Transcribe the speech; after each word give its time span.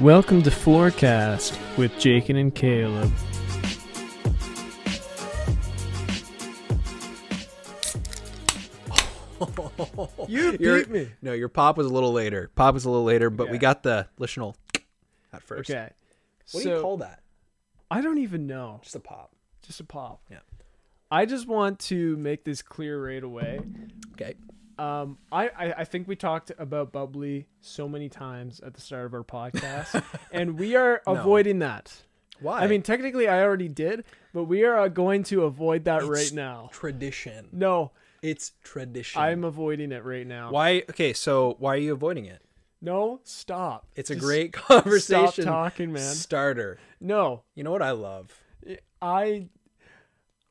Welcome 0.00 0.42
to 0.42 0.50
Floorcast 0.50 1.56
with 1.76 1.92
Jachin 1.92 2.40
and 2.40 2.54
Caleb. 2.54 3.12
You 10.28 10.56
Your- 10.58 10.78
beat 10.78 10.90
me. 10.90 11.08
No, 11.20 11.32
your 11.32 11.48
pop 11.48 11.76
was 11.76 11.86
a 11.86 11.90
little 11.90 12.12
later. 12.12 12.50
Pop 12.54 12.74
was 12.74 12.84
a 12.84 12.90
little 12.90 13.04
later, 13.04 13.30
but 13.30 13.50
we 13.50 13.58
got 13.58 13.82
the 13.82 14.06
litional 14.18 14.54
at 15.32 15.42
first. 15.42 15.70
Okay. 15.70 15.90
What 16.52 16.62
so, 16.62 16.70
do 16.70 16.76
you 16.76 16.80
call 16.80 16.96
that? 16.98 17.20
I 17.90 18.00
don't 18.00 18.18
even 18.18 18.46
know. 18.46 18.80
Just 18.82 18.94
a 18.94 19.00
pop. 19.00 19.34
Just 19.66 19.80
a 19.80 19.84
pop. 19.84 20.22
Yeah. 20.30 20.38
I 21.10 21.26
just 21.26 21.46
want 21.46 21.78
to 21.80 22.16
make 22.16 22.44
this 22.44 22.62
clear 22.62 23.04
right 23.04 23.22
away. 23.22 23.60
Okay. 24.12 24.34
Um, 24.82 25.18
I, 25.30 25.48
I, 25.48 25.72
I 25.78 25.84
think 25.84 26.08
we 26.08 26.16
talked 26.16 26.50
about 26.58 26.90
bubbly 26.92 27.46
so 27.60 27.88
many 27.88 28.08
times 28.08 28.58
at 28.60 28.74
the 28.74 28.80
start 28.80 29.06
of 29.06 29.14
our 29.14 29.22
podcast, 29.22 30.02
and 30.32 30.58
we 30.58 30.74
are 30.74 31.00
No. 31.06 31.12
avoiding 31.14 31.60
that. 31.60 32.02
Why? 32.40 32.62
I 32.62 32.66
mean, 32.66 32.82
technically, 32.82 33.28
I 33.28 33.42
already 33.42 33.68
did, 33.68 34.04
but 34.34 34.44
we 34.44 34.64
are 34.64 34.76
uh, 34.78 34.88
going 34.88 35.22
to 35.24 35.44
avoid 35.44 35.84
that 35.84 36.00
It's 36.02 36.08
right 36.10 36.32
now. 36.32 36.68
tradition. 36.72 37.46
No, 37.52 37.92
It's 38.22 38.52
tradition. 38.64 39.20
I'm 39.22 39.44
avoiding 39.44 39.92
it 39.92 40.04
right 40.04 40.26
now. 40.26 40.50
Why? 40.50 40.78
Okay, 40.90 41.12
so 41.12 41.54
why 41.60 41.74
are 41.74 41.78
you 41.78 41.92
avoiding 41.92 42.24
it? 42.24 42.42
No, 42.80 43.20
stop. 43.22 43.86
It's 43.94 44.10
a 44.10 44.16
great 44.16 44.52
conversation 44.52 45.44
Stop 45.44 45.70
talking, 45.70 45.92
man. 45.92 46.14
starter. 46.14 46.78
No, 47.00 47.42
You 47.54 47.62
know 47.62 47.70
what 47.70 47.82
I 47.82 47.92
love? 47.92 48.36
I. 49.00 49.46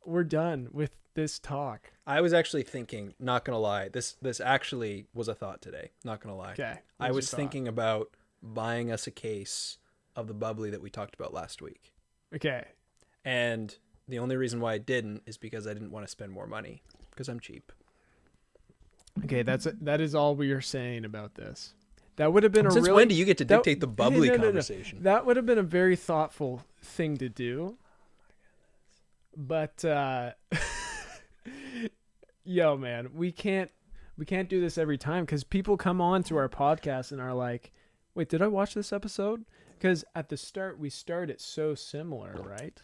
We're 0.06 0.24
done 0.24 0.70
with 0.72 0.92
this 1.14 1.40
talk. 1.40 1.92
I 2.08 2.22
was 2.22 2.34
actually 2.34 2.64
thinking, 2.64 3.14
not 3.20 3.46
gonna 3.46 3.60
lie, 3.60 3.90
this 3.90 4.14
this 4.22 4.40
actually 4.40 5.06
was 5.14 5.28
a 5.28 5.34
thought 5.36 5.62
today. 5.62 5.92
Not 6.04 6.22
gonna 6.22 6.36
lie. 6.36 6.54
Okay. 6.54 6.80
I 7.00 7.12
was 7.12 7.30
thinking 7.32 7.68
about 7.68 8.10
buying 8.42 8.92
us 8.92 9.08
a 9.08 9.12
case 9.12 9.78
of 10.16 10.28
the 10.28 10.34
bubbly 10.34 10.70
that 10.72 10.82
we 10.82 10.90
talked 10.90 11.16
about 11.16 11.34
last 11.34 11.62
week. 11.62 11.94
Okay. 12.36 12.66
And 13.24 13.76
the 14.08 14.20
only 14.20 14.36
reason 14.36 14.60
why 14.60 14.74
I 14.74 14.78
didn't 14.78 15.24
is 15.26 15.38
because 15.38 15.68
I 15.68 15.74
didn't 15.74 15.92
want 15.92 16.06
to 16.06 16.12
spend 16.12 16.32
more 16.32 16.48
money 16.48 16.82
because 17.12 17.30
I'm 17.30 17.40
cheap. 17.40 17.72
Okay, 19.26 19.44
that's 19.44 19.68
that 19.82 20.02
is 20.02 20.16
all 20.16 20.36
we 20.36 20.52
are 20.52 20.62
saying 20.62 21.06
about 21.06 21.36
this. 21.36 21.74
That 22.18 22.34
would 22.34 22.44
have 22.44 22.52
been 22.52 22.68
a 22.68 22.72
Since 22.72 22.88
really 22.88 22.96
when 22.96 23.08
do 23.08 23.16
you 23.16 23.26
get 23.26 23.38
to 23.40 23.46
that- 23.46 23.58
dictate 23.58 23.80
the 23.80 23.88
bubbly 24.02 24.28
no, 24.30 24.36
no, 24.36 24.42
no. 24.42 24.48
conversation? 24.48 25.04
That 25.04 25.26
would 25.26 25.38
have 25.38 25.46
been 25.46 25.58
a 25.58 25.64
very 25.64 25.96
thoughtful 25.96 26.64
thing 26.82 27.18
to 27.18 27.30
do. 27.30 27.78
But 29.36 29.84
uh 29.86 30.32
yo 32.44 32.78
man, 32.78 33.10
we 33.14 33.32
can't 33.32 33.72
we 34.18 34.26
can't 34.26 34.50
do 34.50 34.60
this 34.62 34.78
every 34.78 34.98
time 34.98 35.26
cuz 35.26 35.44
people 35.44 35.78
come 35.78 36.02
on 36.02 36.24
to 36.24 36.38
our 36.38 36.50
podcast 36.50 37.12
and 37.12 37.20
are 37.22 37.34
like, 37.34 37.72
"Wait, 38.16 38.30
did 38.30 38.42
I 38.42 38.48
watch 38.48 38.74
this 38.74 38.92
episode?" 38.94 39.46
Cuz 39.80 40.04
at 40.16 40.30
the 40.30 40.38
start 40.38 40.78
we 40.78 40.90
start 40.90 41.30
it 41.30 41.42
so 41.42 41.74
similar, 41.76 42.34
right? 42.44 42.80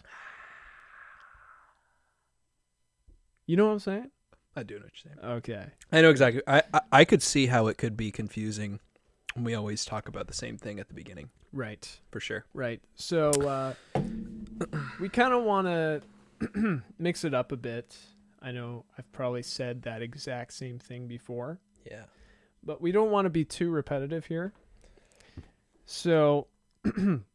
You 3.45 3.55
know 3.55 3.67
what 3.67 3.73
I'm 3.73 3.80
saying? 3.80 4.11
I 4.55 4.64
do 4.64 4.75
know 4.80 4.86
what 4.86 4.91
you're 5.05 5.14
saying. 5.14 5.31
Okay. 5.38 5.66
I 5.92 6.02
know 6.02 6.09
exactly. 6.09 6.42
I, 6.47 6.64
I 6.73 6.81
I 6.92 7.05
could 7.05 7.21
see 7.21 7.45
how 7.47 7.67
it 7.67 7.77
could 7.77 7.95
be 7.95 8.11
confusing 8.11 8.80
when 9.36 9.44
we 9.44 9.53
always 9.53 9.86
talk 9.86 10.08
about 10.08 10.27
the 10.27 10.33
same 10.33 10.58
thing 10.58 10.80
at 10.80 10.88
the 10.88 10.95
beginning, 10.95 11.30
Right. 11.53 11.99
for 12.11 12.19
sure. 12.19 12.45
Right. 12.55 12.81
So 12.95 13.30
uh, 13.30 13.75
we 14.99 15.09
kind 15.09 15.31
of 15.33 15.44
want 15.44 15.67
to 15.67 16.81
mix 16.97 17.23
it 17.23 17.36
up 17.36 17.52
a 17.52 17.58
bit. 17.58 17.95
I 18.47 18.53
know 18.53 18.85
I've 18.97 19.11
probably 19.11 19.43
said 19.43 19.81
that 19.81 20.01
exact 20.01 20.53
same 20.53 20.79
thing 20.79 21.05
before, 21.05 21.59
Yeah. 21.85 22.05
but 22.63 22.79
we 22.81 22.93
don't 22.93 23.11
want 23.11 23.25
to 23.25 23.29
be 23.29 23.43
too 23.43 23.69
repetitive 23.69 24.25
here. 24.27 24.53
So, 25.85 26.47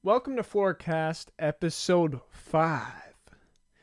welcome 0.02 0.36
to 0.36 0.42
Floorcast 0.42 1.26
episode 1.38 2.18
5. 2.30 2.86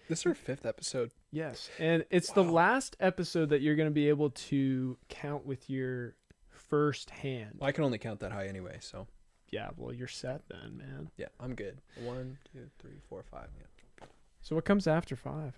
This 0.07 0.21
is 0.21 0.25
our 0.25 0.33
fifth 0.33 0.65
episode. 0.65 1.11
Yes, 1.31 1.69
and 1.77 2.03
it's 2.09 2.31
the 2.31 2.43
last 2.43 2.97
episode 2.99 3.49
that 3.49 3.61
you're 3.61 3.75
going 3.75 3.89
to 3.89 3.93
be 3.93 4.09
able 4.09 4.31
to 4.31 4.97
count 5.07 5.45
with 5.45 5.69
your 5.69 6.15
first 6.49 7.11
hand. 7.11 7.57
Well, 7.59 7.67
I 7.69 7.73
can 7.73 7.83
only 7.83 7.99
count 7.99 8.21
that 8.21 8.31
high 8.31 8.47
anyway, 8.47 8.77
so 8.79 9.05
Yeah, 9.51 9.69
well, 9.77 9.93
you're 9.93 10.07
set 10.07 10.41
then, 10.49 10.77
man. 10.77 11.11
yeah, 11.15 11.27
I'm 11.39 11.53
good. 11.53 11.77
One, 12.01 12.39
two, 12.51 12.71
three, 12.79 12.97
four, 13.07 13.21
five. 13.21 13.49
Yeah. 13.55 14.07
So 14.41 14.55
what 14.55 14.65
comes 14.65 14.87
after 14.87 15.15
5? 15.15 15.53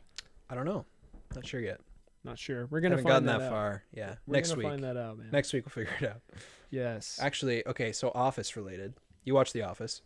I 0.50 0.54
don't 0.56 0.66
know. 0.66 0.84
Not 1.36 1.46
sure 1.46 1.60
yet. 1.60 1.80
Not 2.24 2.38
sure. 2.38 2.68
We're 2.68 2.82
going 2.82 2.92
to 2.92 2.98
Haven't 2.98 3.12
find 3.12 3.26
gotten 3.26 3.40
that, 3.40 3.46
that, 3.46 3.52
far. 3.52 3.84
Yeah. 3.94 4.16
We're 4.28 4.36
Next 4.36 4.50
gonna 4.50 4.60
week. 4.60 4.68
find 4.68 4.84
that 4.84 4.98
out, 4.98 5.18
man. 5.18 5.30
Next 5.32 5.54
week 5.54 5.66
we'll 5.66 5.86
figure 5.86 5.96
it 6.00 6.10
out. 6.10 6.22
Yes. 6.70 7.20
Actually, 7.22 7.66
okay. 7.68 7.92
So 7.92 8.12
Office 8.14 8.56
related. 8.56 8.94
You 9.24 9.34
watch 9.34 9.54
The 9.54 9.64
Office. 9.64 10.02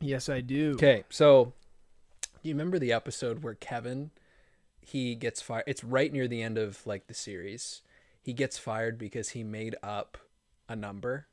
Yes, 0.00 0.28
I 0.28 0.40
do. 0.40 0.72
Okay, 0.72 1.04
so 1.10 1.52
do 2.42 2.48
you 2.48 2.54
remember 2.54 2.78
the 2.78 2.92
episode 2.92 3.42
where 3.42 3.54
Kevin 3.54 4.10
he 4.80 5.14
gets 5.14 5.42
fired? 5.42 5.64
It's 5.66 5.84
right 5.84 6.10
near 6.10 6.26
the 6.26 6.42
end 6.42 6.56
of 6.56 6.86
like 6.86 7.06
the 7.06 7.14
series. 7.14 7.82
He 8.22 8.32
gets 8.32 8.56
fired 8.56 8.98
because 8.98 9.30
he 9.30 9.44
made 9.44 9.76
up 9.82 10.16
a 10.68 10.76
number. 10.76 11.26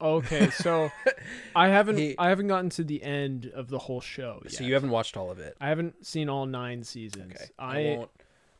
Okay, 0.00 0.50
so 0.50 0.90
I 1.54 1.68
haven't 1.68 1.98
He- 1.98 2.16
I 2.18 2.28
haven't 2.30 2.48
gotten 2.48 2.70
to 2.70 2.84
the 2.84 3.02
end 3.02 3.50
of 3.54 3.68
the 3.68 3.78
whole 3.78 4.00
show 4.00 4.40
yet. 4.44 4.52
So 4.52 4.64
you 4.64 4.74
haven't 4.74 4.90
watched 4.90 5.16
all 5.16 5.30
of 5.30 5.38
it. 5.38 5.56
I 5.60 5.68
haven't 5.68 6.06
seen 6.06 6.28
all 6.28 6.46
nine 6.46 6.82
seasons. 6.84 7.32
Okay, 7.34 7.50
I, 7.58 7.82
won't. 7.96 8.10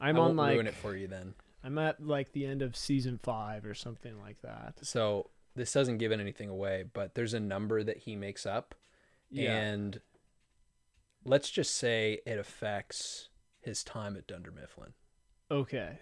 I'm 0.00 0.16
I 0.16 0.18
won't 0.18 0.36
like 0.36 0.54
ruin 0.54 0.66
it 0.66 0.74
for 0.74 0.94
you 0.96 1.06
then. 1.08 1.34
I'm 1.64 1.76
at 1.78 2.04
like 2.04 2.32
the 2.32 2.46
end 2.46 2.62
of 2.62 2.76
season 2.76 3.18
five 3.22 3.64
or 3.66 3.74
something 3.74 4.18
like 4.20 4.40
that. 4.42 4.74
So 4.82 5.30
this 5.56 5.72
doesn't 5.72 5.98
give 5.98 6.12
anything 6.12 6.48
away, 6.48 6.84
but 6.92 7.14
there's 7.14 7.34
a 7.34 7.40
number 7.40 7.82
that 7.82 7.98
he 7.98 8.16
makes 8.16 8.46
up, 8.46 8.74
Yeah. 9.30 9.54
and 9.56 10.00
let's 11.24 11.50
just 11.50 11.74
say 11.76 12.20
it 12.26 12.38
affects 12.38 13.28
his 13.60 13.84
time 13.84 14.16
at 14.16 14.26
Dunder 14.26 14.50
Mifflin. 14.52 14.92
okay. 15.50 15.98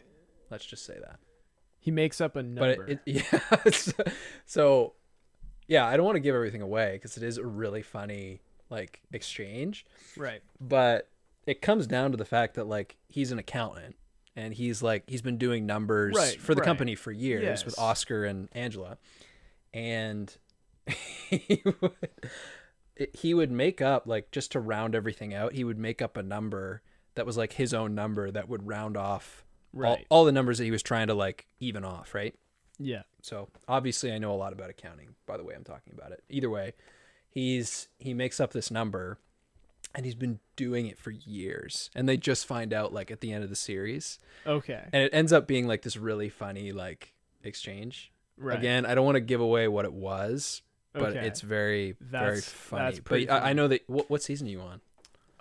Let's 0.50 0.64
just 0.64 0.86
say 0.86 0.94
that. 0.98 1.18
He 1.80 1.90
makes 1.90 2.20
up 2.22 2.34
a 2.36 2.42
number. 2.42 2.76
But 2.76 2.88
it, 2.88 3.00
it 3.04 3.24
yeah, 3.96 4.04
so 4.46 4.94
yeah, 5.68 5.86
I 5.86 5.96
don't 5.96 6.04
want 6.06 6.16
to 6.16 6.20
give 6.20 6.34
everything 6.34 6.62
away 6.62 6.92
because 6.94 7.16
it 7.16 7.22
is 7.22 7.38
a 7.38 7.46
really 7.46 7.82
funny 7.82 8.40
like 8.70 9.00
exchange, 9.12 9.86
right. 10.16 10.40
but 10.60 11.08
it 11.46 11.62
comes 11.62 11.86
down 11.86 12.10
to 12.10 12.16
the 12.16 12.24
fact 12.24 12.54
that 12.56 12.66
like 12.66 12.96
he's 13.08 13.30
an 13.32 13.38
accountant 13.38 13.96
and 14.36 14.52
he's 14.54 14.82
like 14.82 15.04
he's 15.08 15.22
been 15.22 15.38
doing 15.38 15.64
numbers 15.66 16.14
Right, 16.16 16.38
for 16.40 16.54
the 16.54 16.60
right. 16.60 16.66
company 16.66 16.94
for 16.94 17.10
years 17.12 17.64
with 17.64 17.78
Oscar 17.78 18.24
and 18.24 18.48
Angela, 18.52 18.98
and 19.72 20.36
he 21.30 21.62
would 21.80 21.92
he 23.14 23.32
would 23.34 23.50
make 23.50 23.80
up 23.80 24.06
like 24.06 24.30
just 24.32 24.52
to 24.52 24.60
round 24.60 24.94
everything 24.94 25.32
out, 25.32 25.52
he 25.52 25.64
would 25.64 25.78
make 25.78 26.02
up 26.02 26.16
a 26.16 26.22
number 26.22 26.82
that 27.14 27.24
was 27.26 27.36
like 27.36 27.52
his 27.54 27.72
own 27.74 27.94
number 27.94 28.30
that 28.30 28.48
would 28.48 28.66
round 28.66 28.96
off 28.96 29.44
all, 29.74 29.80
Right. 29.82 30.06
all 30.08 30.24
the 30.24 30.32
numbers 30.32 30.58
that 30.58 30.64
he 30.64 30.70
was 30.70 30.82
trying 30.82 31.06
to 31.08 31.14
like 31.14 31.46
even 31.60 31.84
off, 31.84 32.14
right? 32.14 32.34
Yeah. 32.78 33.02
So 33.22 33.48
obviously, 33.66 34.12
I 34.12 34.18
know 34.18 34.32
a 34.32 34.36
lot 34.36 34.52
about 34.52 34.70
accounting. 34.70 35.14
By 35.26 35.36
the 35.36 35.44
way, 35.44 35.54
I'm 35.54 35.64
talking 35.64 35.92
about 35.96 36.12
it. 36.12 36.22
Either 36.28 36.48
way, 36.50 36.74
he's 37.28 37.88
he 37.98 38.14
makes 38.14 38.40
up 38.40 38.52
this 38.52 38.70
number, 38.70 39.18
and 39.94 40.04
he's 40.06 40.14
been 40.14 40.38
doing 40.56 40.86
it 40.86 40.98
for 40.98 41.10
years. 41.10 41.90
And 41.94 42.08
they 42.08 42.16
just 42.16 42.46
find 42.46 42.72
out 42.72 42.92
like 42.92 43.10
at 43.10 43.20
the 43.20 43.32
end 43.32 43.44
of 43.44 43.50
the 43.50 43.56
series, 43.56 44.18
Okay. 44.46 44.84
and 44.92 45.02
it 45.02 45.10
ends 45.12 45.32
up 45.32 45.46
being 45.46 45.66
like 45.66 45.82
this 45.82 45.96
really 45.96 46.28
funny 46.28 46.72
like 46.72 47.14
exchange. 47.42 48.12
Right. 48.36 48.56
Again, 48.58 48.86
I 48.86 48.94
don't 48.94 49.04
want 49.04 49.16
to 49.16 49.20
give 49.20 49.40
away 49.40 49.66
what 49.66 49.84
it 49.84 49.92
was, 49.92 50.62
but 50.92 51.10
Okay. 51.16 51.26
it's 51.26 51.40
very 51.40 51.96
very 52.00 52.40
funny. 52.40 52.84
that's 52.84 52.98
but 52.98 53.04
pretty 53.04 53.28
I, 53.28 53.50
I 53.50 53.52
know 53.52 53.66
that 53.68 53.82
what, 53.88 54.08
what 54.08 54.22
season 54.22 54.46
are 54.46 54.50
you 54.50 54.60
on? 54.60 54.80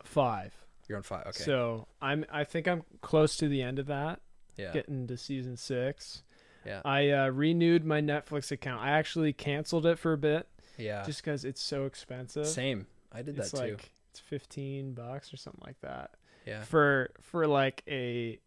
five. 0.03 0.53
You're 0.87 0.97
on 0.97 1.03
five. 1.03 1.27
Okay. 1.27 1.43
So 1.43 1.87
I'm 2.01 2.25
I 2.31 2.43
think 2.43 2.67
I'm 2.67 2.83
close 3.01 3.35
to 3.37 3.47
the 3.47 3.61
end 3.61 3.77
of 3.77 3.85
that. 3.87 4.21
yeah. 4.55 4.71
Getting 4.73 5.05
to 5.07 5.17
season 5.17 5.57
six. 5.57 6.23
Yeah. 6.67 6.81
I 6.83 7.09
uh, 7.11 7.29
renewed 7.29 7.85
my 7.85 8.01
Netflix 8.01 8.51
account. 8.51 8.81
I 8.81 8.89
actually 8.91 9.31
canceled 9.33 9.85
it 9.85 9.97
for 9.97 10.13
a 10.13 10.17
bit 10.17 10.47
yeah. 10.77 11.03
just 11.05 11.23
because 11.23 11.45
it's 11.45 11.61
so 11.61 11.85
expensive. 11.85 12.45
Same. 12.45 12.87
I 13.11 13.21
did 13.21 13.37
it's 13.39 13.51
that 13.51 13.57
too. 13.57 13.63
It's 13.63 13.71
like 13.71 13.91
it's 14.11 14.19
15 14.19 14.93
bucks 14.93 15.33
or 15.33 15.37
something 15.37 15.63
like 15.65 15.79
that 15.81 16.11
Yeah. 16.45 16.63
for 16.63 17.11
for 17.21 17.47
like 17.47 17.83
a, 17.87 18.39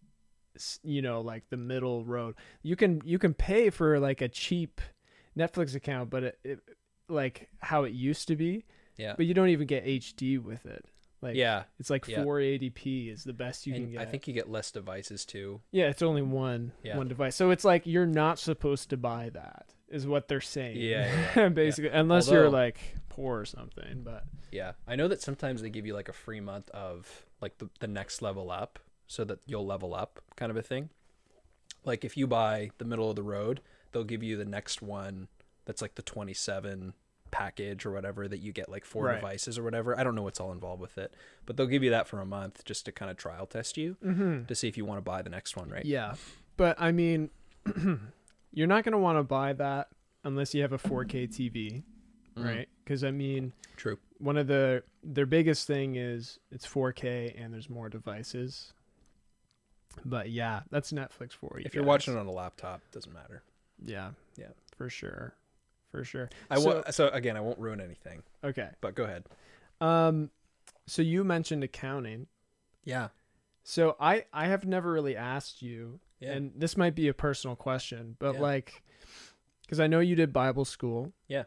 you 0.83 1.01
know 1.01 1.21
like 1.21 1.45
the 1.49 1.57
middle 1.57 2.05
road 2.05 2.35
you 2.63 2.75
can 2.75 3.01
you 3.05 3.19
can 3.21 3.33
pay 3.33 3.71
for 3.71 4.01
like 4.01 4.21
a 4.21 4.29
cheap 4.29 4.81
netflix 5.39 5.77
account 5.77 6.11
but 6.11 6.25
it, 6.25 6.39
it 6.43 6.61
like 7.09 7.49
how 7.61 7.85
it 7.85 7.93
used 7.93 8.27
to 8.29 8.37
be 8.37 8.65
Yeah. 8.99 9.15
but 9.17 9.27
you 9.27 9.33
don't 9.33 9.49
even 9.49 9.67
get 9.69 9.87
hd 9.87 10.43
with 10.43 10.67
it 10.67 10.85
like 11.23 11.37
Yeah. 11.37 11.65
it's 11.79 11.91
like 11.91 12.07
Yeah. 12.09 12.25
480p 12.25 13.13
is 13.13 13.25
the 13.25 13.33
best 13.33 13.67
you 13.67 13.75
can 13.75 13.91
get 13.93 14.01
I 14.01 14.05
think 14.07 14.27
you 14.29 14.35
get 14.35 14.51
less 14.51 14.71
devices 14.71 15.25
too. 15.25 15.61
yeah 15.71 15.89
it's 15.89 16.03
only 16.03 16.23
one 16.23 16.73
Yeah. 16.83 16.97
one 16.97 17.09
device 17.09 17.37
so 17.37 17.51
it's 17.51 17.65
like 17.65 17.87
you're 17.87 18.07
not 18.07 18.39
supposed 18.39 18.91
to 18.91 18.97
buy 18.97 19.31
that 19.31 19.67
is 19.89 20.07
what 20.07 20.29
they're 20.29 20.41
saying 20.41 20.77
Yeah, 20.77 21.11
yeah, 21.37 21.49
basically 21.65 21.91
unless 21.91 22.31
you're 22.31 22.49
like 22.51 22.79
poor 23.09 23.41
or 23.41 23.45
something 23.45 24.03
but 24.03 24.25
Yeah, 24.53 24.73
I 24.87 24.97
know 24.97 25.09
that 25.09 25.21
sometimes 25.23 25.63
they 25.63 25.71
give 25.71 25.87
you 25.87 25.95
like 25.95 26.09
a 26.09 26.13
free 26.13 26.41
month 26.41 26.69
of 26.71 27.27
like 27.41 27.59
the, 27.59 27.69
the 27.81 27.87
next 27.89 28.23
level 28.23 28.51
up 28.51 28.79
so 29.07 29.25
that 29.25 29.41
you'll 29.47 29.67
level 29.67 29.95
up 29.95 30.21
kind 30.37 30.51
of 30.51 30.57
a 30.57 30.63
thing. 30.63 30.91
Like 31.85 32.05
if 32.05 32.17
you 32.17 32.27
buy 32.27 32.71
the 32.79 32.85
middle 32.85 33.09
of 33.11 33.17
the 33.17 33.23
road, 33.23 33.61
they'll 33.93 34.05
give 34.05 34.23
you 34.23 34.37
the 34.37 34.45
next 34.45 34.83
one 34.83 35.29
that's 35.65 35.81
like 35.83 35.95
the 35.95 36.03
27 36.03 36.93
package 37.31 37.85
or 37.87 37.91
whatever 37.93 38.27
that 38.29 38.39
you 38.39 38.53
get 38.53 38.69
like 38.69 38.85
four 38.85 39.05
Right. 39.05 39.17
devices 39.17 39.59
or 39.59 39.63
whatever. 39.63 39.99
I 39.99 40.05
don't 40.05 40.15
know 40.15 40.23
what's 40.23 40.41
all 40.41 40.53
involved 40.53 40.81
with 40.81 40.99
it, 40.99 41.15
but 41.47 41.57
they'll 41.57 41.67
give 41.67 41.83
you 41.83 41.91
that 41.91 42.07
for 42.09 42.21
a 42.21 42.27
month 42.27 42.65
just 42.65 42.85
to 42.87 42.93
kind 42.93 43.11
of 43.11 43.17
trial 43.17 43.47
test 43.47 43.77
you 43.77 43.97
Mm-hmm. 44.05 44.45
to 44.47 44.55
see 44.55 44.69
if 44.69 44.77
you 44.77 44.85
want 44.85 44.99
to 44.99 45.03
buy 45.03 45.23
the 45.23 45.31
next 45.31 45.57
one, 45.57 45.69
right? 45.69 45.85
Yeah, 45.85 46.15
but 46.57 46.77
I 46.81 46.93
mean, 46.93 47.31
you're 48.53 48.67
not 48.67 48.85
gonna 48.85 48.99
want 48.99 49.19
to 49.19 49.23
buy 49.23 49.53
that 49.55 49.89
unless 50.25 50.55
you 50.55 50.63
have 50.63 50.73
a 50.73 50.79
4K 50.79 51.29
TV, 51.29 51.83
Mm, 52.37 52.45
right? 52.45 52.69
Because 52.85 53.03
I 53.03 53.11
mean, 53.11 53.53
True. 53.77 53.99
one 54.19 54.37
of 54.37 54.47
the 54.47 54.83
their 55.03 55.27
biggest 55.27 55.67
thing 55.67 55.97
is 55.97 56.39
it's 56.53 56.65
4K 56.67 57.35
and 57.43 57.53
there's 57.53 57.69
more 57.69 57.89
devices. 57.89 58.73
But 60.05 60.31
yeah, 60.31 60.61
that's 60.71 60.93
Netflix 60.93 61.33
for 61.33 61.57
you. 61.59 61.65
If 61.67 61.75
you're 61.75 61.83
watching 61.85 62.15
it 62.15 62.19
on 62.21 62.27
a 62.27 62.31
laptop, 62.33 62.81
doesn't 62.93 63.13
matter. 63.13 63.43
yeah, 63.85 64.11
Yeah. 64.37 64.49
for 64.77 64.89
sure, 64.89 65.35
for 65.91 66.05
sure. 66.05 66.31
I 66.51 66.59
so, 66.59 66.67
won't, 66.67 66.95
so 66.95 67.09
again, 67.09 67.37
I 67.37 67.41
won't 67.41 67.59
ruin 67.59 67.81
anything, 67.81 68.23
okay. 68.45 68.69
but 68.81 68.95
go 68.95 69.05
ahead. 69.05 69.25
Um, 69.81 70.31
so 70.87 71.03
you 71.03 71.25
mentioned 71.25 71.65
accounting. 71.65 72.27
Yeah. 72.85 73.09
So 73.63 73.97
I 74.01 74.25
I 74.33 74.47
have 74.47 74.65
never 74.67 74.91
really 74.93 75.17
asked 75.17 75.63
you, 75.63 76.01
Yeah. 76.19 76.33
and 76.33 76.53
this 76.57 76.77
might 76.77 76.95
be 76.95 77.09
a 77.09 77.15
personal 77.15 77.57
question, 77.57 78.17
but 78.19 78.35
Yeah. 78.35 78.41
like, 78.41 78.83
because 79.63 79.81
I 79.81 79.87
know 79.87 80.01
you 80.01 80.17
did 80.17 80.33
Bible 80.33 80.65
school. 80.65 81.13
Yeah. 81.29 81.45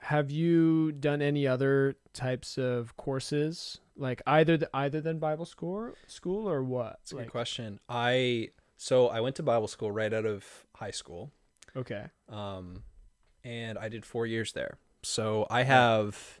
Have 0.00 0.30
you 0.30 0.92
done 0.92 1.22
any 1.22 1.46
other 1.46 1.96
types 2.12 2.58
of 2.58 2.96
courses, 2.96 3.80
like 3.96 4.20
either 4.26 4.58
th- 4.58 4.70
either 4.74 5.00
than 5.00 5.18
Bible 5.18 5.46
school, 5.46 5.94
school 6.06 6.48
or 6.48 6.62
what? 6.62 6.98
That's 7.00 7.12
a 7.12 7.16
like, 7.16 7.24
good 7.26 7.30
question. 7.32 7.80
I 7.88 8.50
so 8.76 9.08
I 9.08 9.20
went 9.20 9.36
to 9.36 9.42
Bible 9.42 9.68
school 9.68 9.90
right 9.90 10.12
out 10.12 10.26
of 10.26 10.66
high 10.74 10.90
school. 10.90 11.30
Okay. 11.76 12.04
um, 12.28 12.82
and 13.44 13.78
I 13.78 13.88
did 13.88 14.04
four 14.04 14.26
years 14.26 14.52
there. 14.52 14.78
So 15.02 15.46
I 15.50 15.64
have, 15.64 16.40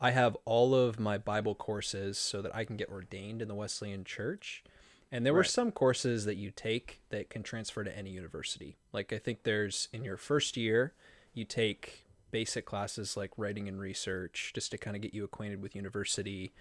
I 0.00 0.10
have 0.10 0.36
all 0.44 0.74
of 0.74 1.00
my 1.00 1.18
Bible 1.18 1.54
courses 1.54 2.18
so 2.18 2.42
that 2.42 2.54
I 2.54 2.64
can 2.64 2.76
get 2.76 2.90
ordained 2.90 3.40
in 3.40 3.48
the 3.48 3.54
Wesleyan 3.54 4.04
Church. 4.04 4.62
And 5.10 5.24
there 5.24 5.32
were 5.32 5.44
some 5.44 5.70
courses 5.70 6.24
that 6.24 6.36
you 6.36 6.50
take 6.50 7.00
that 7.10 7.30
can 7.30 7.44
transfer 7.44 7.84
to 7.84 7.96
any 7.96 8.10
university. 8.10 8.76
Like 8.92 9.12
I 9.12 9.18
think 9.18 9.44
there's 9.44 9.88
in 9.92 10.02
your 10.02 10.16
first 10.16 10.56
year, 10.56 10.92
you 11.32 11.44
take 11.44 12.04
basic 12.32 12.66
classes 12.66 13.16
like 13.16 13.30
writing 13.36 13.68
and 13.68 13.78
research 13.78 14.50
just 14.56 14.72
to 14.72 14.76
kind 14.76 14.96
of 14.96 15.02
get 15.02 15.14
you 15.14 15.22
acquainted 15.22 15.62
with 15.62 15.76
university. 15.76 16.52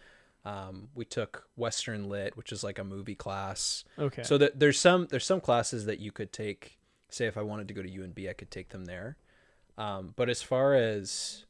Um, 0.46 0.90
we 0.94 1.04
took 1.04 1.48
Western 1.56 2.08
Lit, 2.10 2.38
which 2.38 2.52
is 2.52 2.64
like 2.64 2.78
a 2.78 2.84
movie 2.84 3.16
class. 3.16 3.86
Okay. 3.98 4.22
So 4.22 4.38
that 4.38 4.60
there's 4.60 4.80
some 4.80 5.08
there's 5.10 5.26
some 5.26 5.42
classes 5.42 5.86
that 5.86 6.00
you 6.00 6.12
could 6.12 6.32
take. 6.32 6.78
Say 7.10 7.26
if 7.26 7.38
I 7.38 7.42
wanted 7.42 7.68
to 7.70 7.74
go 7.74 7.82
to 7.82 7.90
UNB, 7.90 8.30
I 8.30 8.34
could 8.34 8.52
take 8.52 8.70
them 8.70 8.86
there. 8.86 9.18
Um, 9.78 10.14
but 10.16 10.30
as 10.30 10.42
far 10.42 10.74
as 10.76 11.46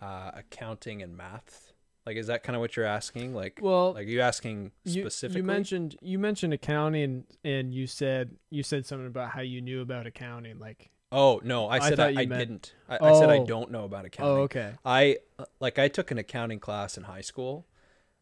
uh, 0.00 0.30
accounting 0.34 1.02
and 1.02 1.16
math, 1.16 1.72
like 2.06 2.16
is 2.16 2.26
that 2.28 2.42
kind 2.42 2.54
of 2.54 2.60
what 2.60 2.76
you're 2.76 2.84
asking? 2.86 3.34
Like, 3.34 3.58
well, 3.62 3.94
like 3.94 4.06
are 4.06 4.10
you 4.10 4.20
asking 4.20 4.72
you, 4.84 5.02
specifically? 5.02 5.40
you 5.40 5.44
mentioned 5.46 5.96
you 6.00 6.18
mentioned 6.18 6.52
accounting, 6.52 7.24
and 7.44 7.74
you 7.74 7.86
said 7.86 8.36
you 8.50 8.62
said 8.62 8.86
something 8.86 9.06
about 9.06 9.30
how 9.30 9.40
you 9.40 9.60
knew 9.60 9.80
about 9.80 10.06
accounting. 10.06 10.58
Like, 10.58 10.90
oh 11.10 11.40
no, 11.42 11.66
I 11.66 11.76
I 11.76 11.88
said 11.88 11.96
thought 11.96 12.16
I, 12.16 12.22
I 12.22 12.26
meant- 12.26 12.38
didn't. 12.38 12.74
I, 12.88 12.98
I 13.00 13.18
said 13.18 13.30
I 13.30 13.38
Oh. 13.38 13.46
don't 13.46 13.70
know 13.70 13.84
about 13.84 14.04
accounting. 14.04 14.36
oh, 14.36 14.40
okay. 14.42 14.72
I 14.84 15.18
like 15.60 15.78
I 15.78 15.88
took 15.88 16.10
an 16.10 16.18
accounting 16.18 16.60
class 16.60 16.96
in 16.98 17.04
high 17.04 17.22
school, 17.22 17.66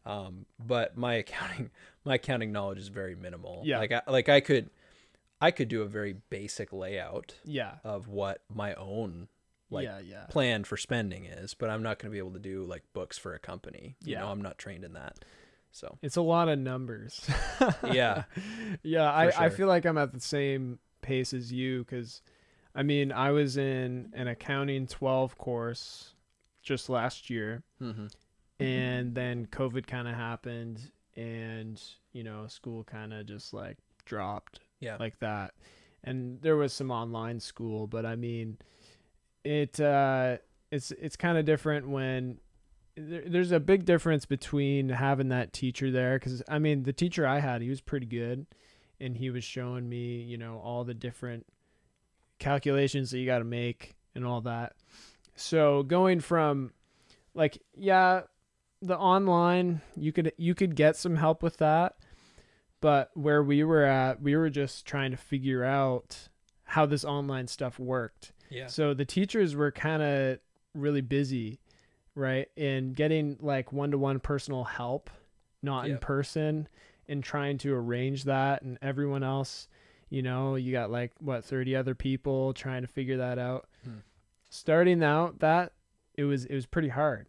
um, 0.06 0.46
but 0.64 0.96
my 0.96 1.14
accounting 1.22 1.70
my 2.04 2.14
accounting 2.14 2.52
knowledge 2.52 2.78
is 2.78 2.88
very 2.88 3.14
minimal. 3.16 3.62
Yeah. 3.64 3.78
Like 3.81 3.93
I, 3.93 4.02
like 4.08 4.28
I 4.28 4.40
could 4.40 4.70
I 5.40 5.50
could 5.50 5.69
do 5.69 5.82
a 5.82 5.87
very 5.87 6.14
basic 6.31 6.72
layout 6.72 7.34
Yeah. 7.44 7.72
of 7.82 8.06
what 8.06 8.43
my 8.54 8.75
own 8.75 9.26
like 9.73 9.85
yeah. 9.85 9.99
Yeah. 10.01 10.25
plan 10.29 10.65
for 10.65 10.77
spending 10.77 11.25
is, 11.25 11.55
but 11.55 11.71
I'm 11.71 11.83
not 11.83 11.99
going 11.99 12.11
to 12.11 12.13
be 12.13 12.19
able 12.19 12.33
to 12.33 12.39
do 12.39 12.65
like 12.65 12.83
books 12.93 13.19
for 13.19 13.35
a 13.35 13.39
company. 13.39 13.97
You 14.05 14.13
Yeah. 14.13 14.21
know, 14.21 14.29
I'm 14.29 14.43
not 14.43 14.59
trained 14.59 14.85
in 14.85 14.93
that. 14.93 15.17
So 15.73 15.99
It's 16.03 16.17
a 16.17 16.23
lot 16.23 16.49
of 16.49 16.59
numbers. 16.59 17.29
Yeah. 17.85 18.25
yeah, 18.83 19.11
I, 19.11 19.47
I 19.47 19.49
feel 19.49 19.67
like 19.69 19.85
I'm 19.87 19.99
at 19.99 20.13
the 20.13 20.21
same 20.21 20.79
pace 21.01 21.33
as 21.33 21.53
you 21.53 21.81
because, 21.85 22.23
I 22.75 22.83
mean, 22.83 23.11
I 23.13 23.31
was 23.31 23.57
in 23.57 24.11
an 24.15 24.29
accounting 24.29 24.87
12 24.87 25.37
course 25.39 26.15
just 26.63 26.89
last 26.89 27.29
year, 27.31 27.63
hmm 27.79 28.07
and 28.61 29.15
then 29.17 29.47
COVID 29.47 29.89
kind 29.89 30.07
of 30.07 30.15
happened, 30.15 30.93
and, 31.17 31.83
you 32.13 32.23
know, 32.23 32.47
school 32.47 32.85
kind 32.85 33.13
of 33.13 33.27
just 33.27 33.53
like 33.53 33.77
dropped 34.05 34.61
yeah, 34.79 34.97
like 35.01 35.19
that. 35.19 35.55
And 36.05 36.41
there 36.43 36.55
was 36.57 36.73
some 36.73 36.91
online 36.93 37.41
school, 37.41 37.87
but 37.89 38.07
I 38.07 38.15
mean, 38.15 38.59
it 39.44 39.81
uh, 39.81 40.39
it's 40.71 40.91
it's 40.93 41.17
kind 41.17 41.39
of 41.39 41.44
different 41.44 41.89
when 41.89 42.39
there, 42.97 43.23
there's 43.27 43.53
a 43.53 43.61
big 43.61 43.85
difference 43.85 44.27
between 44.27 44.89
having 44.89 45.29
that 45.29 45.53
teacher 45.53 45.91
there 45.91 46.19
because 46.19 46.43
I 46.49 46.59
mean 46.59 46.85
the 46.85 46.93
teacher 46.93 47.27
I 47.27 47.41
had 47.41 47.62
he 47.62 47.69
was 47.69 47.81
pretty 47.81 48.06
good, 48.06 48.47
and 49.00 49.17
he 49.17 49.31
was 49.31 49.44
showing 49.44 49.89
me 49.89 50.23
you 50.23 50.39
know 50.39 50.59
all 50.59 50.85
the 50.85 50.94
different 50.94 51.47
calculations 52.39 53.11
that 53.11 53.19
you 53.19 53.27
got 53.27 53.39
to 53.39 53.44
make 53.44 53.94
and 54.15 54.25
all 54.25 54.41
that. 54.43 54.75
So 55.35 55.83
going 55.83 56.21
from 56.21 56.73
like 57.35 57.62
yeah, 57.77 58.23
the 58.83 58.99
online 58.99 59.81
you 59.97 60.12
could 60.12 60.33
you 60.37 60.55
could 60.55 60.75
get 60.75 60.97
some 60.97 61.17
help 61.17 61.43
with 61.43 61.59
that 61.59 61.97
but 62.83 63.11
where 63.15 63.43
we 63.43 63.65
were 63.65 63.85
at 63.85 64.21
we 64.21 64.37
were 64.37 64.50
just 64.50 64.85
trying 64.85 65.12
to 65.12 65.17
figure 65.17 65.65
out 65.65 66.29
how 66.65 66.85
this 66.85 67.05
online 67.05 67.47
stuff 67.47 67.79
worked 67.79 68.33
yeah, 68.52 68.66
so 68.66 68.94
the 68.94 69.04
teachers 69.04 69.54
were 69.56 69.70
kind 69.72 70.02
of 70.02 70.38
really 70.75 71.00
busy 71.00 71.58
right 72.14 72.49
in 72.56 72.93
getting 72.93 73.37
like 73.40 73.72
one-to-one 73.72 74.20
personal 74.20 74.64
help 74.64 75.10
not 75.62 75.87
in 75.88 75.96
person 75.99 76.69
and 77.08 77.22
trying 77.25 77.56
to 77.58 77.72
arrange 77.75 78.25
that 78.25 78.62
and 78.62 78.78
everyone 78.82 79.22
else 79.22 79.69
you 80.10 80.22
know 80.22 80.54
you 80.56 80.72
got 80.72 80.90
like 80.90 81.12
what 81.20 81.44
30 81.44 81.75
other 81.76 81.94
people 81.94 82.52
trying 82.52 82.82
to 82.82 82.88
figure 82.88 83.16
that 83.19 83.38
out 83.38 83.66
Hmm. 83.84 83.99
starting 84.50 85.02
out 85.02 85.38
that 85.40 85.72
it 86.14 86.25
was 86.25 86.44
it 86.44 86.54
was 86.54 86.66
pretty 86.66 86.88
hard 86.88 87.26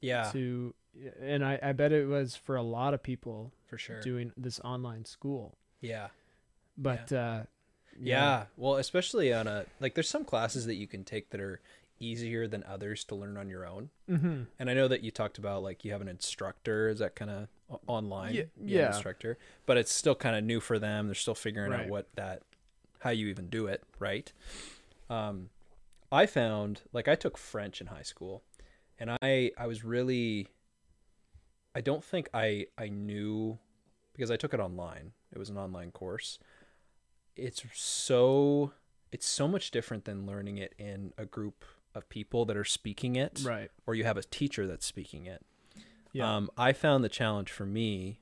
yeah, 0.00 0.30
to 0.32 0.74
and 1.20 1.44
I, 1.44 1.58
I 1.62 1.72
bet 1.72 1.92
it 1.92 2.06
was 2.08 2.34
for 2.34 2.56
a 2.56 2.62
lot 2.62 2.92
of 2.94 3.02
people 3.02 3.52
for 3.66 3.78
sure. 3.78 4.00
doing 4.00 4.32
this 4.36 4.58
online 4.60 5.04
school 5.04 5.56
Yeah. 5.80 6.08
but 6.76 7.12
uh 7.12 7.42
yeah, 8.02 8.44
Well, 8.56 8.76
especially 8.76 9.32
on 9.32 9.46
a 9.46 9.66
like, 9.80 9.94
there's 9.94 10.08
some 10.08 10.24
classes 10.24 10.66
that 10.66 10.74
you 10.74 10.86
can 10.86 11.04
take 11.04 11.30
that 11.30 11.40
are 11.40 11.60
easier 12.00 12.46
than 12.46 12.62
others 12.64 13.02
to 13.04 13.14
learn 13.16 13.36
on 13.36 13.48
your 13.48 13.66
own. 13.66 13.90
hmm 14.08 14.42
And 14.58 14.70
I 14.70 14.74
know 14.74 14.86
that 14.88 15.02
you 15.02 15.10
talked 15.10 15.38
about 15.38 15.62
like 15.62 15.84
you 15.84 15.90
have 15.92 16.00
an 16.00 16.08
instructor. 16.08 16.88
Is 16.88 17.00
that 17.00 17.16
kind 17.16 17.30
of 17.30 17.48
online? 17.88 18.34
Ye- 18.34 18.38
You 18.38 18.44
have 18.44 18.50
an 18.60 18.68
yeah. 18.68 18.86
instructor, 18.88 19.38
but 19.66 19.76
it's 19.76 19.92
still 19.92 20.14
kind 20.14 20.36
of 20.36 20.44
new 20.44 20.60
for 20.60 20.78
them. 20.78 21.06
They're 21.06 21.14
still 21.14 21.34
figuring 21.34 21.72
out 21.72 21.88
what 21.88 22.06
that, 22.14 22.42
how 23.00 23.10
you 23.10 23.26
even 23.28 23.48
do 23.48 23.66
it, 23.66 23.82
right? 23.98 24.32
Um, 25.10 25.50
I 26.12 26.26
found 26.26 26.82
like 26.92 27.08
I 27.08 27.14
took 27.16 27.36
French 27.36 27.80
in 27.80 27.88
high 27.88 28.02
school, 28.02 28.42
and 28.98 29.10
I 29.20 29.50
I 29.58 29.66
was 29.66 29.82
really, 29.84 30.48
I 31.74 31.80
don't 31.80 32.04
think 32.04 32.28
I 32.34 32.66
I 32.76 32.88
knew 32.88 33.58
because 34.12 34.30
I 34.30 34.36
took 34.36 34.54
it 34.54 34.60
online. 34.60 35.12
It 35.32 35.38
was 35.38 35.50
an 35.50 35.58
online 35.58 35.90
course. 35.90 36.38
It's 37.38 37.62
so 37.74 38.72
it's 39.12 39.26
so 39.26 39.48
much 39.48 39.70
different 39.70 40.04
than 40.04 40.26
learning 40.26 40.58
it 40.58 40.74
in 40.78 41.12
a 41.16 41.24
group 41.24 41.64
of 41.94 42.08
people 42.08 42.44
that 42.44 42.56
are 42.56 42.64
speaking 42.64 43.16
it 43.16 43.40
right. 43.44 43.70
or 43.86 43.94
you 43.94 44.04
have 44.04 44.16
a 44.16 44.22
teacher 44.22 44.66
that's 44.66 44.84
speaking 44.84 45.26
it. 45.26 45.44
yeah. 46.12 46.36
Um, 46.36 46.50
I 46.56 46.72
found 46.72 47.02
the 47.02 47.08
challenge 47.08 47.50
for 47.50 47.64
me 47.64 48.20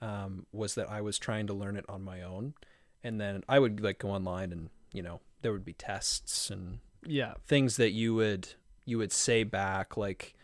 um, 0.00 0.46
was 0.52 0.74
that 0.76 0.88
I 0.90 1.00
was 1.00 1.18
trying 1.18 1.46
to 1.48 1.54
learn 1.54 1.76
it 1.76 1.84
on 1.88 2.04
my 2.04 2.22
own, 2.22 2.54
and 3.02 3.20
then 3.20 3.42
I 3.48 3.58
would 3.58 3.80
like 3.80 3.98
go 3.98 4.10
online 4.10 4.52
and 4.52 4.70
you 4.92 5.02
know 5.02 5.20
there 5.42 5.52
would 5.52 5.64
be 5.64 5.72
tests 5.72 6.50
and 6.50 6.78
yeah. 7.06 7.34
things 7.46 7.76
that 7.76 7.90
you 7.90 8.14
would 8.14 8.48
you 8.84 8.98
would 8.98 9.12
say 9.12 9.44
back 9.44 9.96
like 9.96 10.34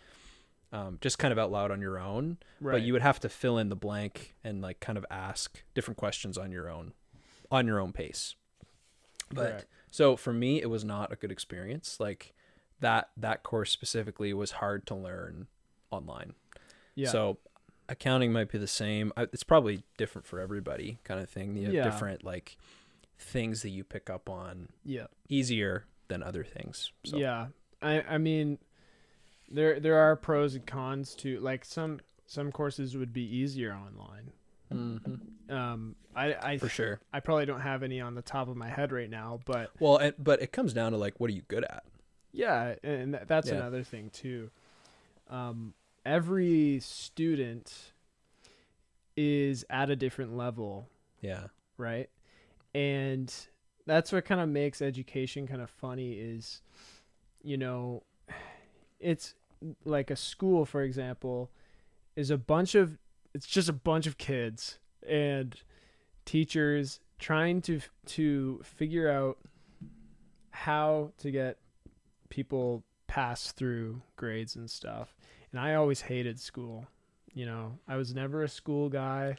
um, 0.73 0.99
just 1.01 1.21
kind 1.21 1.31
of 1.31 1.39
out 1.39 1.53
loud 1.53 1.71
on 1.71 1.81
your 1.81 2.01
own, 2.01 2.39
right 2.61 2.73
but 2.73 2.83
you 2.83 2.93
would 2.93 3.03
have 3.03 3.21
to 3.21 3.29
fill 3.29 3.59
in 3.59 3.69
the 3.69 3.77
blank 3.77 4.35
and 4.43 4.61
like 4.61 4.81
kind 4.81 4.99
of 4.99 5.07
ask 5.11 5.63
different 5.75 5.99
questions 5.99 6.37
on 6.37 6.51
your 6.51 6.69
own 6.69 6.93
on 7.55 7.67
your 7.67 7.81
own 7.81 7.93
pace. 7.93 8.35
But 9.33 9.51
Correct. 9.51 9.67
so 9.91 10.17
for 10.17 10.33
me, 10.33 10.61
it 10.61 10.69
was 10.71 10.85
not 10.85 11.13
a 11.13 11.17
good 11.17 11.31
experience. 11.33 11.99
Like 12.01 12.35
that 12.81 13.11
that 13.17 13.43
course 13.43 13.71
specifically 13.71 14.33
was 14.35 14.53
hard 14.53 14.87
to 14.87 14.95
learn 14.95 15.47
online. 15.91 16.35
yeah 16.95 17.09
So 17.11 17.39
accounting 17.89 18.33
might 18.33 18.51
be 18.51 18.59
the 18.59 18.67
same. 18.67 19.13
I- 19.17 19.29
It's 19.33 19.45
probably 19.45 19.83
different 19.97 20.27
for 20.27 20.41
everybody, 20.41 20.99
kind 21.05 21.21
of 21.21 21.29
thing. 21.31 21.57
You 21.57 21.67
have 21.67 21.75
Yeah. 21.75 21.85
different 21.85 22.25
like 22.25 22.57
things 23.19 23.63
that 23.63 23.71
you 23.71 23.85
pick 23.85 24.11
up 24.11 24.29
on 24.29 24.69
yeah 24.85 25.07
easier 25.29 25.85
than 26.09 26.23
other 26.23 26.45
things. 26.45 26.93
So 27.05 27.17
yeah 27.17 27.47
i 27.81 28.03
i 28.03 28.19
mean 28.19 28.59
there 29.49 29.79
there 29.81 29.97
are 29.97 30.17
pros 30.17 30.55
and 30.57 30.67
cons 30.67 31.15
to 31.15 31.39
like 31.41 31.65
some 31.65 32.01
some 32.27 32.51
courses 32.51 32.97
would 32.97 33.13
be 33.13 33.23
easier 33.23 33.73
online 33.73 34.33
Mhm. 34.73 35.21
um 35.51 35.95
i 36.17 36.35
i 36.53 36.59
for 36.59 36.69
sure. 36.69 37.01
i 37.13 37.21
probably 37.21 37.45
don't 37.47 37.61
have 37.61 37.83
any 37.83 38.01
on 38.01 38.15
the 38.15 38.23
top 38.23 38.49
of 38.49 38.57
my 38.57 38.69
head 38.69 38.93
right 38.93 39.11
now 39.11 39.39
but 39.45 39.71
Well, 39.79 39.99
and, 39.99 40.15
but 40.19 40.41
it 40.43 40.53
comes 40.53 40.73
down 40.73 40.93
to 40.93 40.99
like 40.99 41.21
what 41.21 41.29
are 41.31 41.35
you 41.35 41.43
good 41.49 41.65
at? 41.65 41.85
Yeah, 42.33 42.75
and 42.83 43.13
th- 43.15 43.27
that's 43.29 43.49
Yeah. 43.49 43.55
another 43.57 43.83
thing 43.85 44.11
too. 44.11 44.51
Um, 45.29 45.75
every 46.05 46.81
student 46.81 47.93
is 49.17 49.65
at 49.71 49.91
a 49.91 49.97
different 49.97 50.37
level, 50.37 50.89
Yeah. 51.21 51.49
right? 51.77 52.11
And 52.75 53.33
that's 53.87 54.11
what 54.13 54.25
kind 54.25 54.41
of 54.41 54.49
makes 54.49 54.83
education 54.83 55.47
kind 55.47 55.61
of 55.63 55.71
funny 55.71 56.15
is, 56.15 56.61
you 57.43 57.57
know, 57.57 58.03
it's 58.99 59.35
like 59.85 60.11
a 60.11 60.17
school, 60.17 60.65
for 60.67 60.83
example, 60.83 61.51
is 62.17 62.31
a 62.31 62.39
bunch 62.39 62.75
of 62.75 62.99
it's 63.35 63.47
just 63.47 63.69
a 63.69 63.73
bunch 63.73 64.07
of 64.07 64.17
kids 64.17 64.79
and 65.07 65.61
teachers 66.25 67.01
trying 67.19 67.61
to 67.63 67.81
to 68.07 68.61
figure 68.63 69.11
out 69.11 69.39
how 70.51 71.11
to 71.19 71.31
get 71.31 71.59
people 72.29 72.85
pass 73.07 73.53
through 73.53 74.01
grades 74.17 74.57
and 74.57 74.71
stuff. 74.71 75.15
And 75.51 75.61
I 75.61 75.75
always 75.75 76.03
hated 76.03 76.41
school. 76.41 76.87
You 77.33 77.47
know, 77.47 77.79
I 77.87 77.97
was 77.97 78.15
never 78.15 78.43
a 78.43 78.49
school 78.49 78.89
guy. 78.89 79.37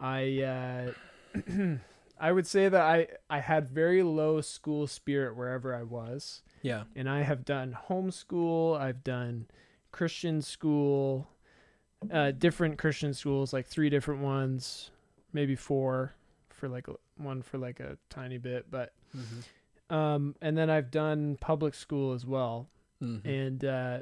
I 0.00 0.42
uh 0.42 1.76
I 2.20 2.32
would 2.32 2.46
say 2.46 2.68
that 2.68 2.80
I 2.80 3.08
I 3.28 3.40
had 3.40 3.68
very 3.68 4.02
low 4.02 4.40
school 4.40 4.86
spirit 4.86 5.36
wherever 5.36 5.74
I 5.74 5.82
was. 5.82 6.42
Yeah. 6.62 6.84
And 6.96 7.08
I 7.08 7.22
have 7.22 7.44
done 7.44 7.76
homeschool, 7.88 8.78
I've 8.78 9.04
done 9.04 9.46
Christian 9.92 10.42
school, 10.42 11.28
uh 12.12 12.30
different 12.32 12.78
Christian 12.78 13.12
schools, 13.14 13.52
like 13.52 13.66
three 13.66 13.90
different 13.90 14.22
ones, 14.22 14.90
maybe 15.32 15.54
four 15.56 16.14
for 16.48 16.68
like 16.68 16.86
one 17.16 17.42
for 17.42 17.58
like 17.58 17.80
a 17.80 17.96
tiny 18.08 18.38
bit, 18.38 18.70
but 18.70 18.92
Mm-hmm. 19.16 19.94
um 19.94 20.36
and 20.40 20.56
then 20.56 20.70
I've 20.70 20.90
done 20.90 21.36
public 21.40 21.74
school 21.74 22.12
as 22.12 22.24
well 22.24 22.68
Mm-hmm. 23.02 23.28
and 23.28 23.64
uh, 23.64 23.98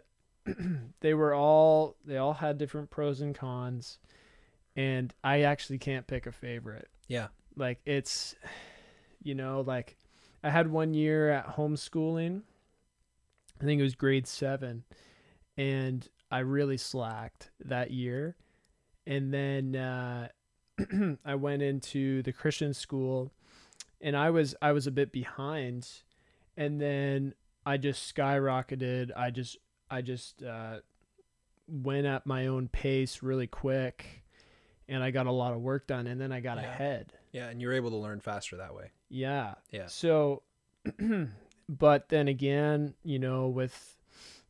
they 1.00 1.14
were 1.14 1.32
all 1.34 1.96
they 2.04 2.16
all 2.18 2.34
had 2.34 2.58
different 2.58 2.90
pros 2.90 3.20
and 3.20 3.34
cons 3.34 3.98
and 4.76 5.14
i 5.24 5.42
actually 5.42 5.78
can't 5.78 6.06
pick 6.06 6.26
a 6.26 6.32
favorite 6.32 6.88
Yeah. 7.06 7.28
like 7.56 7.80
it's 7.86 8.34
you 9.22 9.34
know 9.34 9.60
like 9.66 9.96
i 10.44 10.50
had 10.50 10.70
one 10.70 10.94
year 10.94 11.30
at 11.30 11.56
homeschooling 11.56 12.42
i 13.60 13.64
think 13.64 13.78
it 13.80 13.84
was 13.84 13.94
grade 13.94 14.26
seven 14.26 14.84
and 15.56 16.08
i 16.30 16.38
really 16.40 16.76
slacked 16.76 17.50
that 17.64 17.90
year 17.90 18.36
and 19.06 19.32
then 19.32 19.74
uh, 19.76 20.28
i 21.24 21.34
went 21.34 21.62
into 21.62 22.22
the 22.22 22.32
christian 22.32 22.72
school 22.74 23.32
and 24.00 24.16
i 24.16 24.30
was 24.30 24.54
i 24.62 24.72
was 24.72 24.86
a 24.86 24.90
bit 24.90 25.12
behind 25.12 25.88
and 26.56 26.80
then 26.80 27.34
I 27.66 27.76
just 27.76 28.14
skyrocketed. 28.16 29.10
I 29.14 29.30
just 29.30 29.58
I 29.90 30.00
just 30.00 30.42
uh, 30.42 30.78
went 31.68 32.06
at 32.06 32.24
my 32.26 32.46
own 32.46 32.66
pace 32.68 33.22
really 33.22 33.46
quick, 33.46 34.24
and 34.88 35.02
I 35.02 35.10
got 35.10 35.26
a 35.26 35.30
lot 35.30 35.52
of 35.52 35.60
work 35.60 35.86
done. 35.86 36.06
And 36.06 36.18
then 36.20 36.32
I 36.32 36.40
got 36.40 36.56
Yeah. 36.56 36.64
ahead. 36.68 37.12
Yeah. 37.30 37.48
And 37.50 37.60
you're 37.60 37.74
able 37.74 37.90
to 37.90 37.96
learn 37.96 38.20
faster 38.20 38.56
that 38.56 38.74
way. 38.74 38.90
Yeah. 39.10 39.54
Yeah. 39.70 39.86
So, 39.86 40.42
but 41.68 42.08
then 42.08 42.26
again, 42.28 42.94
you 43.04 43.18
know, 43.18 43.48
with 43.48 43.96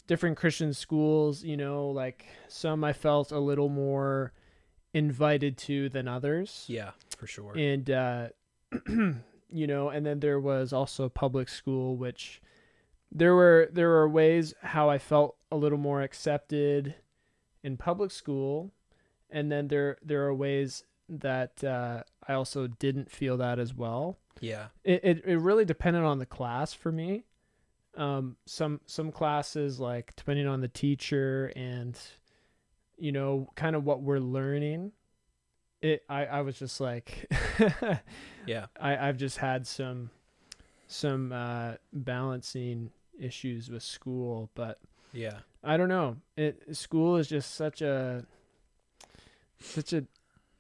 different 0.09 0.37
Christian 0.37 0.73
schools, 0.75 1.45
you 1.45 1.57
know, 1.57 1.91
like 1.91 2.27
some 2.49 2.83
I 2.83 2.93
felt 2.93 3.31
a 3.31 3.39
little 3.39 3.69
more 3.69 4.33
invited 4.93 5.57
to 5.59 5.89
than 5.91 6.09
others. 6.09 6.65
Yeah. 6.67 6.91
For 7.17 7.29
sure. 7.29 7.57
and 7.57 7.89
uh, 7.91 8.29
you 8.89 9.67
know, 9.67 9.91
and 9.91 10.05
then 10.05 10.19
there 10.21 10.41
was 10.41 10.73
also 10.73 11.09
public 11.09 11.49
school, 11.49 11.97
which 11.97 12.43
there 13.13 13.35
were 13.35 13.69
there 13.73 13.89
were 13.89 14.09
ways 14.09 14.55
how 14.63 14.89
I 14.91 14.99
felt 14.99 15.37
a 15.53 15.57
little 15.57 15.79
more 15.79 16.03
accepted 16.03 16.95
in 17.63 17.77
public 17.77 18.11
school, 18.11 18.73
and 19.31 19.51
then 19.53 19.69
there 19.69 19.99
there 20.03 20.25
are 20.27 20.35
ways 20.35 20.85
that 21.09 21.63
uh, 21.65 22.03
I 22.27 22.35
also 22.35 22.67
didn't 22.67 23.11
feel 23.11 23.37
that 23.39 23.59
as 23.59 23.75
well. 23.75 24.19
yeah. 24.41 24.67
It, 24.85 25.01
it 25.05 25.23
it 25.25 25.39
really 25.39 25.65
depended 25.65 26.05
on 26.05 26.19
the 26.19 26.27
class 26.27 26.73
for 26.73 26.93
me. 26.93 27.25
Um, 27.99 28.37
some 28.47 28.81
some 28.87 29.11
classes 29.13 29.81
like 29.81 30.15
depending 30.17 30.47
on 30.47 30.61
the 30.61 30.69
teacher 30.69 31.53
and 31.57 31.99
you 32.97 33.11
know 33.13 33.49
kind 33.57 33.75
of 33.77 33.85
what 33.85 34.03
we're 34.03 34.21
learning. 34.21 34.93
It 35.83 36.03
I 36.09 36.27
I 36.27 36.41
was 36.43 36.59
just 36.59 36.81
like 36.81 37.31
Yeah. 38.47 38.67
I 38.81 38.97
I've 39.09 39.17
just 39.17 39.39
had 39.39 39.67
some 39.67 40.11
some 40.87 41.33
uh, 41.33 41.75
balancing 41.93 42.91
issues 43.19 43.69
with 43.69 43.83
school, 43.83 44.51
but 44.55 44.79
Yeah. 45.13 45.39
I 45.63 45.77
don't 45.77 45.89
know. 45.89 46.17
It 46.37 46.77
school 46.77 47.17
is 47.17 47.29
just 47.29 47.55
such 47.55 47.83
a 47.83 48.25
such 49.61 49.93
a 49.93 50.05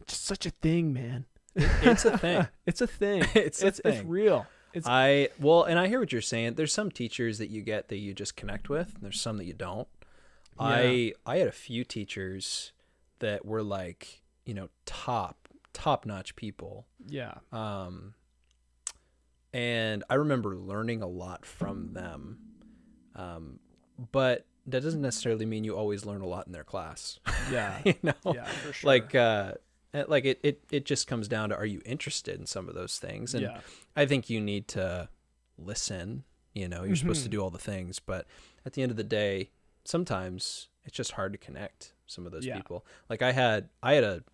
just 0.06 0.24
such 0.24 0.44
a 0.46 0.50
thing, 0.50 0.92
man. 0.92 1.24
It's 1.54 2.04
a 2.04 2.18
thing. 2.18 2.46
it's 2.66 2.80
a 2.80 2.86
thing. 2.86 3.24
it's 3.34 3.62
a 3.62 3.66
it's 3.68 3.80
thing. 3.80 3.92
it's 3.94 4.04
real. 4.04 4.46
It's 4.74 4.86
I 4.86 5.28
well, 5.40 5.64
and 5.64 5.78
I 5.78 5.88
hear 5.88 5.98
what 6.00 6.12
you're 6.12 6.20
saying. 6.20 6.54
There's 6.54 6.72
some 6.72 6.90
teachers 6.90 7.38
that 7.38 7.48
you 7.50 7.62
get 7.62 7.88
that 7.88 7.96
you 7.98 8.14
just 8.14 8.36
connect 8.36 8.68
with. 8.68 8.94
And 8.94 9.02
there's 9.02 9.20
some 9.20 9.36
that 9.38 9.44
you 9.46 9.54
don't. 9.54 9.88
I 10.58 11.12
I 11.24 11.38
had 11.38 11.48
a 11.48 11.52
few 11.52 11.84
teachers 11.84 12.72
that 13.20 13.44
were 13.44 13.62
like 13.62 14.22
you 14.44 14.54
know 14.54 14.68
top 14.86 15.48
top 15.72 16.04
notch 16.06 16.34
people. 16.36 16.86
yeah. 17.06 17.34
Um, 17.52 18.14
and 19.52 20.04
I 20.10 20.14
remember 20.14 20.56
learning 20.56 21.02
a 21.02 21.06
lot 21.06 21.46
from 21.46 21.92
them. 21.94 22.38
Um, 23.16 23.60
but 24.12 24.44
that 24.66 24.82
doesn't 24.82 25.00
necessarily 25.00 25.46
mean 25.46 25.64
you 25.64 25.74
always 25.76 26.04
learn 26.04 26.20
a 26.20 26.26
lot 26.26 26.46
in 26.46 26.52
their 26.52 26.64
class. 26.64 27.18
Yeah. 27.50 27.78
you 27.82 27.94
know, 28.02 28.12
Yeah, 28.26 28.44
for 28.44 28.72
sure. 28.74 28.88
like 28.88 29.14
uh, 29.14 29.54
like 29.94 30.24
it, 30.24 30.38
it 30.42 30.62
it 30.70 30.84
just 30.84 31.06
comes 31.06 31.28
down 31.28 31.48
to 31.48 31.56
are 31.56 31.66
you 31.66 31.80
interested 31.84 32.38
in 32.38 32.46
some 32.46 32.68
of 32.68 32.74
those 32.74 32.98
things? 32.98 33.34
And 33.34 33.42
yeah. 33.44 33.60
I 33.96 34.06
think 34.06 34.28
you 34.30 34.40
need 34.40 34.68
to 34.68 35.08
listen. 35.56 36.24
You 36.54 36.68
know, 36.68 36.84
you're 36.84 36.96
supposed 36.96 37.22
to 37.22 37.28
Mhm. 37.28 37.32
do 37.32 37.42
all 37.42 37.50
the 37.50 37.58
things, 37.58 37.98
but 37.98 38.26
at 38.66 38.72
the 38.72 38.82
end 38.82 38.90
of 38.90 38.96
the 38.96 39.04
day, 39.04 39.50
sometimes 39.84 40.68
it's 40.84 40.96
just 40.96 41.12
hard 41.12 41.32
to 41.32 41.38
connect 41.38 41.92
some 42.06 42.26
of 42.26 42.32
those 42.32 42.44
Yeah. 42.46 42.56
people. 42.56 42.84
Like 43.08 43.22
I 43.22 43.32
had, 43.32 43.68
I 43.82 43.94
had 43.94 44.02
a 44.04 44.24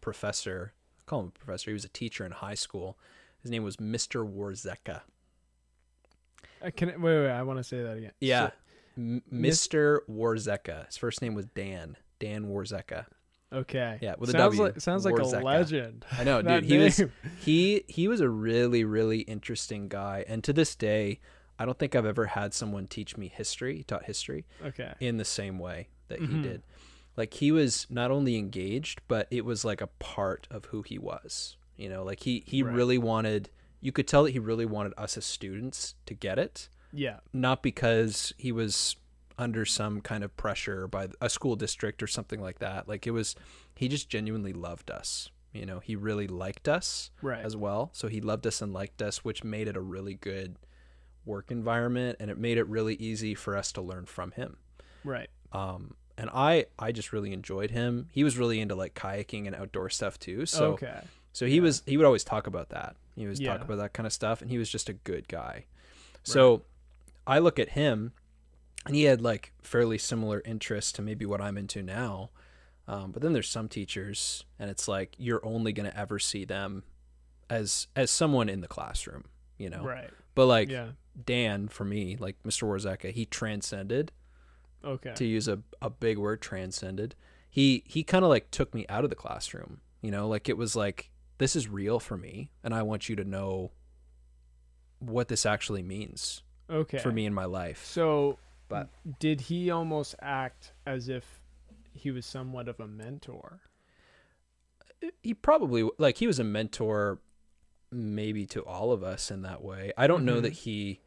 professor. 0.00 0.74
I 0.98 1.02
call 1.06 1.20
him 1.20 1.26
a 1.28 1.30
professor. 1.30 1.70
He 1.70 1.74
was 1.74 1.84
a 1.84 1.88
teacher 1.88 2.24
in 2.24 2.32
high 2.32 2.54
school. 2.54 2.98
His 3.40 3.50
name 3.50 3.64
was 3.64 3.78
Mr. 3.78 4.24
Warzeka. 4.28 5.02
I 6.62 6.70
can 6.70 6.88
wait, 6.88 6.98
wait, 7.00 7.22
wait 7.22 7.30
I 7.30 7.42
want 7.42 7.58
to 7.58 7.64
say 7.64 7.82
that 7.82 7.96
again. 7.96 8.12
Yeah, 8.20 8.48
So- 8.48 8.52
M- 8.98 9.22
Mr. 9.32 10.00
Warzeka. 10.08 10.86
His 10.86 10.96
first 10.98 11.22
name 11.22 11.34
was 11.34 11.46
Dan. 11.46 11.96
Dan 12.18 12.44
Warzeka. 12.46 13.06
Okay. 13.52 13.98
Yeah, 14.00 14.14
with 14.18 14.30
a 14.30 14.32
sounds 14.32 14.56
W, 14.56 14.62
like 14.62 14.80
sounds 14.80 15.04
like 15.04 15.18
a 15.18 15.24
legend. 15.24 16.04
I 16.18 16.24
know, 16.24 16.42
dude. 16.42 16.64
He 16.64 16.78
was 16.78 17.02
he 17.40 17.84
he 17.88 18.08
was 18.08 18.20
a 18.20 18.28
really 18.28 18.84
really 18.84 19.20
interesting 19.20 19.88
guy, 19.88 20.24
and 20.28 20.42
to 20.44 20.52
this 20.52 20.74
day, 20.74 21.20
I 21.58 21.64
don't 21.64 21.78
think 21.78 21.94
I've 21.94 22.06
ever 22.06 22.26
had 22.26 22.54
someone 22.54 22.86
teach 22.86 23.16
me 23.16 23.28
history, 23.28 23.76
he 23.78 23.82
taught 23.84 24.04
history 24.04 24.44
Okay. 24.64 24.92
in 25.00 25.16
the 25.18 25.24
same 25.24 25.58
way 25.58 25.88
that 26.08 26.20
he 26.20 26.26
Mhm. 26.26 26.42
did. 26.42 26.62
Like 27.16 27.34
he 27.34 27.52
was 27.52 27.86
not 27.90 28.10
only 28.10 28.36
engaged, 28.36 29.00
but 29.06 29.28
it 29.30 29.44
was 29.44 29.64
like 29.64 29.80
a 29.80 29.86
part 29.86 30.48
of 30.50 30.64
who 30.66 30.82
he 30.82 30.98
was. 30.98 31.56
You 31.76 31.88
know, 31.88 32.02
like 32.04 32.20
he 32.20 32.42
he 32.46 32.62
Right. 32.62 32.74
really 32.74 32.98
wanted. 32.98 33.50
You 33.80 33.92
could 33.92 34.06
tell 34.08 34.22
that 34.24 34.30
he 34.30 34.38
really 34.38 34.64
wanted 34.66 34.94
us 34.96 35.16
as 35.16 35.24
students 35.26 35.94
to 36.06 36.14
get 36.14 36.38
it, 36.38 36.68
Yeah. 36.92 37.18
not 37.32 37.62
because 37.62 38.32
he 38.38 38.52
was 38.52 38.96
under 39.42 39.64
some 39.66 40.00
kind 40.00 40.24
of 40.24 40.34
pressure 40.36 40.86
by 40.88 41.08
a 41.20 41.28
school 41.28 41.56
district 41.56 42.02
or 42.02 42.06
something 42.06 42.40
like 42.40 42.60
that. 42.60 42.88
Like 42.88 43.06
it 43.06 43.10
was, 43.10 43.34
he 43.74 43.88
just 43.88 44.08
genuinely 44.08 44.52
loved 44.52 44.90
us. 44.90 45.30
You 45.52 45.66
know, 45.66 45.80
he 45.80 45.96
really 45.96 46.26
liked 46.28 46.66
us 46.68 47.10
Right. 47.20 47.44
as 47.44 47.54
well. 47.56 47.90
So 47.92 48.08
he 48.08 48.20
loved 48.22 48.46
us 48.46 48.62
and 48.62 48.72
liked 48.72 49.02
us, 49.02 49.22
which 49.24 49.44
made 49.44 49.68
it 49.68 49.76
a 49.76 49.80
really 49.80 50.14
good 50.14 50.56
work 51.26 51.50
environment 51.50 52.16
and 52.20 52.30
it 52.30 52.38
made 52.38 52.56
it 52.56 52.66
really 52.68 52.94
easy 52.94 53.34
for 53.34 53.56
us 53.56 53.70
to 53.72 53.82
learn 53.82 54.06
from 54.06 54.30
him. 54.32 54.56
right. 55.04 55.28
Um, 55.52 55.94
and 56.16 56.30
I, 56.32 56.66
I 56.78 56.92
just 56.92 57.12
really 57.12 57.32
enjoyed 57.32 57.70
him. 57.70 58.08
He 58.12 58.22
was 58.24 58.38
really 58.38 58.60
into 58.60 58.74
like 58.74 58.94
kayaking 58.94 59.46
and 59.46 59.54
outdoor 59.56 59.90
stuff 59.90 60.18
too. 60.18 60.46
So, 60.46 60.72
okay. 60.72 61.00
so 61.32 61.46
he 61.46 61.60
was, 61.60 61.82
he 61.86 61.96
would 61.96 62.06
always 62.06 62.24
talk 62.24 62.46
about 62.46 62.68
that. 62.70 62.96
He 63.16 63.26
was 63.26 63.38
talk 63.38 63.60
about 63.62 63.76
that 63.78 63.92
kind 63.92 64.06
of 64.06 64.12
stuff 64.12 64.40
and 64.40 64.50
he 64.50 64.56
was 64.58 64.70
just 64.70 64.88
a 64.88 64.92
good 64.94 65.28
guy. 65.28 65.64
So 66.22 66.62
I 67.26 67.38
look 67.40 67.58
at 67.58 67.70
him 67.70 68.12
and 68.86 68.94
he 68.96 69.04
had 69.04 69.20
like 69.20 69.52
fairly 69.62 69.98
similar 69.98 70.42
interests 70.44 70.92
to 70.92 71.02
maybe 71.02 71.24
what 71.26 71.40
I'm 71.40 71.56
into 71.58 71.82
now. 71.82 72.30
Um, 72.88 73.12
but 73.12 73.22
then 73.22 73.32
there's 73.32 73.48
some 73.48 73.68
teachers 73.68 74.44
and 74.58 74.68
it's 74.70 74.88
like 74.88 75.14
you're 75.18 75.44
only 75.44 75.72
going 75.72 75.88
to 75.90 75.96
ever 75.96 76.18
see 76.18 76.44
them 76.44 76.82
as 77.48 77.86
as 77.94 78.10
someone 78.10 78.48
in 78.48 78.60
the 78.60 78.68
classroom, 78.68 79.24
you 79.58 79.70
know. 79.70 79.84
Right. 79.84 80.10
But 80.34 80.46
like 80.46 80.68
yeah. 80.70 80.88
Dan 81.24 81.68
for 81.68 81.84
me, 81.84 82.16
like 82.18 82.36
Mr. 82.42 82.64
Warzeka, 82.66 83.12
he 83.12 83.26
transcended 83.26 84.12
Okay. 84.84 85.12
to 85.14 85.24
use 85.24 85.46
a, 85.46 85.60
a 85.80 85.90
big 85.90 86.18
word 86.18 86.40
transcended. 86.40 87.14
He 87.48 87.84
he 87.86 88.02
kind 88.02 88.24
of 88.24 88.30
like 88.30 88.50
took 88.50 88.74
me 88.74 88.84
out 88.88 89.04
of 89.04 89.10
the 89.10 89.16
classroom, 89.16 89.80
you 90.00 90.10
know, 90.10 90.26
like 90.26 90.48
it 90.48 90.56
was 90.56 90.74
like 90.74 91.10
this 91.38 91.54
is 91.54 91.68
real 91.68 92.00
for 92.00 92.16
me 92.16 92.50
and 92.64 92.74
I 92.74 92.82
want 92.82 93.08
you 93.08 93.14
to 93.16 93.24
know 93.24 93.70
what 94.98 95.28
this 95.28 95.44
actually 95.46 95.82
means 95.82 96.42
Okay. 96.70 96.98
for 96.98 97.12
me 97.12 97.26
in 97.26 97.34
my 97.34 97.44
life. 97.44 97.84
So, 97.84 98.38
But- 98.72 99.18
did 99.20 99.42
he 99.42 99.70
almost 99.70 100.14
act 100.20 100.72
as 100.86 101.08
if 101.08 101.40
he 101.94 102.10
was 102.10 102.24
somewhat 102.26 102.68
of 102.68 102.80
a 102.80 102.86
mentor? 102.88 103.60
He 105.22 105.34
probably 105.34 105.88
like 105.98 106.18
he 106.18 106.26
was 106.26 106.38
a 106.38 106.44
mentor 106.44 107.20
maybe 107.90 108.46
to 108.46 108.62
all 108.64 108.92
of 108.92 109.02
us 109.02 109.30
in 109.30 109.42
that 109.42 109.62
way. 109.62 109.92
I 109.96 110.06
don't 110.06 110.24
know 110.24 110.38
Mhm. 110.38 110.42
that 110.42 110.52
he 110.52 111.00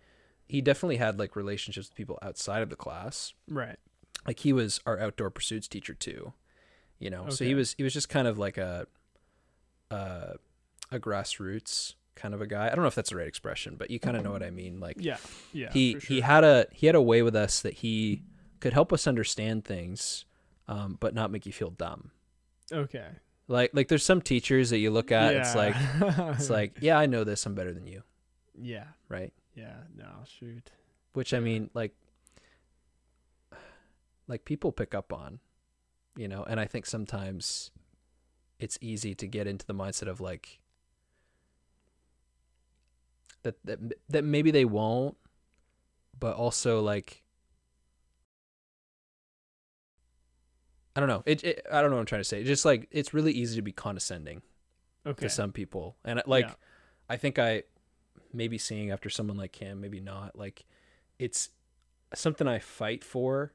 he 0.47 0.61
definitely 0.61 0.97
had 0.97 1.17
like 1.17 1.35
relationships 1.35 1.87
with 1.89 1.95
people 1.95 2.19
outside 2.21 2.61
of 2.61 2.69
the 2.69 2.75
class. 2.75 3.33
Right. 3.47 3.79
Like 4.27 4.39
he 4.41 4.53
was 4.53 4.79
our 4.85 4.99
outdoor 4.99 5.31
pursuits 5.31 5.67
teacher 5.67 5.93
too. 5.95 6.33
You 6.99 7.09
know. 7.09 7.29
So 7.29 7.45
he 7.45 7.55
was 7.55 7.73
he 7.73 7.83
was 7.83 7.93
just 7.93 8.09
kind 8.09 8.27
of 8.27 8.37
like 8.37 8.57
a 8.57 8.85
uh 9.89 10.33
a 10.91 10.99
grassroots 10.99 11.95
kind 12.15 12.33
of 12.33 12.41
a 12.41 12.47
guy. 12.47 12.65
I 12.67 12.69
don't 12.69 12.81
know 12.81 12.87
if 12.87 12.95
that's 12.95 13.09
the 13.09 13.17
right 13.17 13.27
expression, 13.27 13.75
but 13.77 13.89
you 13.91 13.99
kind 13.99 14.15
of 14.17 14.23
know 14.23 14.31
what 14.31 14.43
I 14.43 14.49
mean. 14.51 14.79
Like 14.79 14.97
Yeah. 14.99 15.17
Yeah. 15.53 15.71
he 15.71 15.95
for 15.95 16.05
he 16.07 16.21
had 16.21 16.43
a 16.43 16.67
he 16.71 16.87
had 16.87 16.95
a 16.95 17.01
way 17.01 17.21
with 17.21 17.35
us 17.35 17.61
that 17.61 17.73
he 17.75 18.23
could 18.59 18.73
help 18.73 18.91
us 18.93 19.05
understand 19.07 19.65
things 19.65 20.25
um, 20.67 20.97
but 20.99 21.13
not 21.13 21.29
make 21.31 21.45
you 21.45 21.51
feel 21.51 21.69
dumb 21.69 22.11
Okay. 22.71 23.05
like 23.47 23.71
like 23.73 23.87
there's 23.89 24.03
some 24.03 24.21
teachers 24.21 24.71
that 24.71 24.79
you 24.79 24.89
look 24.89 25.11
at 25.11 25.35
it's 25.35 25.53
like 25.55 25.75
it's 26.35 26.49
like 26.49 26.77
yeah 26.81 26.97
i 26.97 27.05
know 27.05 27.23
this 27.23 27.45
i'm 27.45 27.53
better 27.53 27.73
than 27.73 27.85
you 27.85 28.01
yeah. 28.59 28.85
right 29.09 29.31
Yeah. 29.53 29.75
No. 29.95 30.07
Shoot. 30.39 30.71
which 31.13 31.33
i 31.33 31.39
mean 31.39 31.69
like 31.75 31.93
like 34.27 34.45
people 34.45 34.71
pick 34.71 34.95
up 34.95 35.13
on 35.13 35.39
you 36.15 36.27
know 36.27 36.43
and 36.43 36.59
i 36.59 36.65
think 36.65 36.85
sometimes 36.85 37.71
it's 38.59 38.77
easy 38.81 39.13
to 39.13 39.27
get 39.27 39.45
into 39.47 39.65
the 39.65 39.73
mindset 39.75 40.07
of 40.07 40.19
like 40.21 40.59
that 43.45 43.55
that, 43.65 43.79
that 44.09 44.23
maybe 44.23 44.51
they 44.51 44.65
won't 44.65 45.15
but 46.19 46.35
also 46.35 46.81
like 46.81 47.23
I 50.95 51.01
don't 51.01 51.09
know. 51.09 51.23
It, 51.25 51.43
it 51.43 51.65
I 51.71 51.81
don't 51.81 51.89
know 51.89 51.97
what 51.97 52.01
I'm 52.01 52.05
trying 52.05 52.21
to 52.21 52.25
say. 52.25 52.43
Just 52.43 52.63
like 52.63 52.87
it's 52.91 53.13
really 53.13 53.33
easy 53.33 53.55
to 53.57 53.61
be 53.61 53.71
condescending 53.71 54.41
Okay. 55.05 55.25
to 55.25 55.29
some 55.29 55.51
people. 55.51 55.97
And 56.05 56.19
uh, 56.19 56.23
like 56.25 56.47
Yeah. 56.47 56.53
I 57.09 57.17
think 57.17 57.37
I 57.37 57.63
maybe 58.33 58.57
seeing 58.57 58.91
after 58.91 59.09
someone 59.09 59.37
like 59.37 59.55
him, 59.57 59.81
maybe 59.81 59.99
not. 59.99 60.37
Like 60.37 60.65
it's 61.19 61.49
something 62.13 62.47
I 62.47 62.59
fight 62.59 63.03
for 63.03 63.53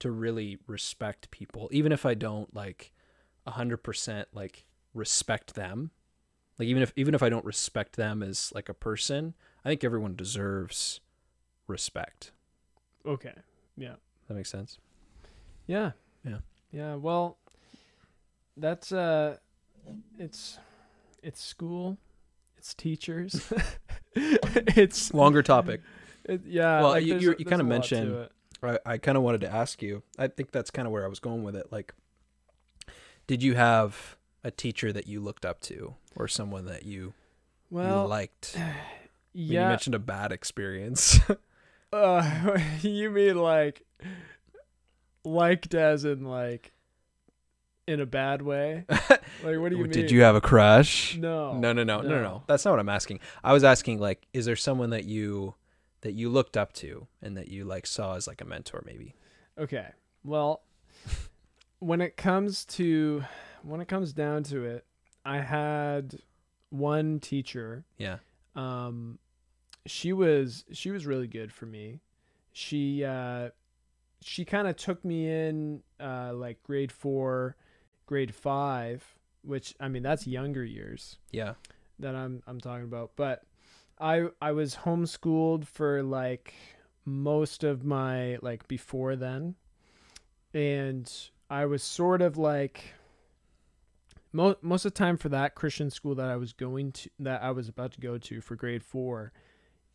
to 0.00 0.10
really 0.10 0.58
respect 0.66 1.30
people, 1.30 1.68
even 1.72 1.90
if 1.90 2.04
I 2.04 2.14
don't 2.14 2.54
like 2.54 2.92
a 3.46 3.52
hundred 3.52 3.78
percent 3.78 4.28
like 4.34 4.64
respect 4.92 5.54
them. 5.54 5.90
Like 6.58 6.68
even 6.68 6.82
if 6.82 6.92
even 6.96 7.14
if 7.14 7.22
I 7.22 7.28
don't 7.28 7.44
respect 7.44 7.96
them 7.96 8.22
as 8.22 8.52
like 8.54 8.68
a 8.68 8.74
person, 8.74 9.34
I 9.64 9.68
think 9.68 9.82
everyone 9.84 10.14
deserves 10.14 11.00
respect. 11.66 12.30
Okay. 13.06 13.34
Yeah. 13.76 13.94
That 14.28 14.34
makes 14.34 14.50
sense. 14.50 14.78
Yeah. 15.66 15.92
Yeah. 16.24 16.38
Yeah. 16.72 16.94
Well, 16.94 17.38
that's 18.56 18.92
uh, 18.92 19.36
it's 20.18 20.58
it's 21.22 21.42
school, 21.42 21.98
it's 22.56 22.72
teachers, 22.74 23.52
it's 24.14 25.12
Longer 25.14 25.42
topic. 25.42 25.80
it, 26.24 26.42
yeah. 26.46 26.80
Well, 26.82 26.90
like, 26.90 27.04
you- 27.04 27.14
you- 27.18 27.34
you 27.38 27.44
lot 27.44 27.56
to 27.58 27.64
mentioned- 27.64 28.28
I, 28.62 28.78
I 28.86 28.98
kind 28.98 29.18
of 29.18 29.22
wanted 29.24 29.42
to 29.42 29.52
ask 29.52 29.82
you. 29.82 30.02
I 30.18 30.28
think 30.28 30.50
that's 30.50 30.70
kind 30.70 30.86
of 30.86 30.92
where 30.92 31.04
I 31.04 31.08
was 31.08 31.18
going 31.20 31.42
with 31.42 31.54
it. 31.56 31.70
Like, 31.70 31.92
did 33.26 33.42
you 33.42 33.54
have 33.56 34.16
a 34.44 34.50
teacher 34.50 34.92
that 34.92 35.08
you 35.08 35.20
looked 35.20 35.44
up 35.44 35.60
to, 35.62 35.94
or 36.14 36.28
someone 36.28 36.66
that 36.66 36.84
you, 36.84 37.00
you 37.00 37.14
Well, 37.70 38.06
liked? 38.06 38.54
I 38.58 38.60
mean, 39.34 39.52
You 39.52 39.58
mentioned 39.60 39.94
a 39.96 39.98
bad 39.98 40.30
experience. 40.32 41.18
Uh, 41.92 42.58
you 42.80 43.08
mean 43.08 43.36
like 43.36 43.82
liked 45.24 45.74
as 45.76 46.04
in 46.04 46.24
like 46.24 46.72
in 47.86 48.00
a 48.00 48.06
bad 48.06 48.42
way? 48.42 48.84
Like 49.44 49.58
what 49.58 49.68
do 49.70 49.76
you 49.76 49.82
mean? 49.82 49.92
did 49.92 50.10
you 50.10 50.22
have 50.22 50.34
a 50.36 50.40
crush? 50.40 51.16
No, 51.18 51.58
no, 51.58 51.72
no, 51.72 51.84
no, 51.84 52.00
no, 52.00 52.08
no. 52.08 52.22
no. 52.22 52.42
That's 52.46 52.64
not 52.64 52.70
what 52.72 52.80
I'm 52.80 52.88
asking. 52.88 53.20
I 53.42 53.52
was 53.52 53.62
asking 53.62 53.98
like, 54.00 54.26
is 54.32 54.46
there 54.46 54.56
someone 54.56 54.90
that 54.90 55.04
you 55.04 55.54
that 56.00 56.12
you 56.14 56.30
looked 56.30 56.56
up 56.56 56.72
to 56.74 57.06
and 57.22 57.36
that 57.36 57.48
you 57.48 57.64
like 57.64 57.86
saw 57.86 58.16
as 58.16 58.26
like 58.26 58.40
a 58.40 58.44
mentor, 58.44 58.82
maybe? 58.86 59.14
Okay. 59.58 59.86
Well, 60.24 60.62
when 61.78 62.00
it 62.00 62.16
comes 62.16 62.64
to 62.66 63.24
when 63.64 63.80
it 63.80 63.88
comes 63.88 64.12
down 64.12 64.42
to 64.44 64.64
it, 64.64 64.84
I 65.24 65.38
had 65.40 66.16
one 66.70 67.20
teacher. 67.20 67.84
Yeah. 67.98 68.18
Um 68.54 69.18
she 69.86 70.12
was 70.12 70.64
she 70.72 70.90
was 70.90 71.06
really 71.06 71.26
good 71.26 71.52
for 71.52 71.66
me. 71.66 72.00
She 72.52 73.04
uh 73.04 73.50
she 74.22 74.44
kind 74.44 74.66
of 74.68 74.76
took 74.76 75.04
me 75.04 75.28
in 75.30 75.82
uh 76.00 76.32
like 76.34 76.62
grade 76.62 76.92
4, 76.92 77.56
grade 78.06 78.34
5, 78.34 79.04
which 79.42 79.74
I 79.80 79.88
mean 79.88 80.02
that's 80.02 80.26
younger 80.26 80.64
years 80.64 81.18
Yeah. 81.32 81.54
that 81.98 82.14
I'm 82.14 82.42
I'm 82.46 82.60
talking 82.60 82.84
about. 82.84 83.12
But 83.16 83.42
I 84.00 84.28
I 84.40 84.52
was 84.52 84.76
homeschooled 84.76 85.66
for 85.66 86.02
like 86.02 86.54
most 87.04 87.64
of 87.64 87.84
my 87.84 88.38
like 88.42 88.66
before 88.68 89.16
then. 89.16 89.54
And 90.52 91.12
I 91.50 91.66
was 91.66 91.82
sort 91.82 92.22
of 92.22 92.36
like 92.38 92.94
most 94.34 94.62
most 94.62 94.84
of 94.84 94.92
the 94.92 94.98
time 94.98 95.16
for 95.16 95.30
that 95.30 95.54
Christian 95.54 95.88
school 95.88 96.14
that 96.16 96.28
I 96.28 96.36
was 96.36 96.52
going 96.52 96.92
to 96.92 97.10
that 97.20 97.42
I 97.42 97.50
was 97.52 97.68
about 97.68 97.92
to 97.92 98.00
go 98.00 98.18
to 98.18 98.40
for 98.42 98.56
grade 98.56 98.82
4. 98.84 99.32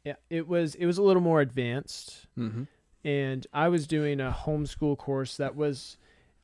Yeah, 0.05 0.15
it 0.31 0.47
was 0.47 0.73
it 0.75 0.85
was 0.87 0.97
a 0.97 1.03
little 1.03 1.21
more 1.21 1.41
advanced 1.41 2.25
Mm-hmm. 2.37 2.63
and 3.03 3.45
I 3.53 3.67
was 3.67 3.85
doing 3.85 4.19
a 4.21 4.35
homeschool 4.45 4.97
course 4.97 5.37
that 5.37 5.55
was 5.55 5.97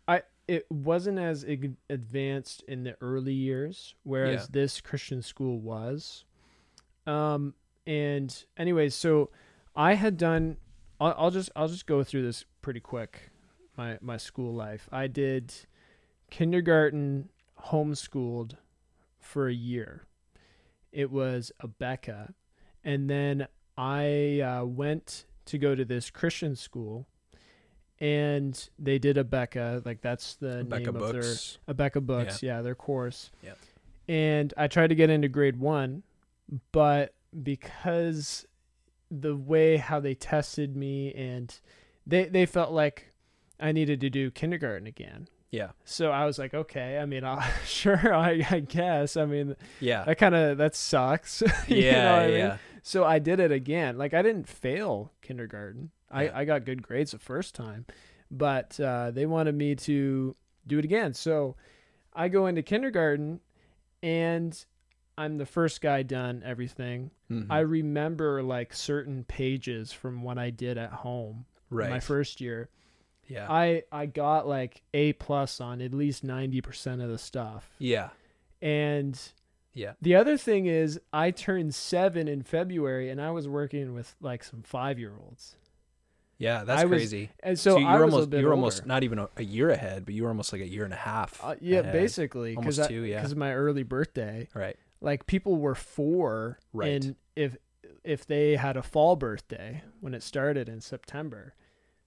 I 0.07 0.21
it 0.47 0.69
wasn't 0.69 1.17
as 1.17 1.43
advanced 1.89 2.63
in 2.67 2.83
the 2.83 2.95
early 3.01 3.33
years 3.33 3.95
whereas 4.03 4.41
Yeah. 4.41 4.47
this 4.51 4.81
Christian 4.81 5.21
school 5.21 5.59
was 5.59 6.25
um 7.07 7.53
and 7.87 8.45
anyways 8.57 8.93
so 8.93 9.29
I 9.75 9.93
had 9.93 10.17
done 10.17 10.57
I'll, 10.99 11.15
I'll 11.17 11.31
just 11.31 11.49
I'll 11.55 11.67
just 11.69 11.85
go 11.87 12.03
through 12.03 12.23
this 12.23 12.45
pretty 12.61 12.79
quick 12.81 13.31
my 13.77 13.97
my 14.01 14.17
school 14.17 14.53
life 14.53 14.89
I 14.91 15.07
did 15.07 15.53
kindergarten 16.29 17.29
homeschooled 17.69 18.53
for 19.19 19.47
a 19.47 19.53
year 19.53 20.05
it 20.91 21.11
was 21.11 21.51
Abeka 21.61 22.33
and 22.83 23.09
then 23.09 23.47
I 23.77 24.39
uh, 24.39 24.65
went 24.65 25.25
to 25.45 25.57
go 25.57 25.75
to 25.75 25.83
this 25.83 26.09
Christian 26.09 26.55
school, 26.55 27.07
and 27.99 28.69
they 28.79 28.99
did 28.99 29.17
Abeka, 29.17 29.85
like 29.85 30.01
that's 30.01 30.35
the 30.35 30.65
Becca 30.67 30.91
name 30.91 30.95
of 30.95 31.11
their 31.11 31.21
books. 31.21 31.57
Abeka 31.67 32.05
books, 32.05 32.43
yeah. 32.43 32.61
their 32.61 32.75
course. 32.75 33.31
Yep. 33.43 33.57
And 34.07 34.53
I 34.55 34.67
tried 34.67 34.87
to 34.87 34.95
get 34.95 35.09
into 35.09 35.27
grade 35.27 35.57
one, 35.59 36.03
but 36.71 37.15
because 37.41 38.45
the 39.11 39.35
way 39.35 39.77
how 39.77 39.99
they 39.99 40.13
tested 40.13 40.75
me 40.75 41.13
and 41.13 41.59
they 42.05 42.25
they 42.25 42.45
felt 42.45 42.71
like 42.71 43.13
I 43.59 43.71
needed 43.71 43.99
to 44.01 44.09
do 44.09 44.31
kindergarten 44.31 44.87
again. 44.87 45.27
Yeah. 45.55 45.69
So 45.85 46.11
I 46.11 46.25
was 46.25 46.37
like, 46.37 46.53
okay. 46.53 46.97
I 46.99 47.05
mean, 47.05 47.23
I'll, 47.23 47.41
sure, 47.65 48.13
I, 48.13 48.45
I 48.49 48.59
guess. 48.59 49.15
I 49.17 49.25
mean, 49.25 49.55
Yeah. 49.79 50.03
that 50.03 50.17
kind 50.17 50.35
of 50.35 50.57
that 50.57 50.75
sucks. 50.75 51.41
You 51.67 51.77
yeah. 51.77 52.03
know 52.03 52.11
what 52.11 52.21
I 52.21 52.27
mean? 52.49 52.59
So 52.83 53.03
I 53.03 53.19
did 53.19 53.39
it 53.39 53.51
again. 53.51 53.97
Like 53.97 54.13
I 54.13 54.21
didn't 54.21 54.47
fail 54.47 55.11
kindergarten. 55.21 55.91
Yeah. 56.11 56.17
I, 56.17 56.41
I 56.41 56.45
got 56.45 56.65
good 56.65 56.83
grades 56.83 57.11
the 57.11 57.19
first 57.19 57.55
time, 57.55 57.85
but 58.29 58.79
uh, 58.79 59.11
they 59.11 59.25
wanted 59.25 59.55
me 59.55 59.75
to 59.75 60.35
do 60.67 60.79
it 60.79 60.85
again. 60.85 61.13
So 61.13 61.55
I 62.13 62.27
go 62.27 62.45
into 62.47 62.61
kindergarten, 62.61 63.39
and 64.03 64.65
I'm 65.17 65.37
the 65.37 65.45
first 65.45 65.81
guy 65.81 66.03
done 66.03 66.43
everything. 66.45 67.11
Mhm. 67.31 67.47
I 67.49 67.59
remember 67.59 68.43
like 68.43 68.73
certain 68.73 69.23
pages 69.23 69.91
from 69.91 70.21
what 70.21 70.37
I 70.37 70.49
did 70.51 70.77
at 70.77 70.91
home 70.91 71.45
right. 71.69 71.89
my 71.89 71.99
first 71.99 72.39
year. 72.41 72.69
Yeah. 73.27 73.47
I 73.49 73.83
I 73.91 74.05
got 74.05 74.47
like 74.47 74.81
A 74.93 75.13
plus 75.13 75.59
on 75.61 75.81
at 75.81 75.93
least 75.93 76.23
ninety 76.23 76.61
percent 76.61 77.01
of 77.01 77.09
the 77.09 77.17
stuff, 77.17 77.69
yeah. 77.79 78.09
and 78.61 79.19
Yeah. 79.73 79.93
the 80.01 80.15
other 80.15 80.37
thing 80.37 80.65
is, 80.67 80.99
I 81.11 81.31
turned 81.31 81.75
seven 81.75 82.27
in 82.27 82.43
February, 82.43 83.09
and 83.09 83.21
I 83.21 83.31
was 83.31 83.47
working 83.47 83.93
with 83.93 84.15
like 84.21 84.43
some 84.43 84.61
five 84.63 84.97
year 84.99 85.13
olds, 85.21 85.55
Yeah. 86.37 86.63
That's 86.63 86.83
was- 86.83 86.89
crazy. 86.89 87.29
and 87.41 87.57
so, 87.59 87.77
you're 87.77 87.87
I 87.87 88.01
almost 88.01 88.31
you're 88.31 88.39
older. 88.41 88.51
almost 88.53 88.85
not 88.85 89.03
even 89.03 89.19
a, 89.19 89.29
a 89.37 89.43
year 89.43 89.69
ahead, 89.69 90.05
but 90.05 90.13
you 90.13 90.23
were 90.23 90.29
almost 90.29 90.51
like 90.53 90.61
a 90.61 90.67
year 90.67 90.83
and 90.85 90.93
a 90.93 90.97
half. 90.97 91.39
uh, 91.43 91.55
yeah, 91.61 91.79
ahead. 91.79 91.93
basically 91.93 92.55
because 92.55 92.79
Almost 92.79 92.89
two, 92.89 93.01
yeah. 93.03 93.17
because 93.17 93.31
of 93.33 93.37
my 93.37 93.53
early 93.53 93.83
birthday, 93.83 94.47
Right. 94.53 94.77
like 95.01 95.25
people 95.27 95.57
were 95.57 95.75
four, 95.75 96.59
Right. 96.73 96.91
and 96.91 97.15
if 97.35 97.57
if 98.03 98.25
they 98.27 98.55
had 98.55 98.77
a 98.77 98.83
fall 98.83 99.15
birthday 99.15 99.81
when 99.99 100.13
it 100.13 100.21
started 100.21 100.69
in 100.69 100.79
September, 100.79 101.55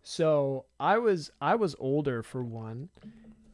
so 0.02 0.64
I 0.80 0.98
was 0.98 1.30
I 1.40 1.54
was 1.54 1.74
older 1.78 2.22
for 2.22 2.42
one, 2.42 2.88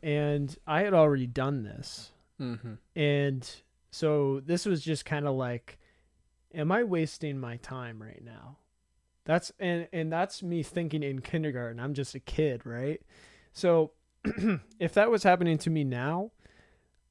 and 0.03 0.57
I 0.67 0.83
had 0.83 0.95
already 0.95 1.27
done 1.27 1.63
this, 1.63 2.11
Mm-hmm. 2.41 2.75
and 2.97 3.51
so 3.91 4.41
this 4.45 4.67
was 4.67 4.83
just 4.83 5.05
kind 5.05 5.27
of 5.27 5.35
like, 5.37 5.79
am 6.53 6.73
I 6.73 6.83
wasting 6.83 7.39
my 7.39 7.57
time 7.59 8.03
right 8.03 8.23
now? 8.25 8.59
That's 9.25 9.53
and 9.59 9.89
and 9.93 10.13
that's 10.13 10.43
me 10.43 10.63
thinking 10.63 11.03
in 11.03 11.21
kindergarten. 11.21 11.81
I'm 11.81 11.95
just 11.95 12.15
a 12.15 12.21
kid, 12.21 12.67
right? 12.67 13.01
So 13.53 13.93
if 14.79 14.93
that 14.95 15.11
was 15.11 15.23
happening 15.23 15.59
to 15.59 15.71
me 15.71 15.85
now, 15.85 16.33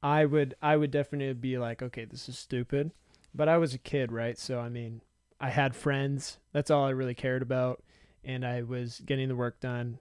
I 0.04 0.26
would 0.26 0.56
I 0.62 0.76
would 0.78 0.92
definitely 0.92 1.34
be 1.34 1.58
like, 1.58 1.82
okay, 1.82 2.06
this 2.06 2.28
is 2.30 2.38
stupid. 2.38 2.92
But 3.34 3.50
I 3.50 3.58
was 3.58 3.74
a 3.74 3.80
kid, 3.80 4.12
right? 4.12 4.38
So 4.38 4.60
I 4.60 4.70
mean, 4.70 5.02
I 5.40 5.50
had 5.50 5.76
friends. 5.76 6.38
That's 6.52 6.70
all 6.70 6.86
I 6.86 6.92
really 6.92 7.16
cared 7.16 7.42
about, 7.42 7.82
and 8.24 8.46
I 8.46 8.62
was 8.64 9.02
getting 9.06 9.28
the 9.28 9.36
work 9.36 9.60
done, 9.60 10.00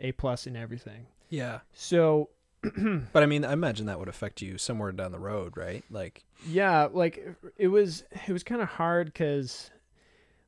A 0.00 0.12
plus 0.12 0.46
in 0.46 0.56
everything. 0.56 1.06
Yeah. 1.28 1.60
So 1.72 2.30
But 3.12 3.22
I 3.22 3.26
mean, 3.26 3.44
I 3.44 3.52
imagine 3.52 3.86
that 3.86 3.98
would 3.98 4.08
affect 4.08 4.40
you 4.40 4.56
somewhere 4.56 4.92
down 4.92 5.10
the 5.10 5.18
road, 5.18 5.56
right? 5.56 5.84
Like, 5.90 6.24
yeah, 6.46 6.88
like 6.92 7.34
it 7.56 7.68
was 7.68 8.04
it 8.26 8.32
was 8.32 8.44
kind 8.44 8.62
of 8.62 8.68
hard 8.68 9.06
because 9.06 9.70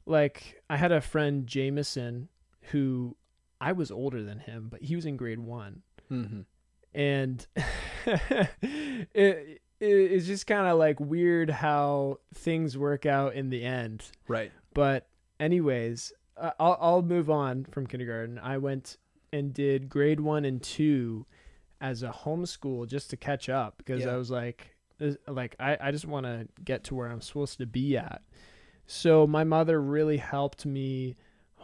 like 0.06 0.62
I 0.70 0.76
had 0.76 0.92
a 0.92 1.00
friend 1.00 1.46
Jameson 1.46 2.28
who 2.70 3.16
I 3.60 3.72
was 3.72 3.90
older 3.90 4.22
than 4.22 4.38
him, 4.38 4.68
but 4.70 4.82
he 4.82 4.94
was 4.94 5.06
in 5.06 5.16
grade 5.16 5.40
one. 5.40 5.82
mm-hmm. 6.10 6.42
and 6.94 7.46
it, 8.06 8.50
it 9.12 9.60
it's 9.80 10.26
just 10.26 10.46
kind 10.46 10.68
of 10.68 10.78
like 10.78 11.00
weird 11.00 11.50
how 11.50 12.18
things 12.32 12.78
work 12.78 13.06
out 13.06 13.34
in 13.34 13.50
the 13.50 13.64
end. 13.64 14.04
right. 14.28 14.52
But 14.72 15.08
anyways, 15.40 16.12
uh, 16.36 16.50
I'll 16.58 16.76
I'll 16.80 17.02
move 17.02 17.30
on 17.30 17.64
from 17.70 17.86
kindergarten. 17.86 18.38
I 18.38 18.58
went 18.58 18.96
and 19.32 19.52
did 19.52 19.88
grade 19.88 20.20
1 20.20 20.44
and 20.44 20.62
2 20.62 21.26
as 21.80 22.02
a 22.02 22.10
homeschool 22.10 22.86
just 22.88 23.10
to 23.10 23.16
catch 23.16 23.48
up 23.48 23.78
because 23.78 24.02
Yeah. 24.04 24.12
I 24.14 24.16
was 24.16 24.30
like 24.30 24.76
like 25.26 25.56
I 25.58 25.76
I 25.80 25.90
just 25.90 26.06
want 26.06 26.24
to 26.26 26.46
get 26.64 26.84
to 26.84 26.94
where 26.94 27.08
I'm 27.08 27.20
supposed 27.20 27.58
to 27.58 27.66
be 27.66 27.96
at. 27.96 28.22
So 28.86 29.26
my 29.26 29.44
mother 29.44 29.80
really 29.80 30.18
helped 30.18 30.64
me 30.66 31.16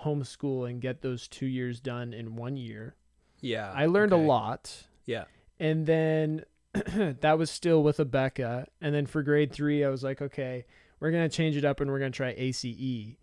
homeschool 0.04 0.68
and 0.68 0.80
get 0.80 1.02
those 1.02 1.28
2 1.28 1.46
years 1.46 1.80
done 1.80 2.12
in 2.12 2.36
1 2.36 2.56
year. 2.56 2.96
Yeah. 3.40 3.72
I 3.74 3.86
learned 3.86 4.12
okay. 4.12 4.22
a 4.22 4.26
lot 4.26 4.86
Yeah. 5.06 5.24
and 5.58 5.86
then 5.86 6.44
that 6.72 7.36
was 7.38 7.50
still 7.50 7.82
with 7.82 7.96
Abeka. 7.98 8.66
And 8.80 8.94
then 8.94 9.06
for 9.06 9.22
grade 9.22 9.52
three, 9.52 9.84
I 9.84 9.88
was 9.88 10.04
like, 10.04 10.22
okay, 10.22 10.66
we're 11.00 11.10
gonna 11.10 11.28
change 11.28 11.56
it 11.56 11.64
up 11.64 11.80
and 11.80 11.90
we're 11.90 11.98
gonna 11.98 12.10
try 12.10 12.34
ACE. 12.36 13.16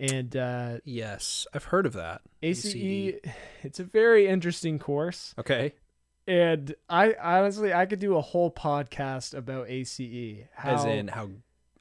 And 0.00 0.34
uh, 0.36 0.78
Yes, 0.84 1.46
I've 1.52 1.64
heard 1.64 1.84
of 1.86 1.92
that. 1.92 2.22
ACE, 2.42 2.74
ACE. 2.74 3.20
it's 3.62 3.78
a 3.78 3.84
very 3.84 4.26
interesting 4.26 4.78
course. 4.78 5.34
Okay. 5.38 5.74
And 6.26 6.74
I 6.88 7.14
honestly, 7.20 7.72
I 7.74 7.86
could 7.86 7.98
do 8.00 8.16
a 8.16 8.20
whole 8.20 8.50
podcast 8.50 9.34
about 9.34 9.68
ACE. 9.68 10.44
How, 10.54 10.74
As 10.74 10.84
in 10.84 11.08
how 11.08 11.28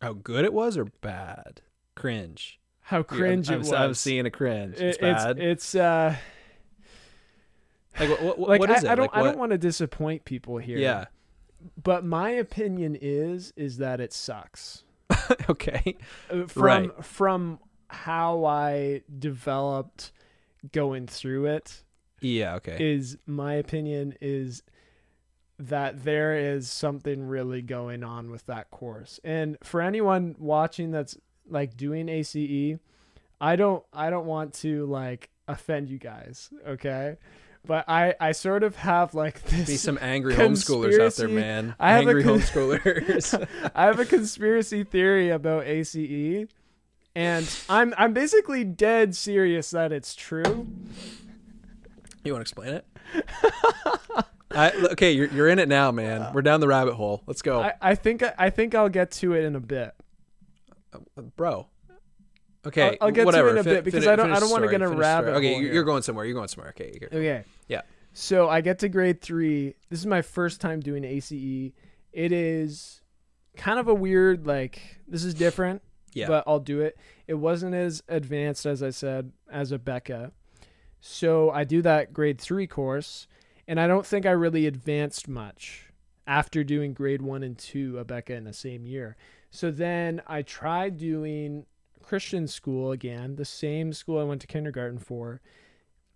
how 0.02 0.14
good 0.14 0.44
it 0.46 0.54
was 0.54 0.78
or 0.78 0.86
bad? 0.86 1.62
Cringe. 1.96 2.60
how 2.82 3.04
cringe 3.04 3.50
I'm, 3.50 3.56
it 3.56 3.60
was. 3.60 3.74
I'm 3.74 3.94
seeing 3.94 4.26
a 4.26 4.32
cringe. 4.32 4.76
It- 4.76 4.82
It's 4.82 4.98
bad. 4.98 5.38
It's, 5.40 5.76
uh, 5.76 6.16
like 8.00 8.10
what, 8.10 8.40
what, 8.40 8.50
like 8.50 8.60
what 8.62 8.70
is 8.72 8.84
I, 8.84 8.88
it? 8.88 8.92
I 8.92 8.96
don't, 8.96 9.14
Like, 9.14 9.22
I 9.22 9.24
don't 9.24 9.38
want 9.38 9.52
to 9.52 9.58
disappoint 9.58 10.26
people 10.26 10.58
here. 10.58 10.78
Yeah. 10.78 11.06
But 11.82 12.06
my 12.06 12.30
opinion 12.32 12.98
is, 13.00 13.52
is 13.58 13.78
that 13.78 14.00
it 14.00 14.14
sucks. 14.14 14.84
okay. 15.50 15.98
Uh, 16.32 16.46
from 16.48 16.64
Right. 16.64 17.06
from 17.06 17.60
how 17.90 18.46
I 18.46 19.02
developed 19.18 20.12
going 20.72 21.08
through 21.08 21.46
it 21.48 21.84
Yeah. 22.22 22.56
Okay. 22.56 22.78
is 22.80 23.18
my 23.26 23.54
opinion 23.54 24.16
is 24.22 24.64
that 25.58 26.04
there 26.04 26.38
is 26.38 26.70
something 26.70 27.28
really 27.28 27.62
going 27.62 28.04
on 28.04 28.32
with 28.32 28.46
that 28.46 28.72
course. 28.72 29.20
And 29.24 29.58
for 29.64 29.82
anyone 29.82 30.36
watching 30.40 30.92
that's 30.92 31.18
like 31.50 31.76
doing 31.76 32.08
ACE, 32.10 32.78
I 33.42 33.56
don't 33.56 33.84
I 33.94 34.10
don't 34.10 34.26
want 34.26 34.54
to 34.56 34.86
like 34.86 35.30
offend 35.48 35.90
you 35.90 35.98
guys, 35.98 36.50
okay? 36.68 37.18
But 37.66 37.86
I 37.90 38.16
I 38.20 38.32
sort 38.32 38.64
of 38.64 38.76
have 38.78 39.14
like 39.14 39.42
this 39.44 39.68
Be 39.68 39.76
some 39.76 40.00
angry 40.02 40.34
homeschoolers 40.36 40.98
out 41.00 41.14
there, 41.16 41.28
man. 41.28 41.76
I 41.80 41.92
have 41.94 42.06
a 42.06 42.10
angry 42.10 42.24
con- 42.24 42.40
homeschoolers. 42.40 43.48
I 43.76 43.86
have 43.86 44.00
a 44.00 44.06
conspiracy 44.06 44.84
theory 44.86 45.30
about 45.30 45.66
ACE, 45.66 46.48
and 47.20 47.60
I'm 47.68 47.94
I'm 47.98 48.14
basically 48.14 48.64
dead 48.64 49.14
serious 49.16 49.72
that 49.72 49.92
it's 49.92 50.16
true. 50.16 50.68
you 52.24 52.32
want 52.34 52.40
to 52.40 52.42
explain 52.42 52.76
it? 52.76 52.86
I, 54.52 54.72
okay, 54.94 55.12
you're 55.12 55.28
you're 55.28 55.48
in 55.50 55.60
it 55.60 55.68
now, 55.68 55.92
man. 55.92 56.34
We're 56.34 56.42
down 56.42 56.60
the 56.62 56.68
rabbit 56.68 56.94
hole. 56.96 57.22
Let's 57.28 57.42
go, 57.42 57.62
I, 57.62 57.74
I 57.82 57.96
think 57.96 58.24
I 58.38 58.50
think 58.50 58.74
I'll 58.74 58.90
get 58.90 59.12
to 59.12 59.34
it 59.34 59.44
in 59.44 59.56
a 59.56 59.60
bit. 59.60 59.94
Uh, 60.94 61.00
uh, 61.18 61.22
bro. 61.22 61.68
Okay, 62.66 62.84
I'll- 62.84 63.08
I'll 63.08 63.12
get 63.12 63.30
to 63.30 63.48
it 63.48 63.52
in 63.52 63.58
a 63.58 63.64
Fin- 63.64 63.74
bit 63.76 63.84
because 63.84 64.04
fin- 64.06 64.14
I 64.14 64.16
don't- 64.16 64.32
I 64.32 64.40
don't 64.40 64.50
wanna 64.50 64.68
story, 64.68 64.72
get 64.78 64.82
a 64.82 64.88
finish 64.90 65.00
rabbit 65.00 65.28
story. 65.28 65.38
Okay, 65.38 65.48
hole 65.54 65.56
you're, 65.62 65.64
here. 65.66 65.74
you're 65.76 65.84
going 65.84 66.02
somewhere. 66.02 66.26
You're 66.26 66.34
going 66.36 66.48
somewhere. 66.48 66.70
Okay, 66.72 66.98
you're, 67.00 67.10
Okay. 67.10 67.44
Yeah. 67.68 67.82
So 68.14 68.50
I 68.50 68.62
get 68.62 68.80
to 68.80 68.90
grade 68.90 69.22
three. 69.22 69.76
This 69.90 70.00
is 70.00 70.06
my 70.08 70.22
first 70.22 70.60
time 70.62 70.80
doing 70.80 71.04
ACE. 71.04 71.32
It 72.12 72.32
is 72.32 73.02
kind 73.56 73.80
of 73.80 73.88
a 73.88 73.94
weird 73.94 74.48
like 74.48 74.82
this 75.08 75.24
is 75.24 75.34
different, 75.34 75.82
yeah, 76.14 76.28
but 76.28 76.44
I'll 76.48 76.60
do 76.60 76.82
it. 76.82 76.98
It 77.28 77.36
wasn't 77.36 77.76
as 77.76 78.04
advanced 78.08 78.66
as 78.66 78.82
I 78.82 78.90
said 78.90 79.32
as 79.52 79.72
Abeka. 79.72 80.32
So 81.02 81.50
I 81.52 81.64
do 81.64 81.82
that 81.84 82.12
grade 82.14 82.40
three 82.40 82.68
course, 82.68 83.28
and 83.68 83.80
I 83.80 83.88
don't 83.88 84.06
think 84.06 84.26
I 84.26 84.32
really 84.32 84.66
advanced 84.66 85.28
much 85.28 85.92
after 86.28 86.64
doing 86.64 86.94
grade 86.94 87.22
one 87.22 87.42
and 87.42 87.58
two 87.58 87.94
Abeka 87.94 88.32
in 88.32 88.44
the 88.44 88.54
same 88.54 88.86
year. 88.86 89.16
So 89.50 89.72
then 89.72 90.22
I 90.28 90.42
tried 90.42 90.98
doing 90.98 91.66
Christian 92.04 92.48
school 92.48 92.92
again, 92.92 93.36
the 93.36 93.46
same 93.46 93.94
school 93.94 94.20
I 94.20 94.24
went 94.24 94.42
to 94.42 94.48
kindergarten 94.48 95.00
for. 95.00 95.42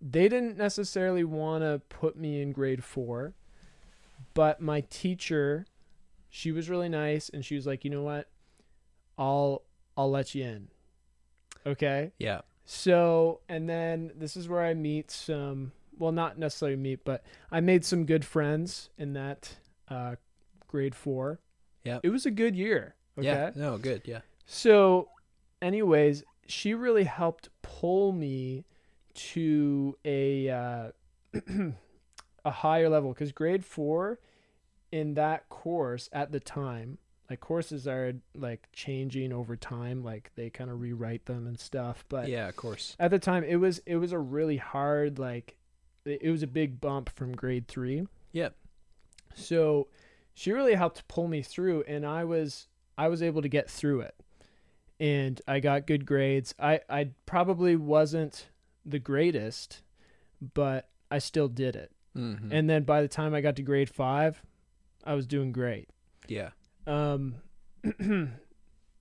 They 0.02 0.28
didn't 0.28 0.58
necessarily 0.58 1.24
want 1.24 1.64
to 1.64 1.82
put 1.90 2.18
me 2.18 2.42
in 2.42 2.52
grade 2.52 2.84
four, 2.84 3.36
but 4.34 4.60
my 4.60 4.82
teacher, 4.82 5.66
she 6.30 6.52
was 6.52 6.70
really 6.70 6.90
nice, 6.90 7.30
and 7.30 7.46
she 7.46 7.56
was 7.56 7.66
like, 7.66 7.86
you 7.86 7.90
know 7.90 8.04
what, 8.04 8.28
I'll 9.18 9.64
I'll 9.98 10.10
let 10.12 10.34
you 10.36 10.44
in. 10.44 10.68
Okay. 11.66 12.12
yeah, 12.20 12.42
So, 12.66 13.40
and 13.48 13.70
then 13.70 14.12
this 14.16 14.36
is 14.36 14.50
where 14.50 14.62
I 14.62 14.74
meet 14.74 15.10
some, 15.12 15.72
well, 15.98 16.12
not 16.12 16.38
necessarily 16.38 16.76
meet, 16.76 17.06
but 17.06 17.24
I 17.52 17.62
made 17.62 17.86
some 17.86 18.06
good 18.06 18.26
friends 18.26 18.90
in 18.98 19.14
that 19.14 19.56
uh, 19.88 20.16
grade 20.68 20.94
four. 20.96 21.40
Yeah. 21.84 22.00
It 22.04 22.10
was 22.10 22.26
a 22.26 22.32
good 22.32 22.56
year. 22.56 22.96
Okay. 23.18 23.28
yeah. 23.28 23.52
No, 23.56 23.78
good. 23.78 24.02
Yeah, 24.06 24.22
So, 24.46 25.10
anyways, 25.62 26.24
she 26.48 26.74
really 26.74 27.04
helped 27.06 27.50
pull 27.62 28.12
me 28.12 28.66
to 29.14 29.96
a 30.04 30.50
uh, 30.50 30.88
a 32.46 32.52
higher 32.52 32.90
level 32.90 33.14
because 33.14 33.32
grade 33.32 33.64
four 33.64 34.20
in 34.92 35.14
that 35.14 35.48
course 35.50 36.10
at 36.12 36.32
the 36.32 36.40
time, 36.40 36.98
like 37.34 37.40
courses 37.40 37.88
are 37.88 38.14
like 38.36 38.68
changing 38.74 39.34
over 39.34 39.56
time, 39.56 40.04
like 40.04 40.32
they 40.36 40.50
kind 40.50 40.70
of 40.70 40.80
rewrite 40.80 41.26
them 41.26 41.48
and 41.48 41.60
stuff. 41.60 42.06
But 42.10 42.28
yeah. 42.30 42.48
Of 42.48 42.56
course. 42.56 42.96
at 43.00 43.10
the 43.12 43.20
time, 43.20 43.44
it 43.44 43.56
was 43.56 43.80
it 43.86 43.96
was 43.96 44.12
a 44.12 44.20
really 44.20 44.58
hard 44.58 45.18
like 45.20 45.56
it 46.06 46.30
was 46.30 46.44
a 46.44 46.48
big 46.48 46.80
bump 46.80 47.10
from 47.10 47.34
grade 47.34 47.68
three. 47.68 48.08
Yep. 48.34 48.56
So 49.36 49.88
she 50.34 50.52
really 50.52 50.76
helped 50.76 51.08
pull 51.08 51.28
me 51.28 51.42
through, 51.42 51.84
and 51.88 52.06
I 52.06 52.24
was 52.24 52.68
I 52.98 53.08
was 53.08 53.22
able 53.24 53.42
to 53.42 53.50
get 53.50 53.70
through 53.70 54.02
it, 54.02 54.16
and 55.00 55.42
I 55.48 55.60
got 55.60 55.88
good 55.88 56.06
grades. 56.06 56.54
I 56.60 56.82
I 56.90 57.10
probably 57.26 57.76
wasn't 57.76 58.48
the 58.86 59.00
greatest, 59.00 59.82
but 60.54 60.90
I 61.10 61.18
still 61.20 61.48
did 61.48 61.76
it. 61.76 61.92
hmm 62.16 62.52
And 62.52 62.70
then 62.70 62.84
by 62.84 63.02
the 63.02 63.08
time 63.08 63.34
I 63.34 63.42
got 63.42 63.56
to 63.56 63.64
grade 63.64 63.90
five, 63.90 64.42
I 65.04 65.14
was 65.16 65.26
doing 65.26 65.52
great. 65.52 65.90
yeah, 66.28 66.50
Um, 66.86 67.36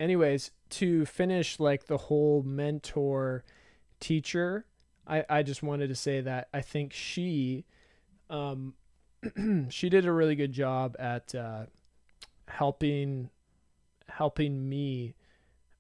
anyways, 0.00 0.50
to 0.70 1.06
finish 1.06 1.60
like 1.60 1.86
the 1.86 1.96
whole 1.96 2.42
mentor 2.42 3.44
teacher, 4.00 4.66
I, 5.06 5.24
I 5.28 5.42
just 5.42 5.62
wanted 5.62 5.88
to 5.88 5.94
say 5.94 6.20
that 6.20 6.48
I 6.52 6.60
think 6.60 6.92
she, 6.92 7.64
um, 8.30 8.74
she 9.68 9.88
did 9.88 10.06
a 10.06 10.12
really 10.12 10.34
good 10.34 10.52
job 10.52 10.96
at, 10.98 11.34
uh, 11.34 11.66
helping, 12.48 13.30
helping 14.08 14.68
me, 14.68 15.14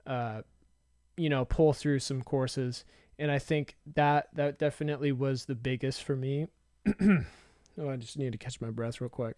uh, 0.06 0.42
you 1.16 1.28
know, 1.28 1.44
pull 1.44 1.72
through 1.72 1.98
some 2.00 2.22
courses. 2.22 2.84
And 3.18 3.30
I 3.30 3.38
think 3.38 3.76
that, 3.94 4.28
that 4.34 4.58
definitely 4.58 5.12
was 5.12 5.44
the 5.44 5.54
biggest 5.54 6.02
for 6.02 6.16
me. 6.16 6.46
oh, 7.00 7.88
I 7.88 7.96
just 7.96 8.18
need 8.18 8.32
to 8.32 8.38
catch 8.38 8.60
my 8.60 8.70
breath 8.70 9.00
real 9.00 9.10
quick. 9.10 9.36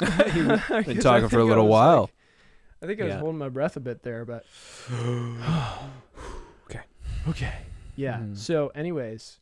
Been 0.00 0.98
talking 1.00 1.28
for 1.28 1.38
a 1.38 1.44
little 1.44 1.68
while. 1.68 2.10
I 2.82 2.86
think 2.86 3.00
I 3.00 3.04
was 3.04 3.12
Yeah. 3.14 3.18
holding 3.20 3.38
my 3.38 3.48
breath 3.48 3.76
a 3.76 3.80
bit 3.80 4.02
there, 4.02 4.24
but 4.24 4.44
Okay. 6.66 6.80
okay, 7.28 7.54
yeah. 7.96 8.18
Mhm. 8.18 8.36
So, 8.36 8.68
anyways, 8.74 9.38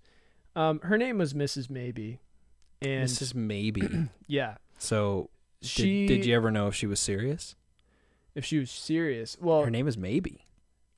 um, 0.57 0.81
her 0.81 0.99
name 0.99 1.19
was 1.19 1.33
Mrs. 1.35 1.71
Maybe, 1.71 2.21
and 2.83 3.03
this 3.05 3.23
is 3.23 3.35
maybe. 3.35 4.09
yeah, 4.27 4.57
So, 4.79 5.31
she 5.63 6.07
did, 6.07 6.25
you 6.27 6.35
ever 6.35 6.51
know 6.51 6.67
if 6.69 6.75
she 6.75 6.87
was 6.87 7.01
serious? 7.01 7.55
if 8.35 8.45
she 8.45 8.59
was 8.59 8.71
serious, 8.71 9.37
well, 9.41 9.65
Her 9.65 9.71
name 9.71 9.89
is 9.89 9.99
maybe. 9.99 10.47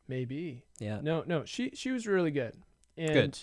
maybe. 0.06 0.64
Yeah. 0.78 1.00
No, 1.02 1.22
no, 1.26 1.44
she 1.44 1.70
she 1.74 1.90
was 1.90 2.06
really 2.06 2.30
good, 2.30 2.54
and 2.96 3.12
Good. 3.14 3.38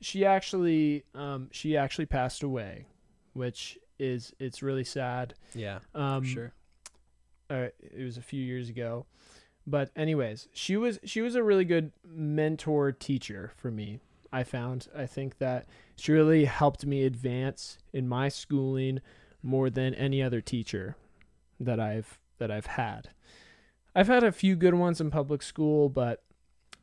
she 0.00 0.24
actually 0.24 1.04
um 1.14 1.48
she 1.52 1.76
actually 1.76 2.06
passed 2.06 2.42
away, 2.42 2.86
which 3.34 3.78
is 3.98 4.32
it's 4.38 4.62
really 4.62 4.84
sad. 4.84 5.34
Yeah. 5.54 5.78
Um, 5.94 6.24
sure. 6.24 6.52
uh, 7.50 7.68
it 7.80 8.04
was 8.04 8.16
a 8.16 8.22
few 8.22 8.42
years 8.42 8.68
ago, 8.68 9.06
but 9.66 9.90
anyways, 9.96 10.48
she 10.52 10.76
was 10.76 10.98
she 11.04 11.20
was 11.20 11.34
a 11.34 11.42
really 11.42 11.64
good 11.64 11.92
mentor 12.06 12.92
teacher 12.92 13.52
for 13.56 13.70
me. 13.70 14.00
I 14.32 14.42
found 14.44 14.88
I 14.96 15.06
think 15.06 15.38
that 15.38 15.66
she 15.96 16.12
really 16.12 16.44
helped 16.44 16.84
me 16.84 17.04
advance 17.04 17.78
in 17.92 18.08
my 18.08 18.28
schooling 18.28 19.00
more 19.42 19.70
than 19.70 19.94
any 19.94 20.22
other 20.22 20.40
teacher 20.40 20.96
that 21.60 21.80
I've 21.80 22.18
that 22.38 22.50
I've 22.50 22.66
had. 22.66 23.10
I've 23.94 24.08
had 24.08 24.22
a 24.22 24.32
few 24.32 24.54
good 24.54 24.74
ones 24.74 25.00
in 25.00 25.10
public 25.10 25.42
school, 25.42 25.88
but 25.88 26.22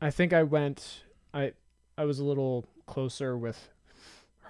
I 0.00 0.10
think 0.10 0.32
I 0.32 0.42
went 0.42 1.04
I 1.32 1.52
I 1.96 2.04
was 2.04 2.18
a 2.18 2.24
little 2.24 2.66
closer 2.86 3.38
with 3.38 3.70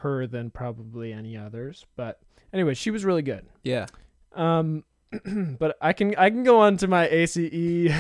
her 0.00 0.26
than 0.26 0.50
probably 0.50 1.12
any 1.12 1.36
others. 1.36 1.86
But 1.96 2.20
anyway, 2.56 2.74
she 2.74 2.90
was 2.90 3.04
really 3.04 3.22
good. 3.22 3.46
Yeah. 3.62 3.86
Um, 4.34 4.84
but 5.58 5.76
I 5.80 5.92
can 5.92 6.14
I 6.16 6.30
can 6.30 6.42
go 6.42 6.60
on 6.60 6.76
to 6.78 6.88
my 6.88 7.06
ACE 7.08 7.36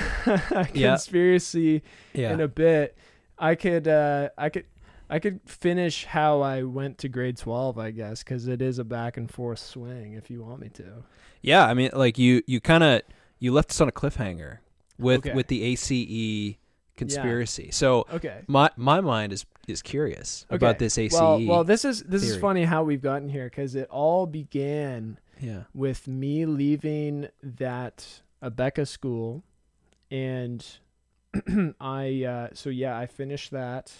conspiracy 0.74 1.82
Yeah. 2.12 2.32
in 2.32 2.40
a 2.40 2.48
bit. 2.48 2.96
I 3.38 3.54
could 3.54 3.86
uh 3.88 4.30
I 4.38 4.48
could 4.48 4.64
I 5.08 5.18
could 5.20 5.40
finish 5.46 6.04
how 6.04 6.40
I 6.40 6.64
went 6.64 6.98
to 6.98 7.08
grade 7.08 7.36
12, 7.36 7.78
I 7.78 7.90
guess, 7.92 8.22
cuz 8.24 8.48
it 8.48 8.60
is 8.60 8.78
a 8.78 8.84
back 8.84 9.16
and 9.16 9.30
forth 9.30 9.60
swing 9.60 10.14
if 10.14 10.30
you 10.30 10.42
want 10.42 10.60
me 10.60 10.68
to. 10.70 11.04
Yeah, 11.42 11.64
I 11.66 11.74
mean, 11.74 11.90
like 11.92 12.18
you, 12.18 12.42
you 12.46 12.60
kind 12.60 12.82
of 12.82 13.02
you 13.38 13.52
left 13.52 13.70
us 13.70 13.80
on 13.80 13.88
a 13.88 13.92
cliffhanger 13.92 14.58
with 14.98 15.18
Okay. 15.26 15.34
with 15.34 15.46
the 15.48 15.62
ACE 15.62 16.56
conspiracy. 16.96 17.70
So 17.70 18.06
Okay. 18.12 18.42
my 18.46 18.70
my 18.76 19.00
mind 19.00 19.32
is 19.32 19.44
is 19.68 19.82
curious 19.82 20.44
Okay. 20.48 20.56
about 20.56 20.78
this 20.78 20.96
ACE. 20.98 21.12
Well, 21.12 21.44
well, 21.46 21.64
this 21.64 21.84
is 21.84 22.02
this 22.02 22.22
is 22.22 22.36
funny 22.36 22.64
how 22.64 22.84
we've 22.84 23.02
gotten 23.02 23.28
here 23.28 23.48
cuz 23.50 23.74
it 23.74 23.88
all 23.90 24.26
began 24.26 25.18
yeah, 25.40 25.64
with 25.74 26.08
me 26.08 26.46
leaving 26.46 27.28
that 27.42 28.22
Abeka 28.42 28.86
school 28.86 29.42
and 30.10 30.64
I 31.80 32.24
uh 32.24 32.48
so 32.54 32.70
yeah, 32.70 32.96
I 32.96 33.06
finished 33.06 33.50
that 33.50 33.92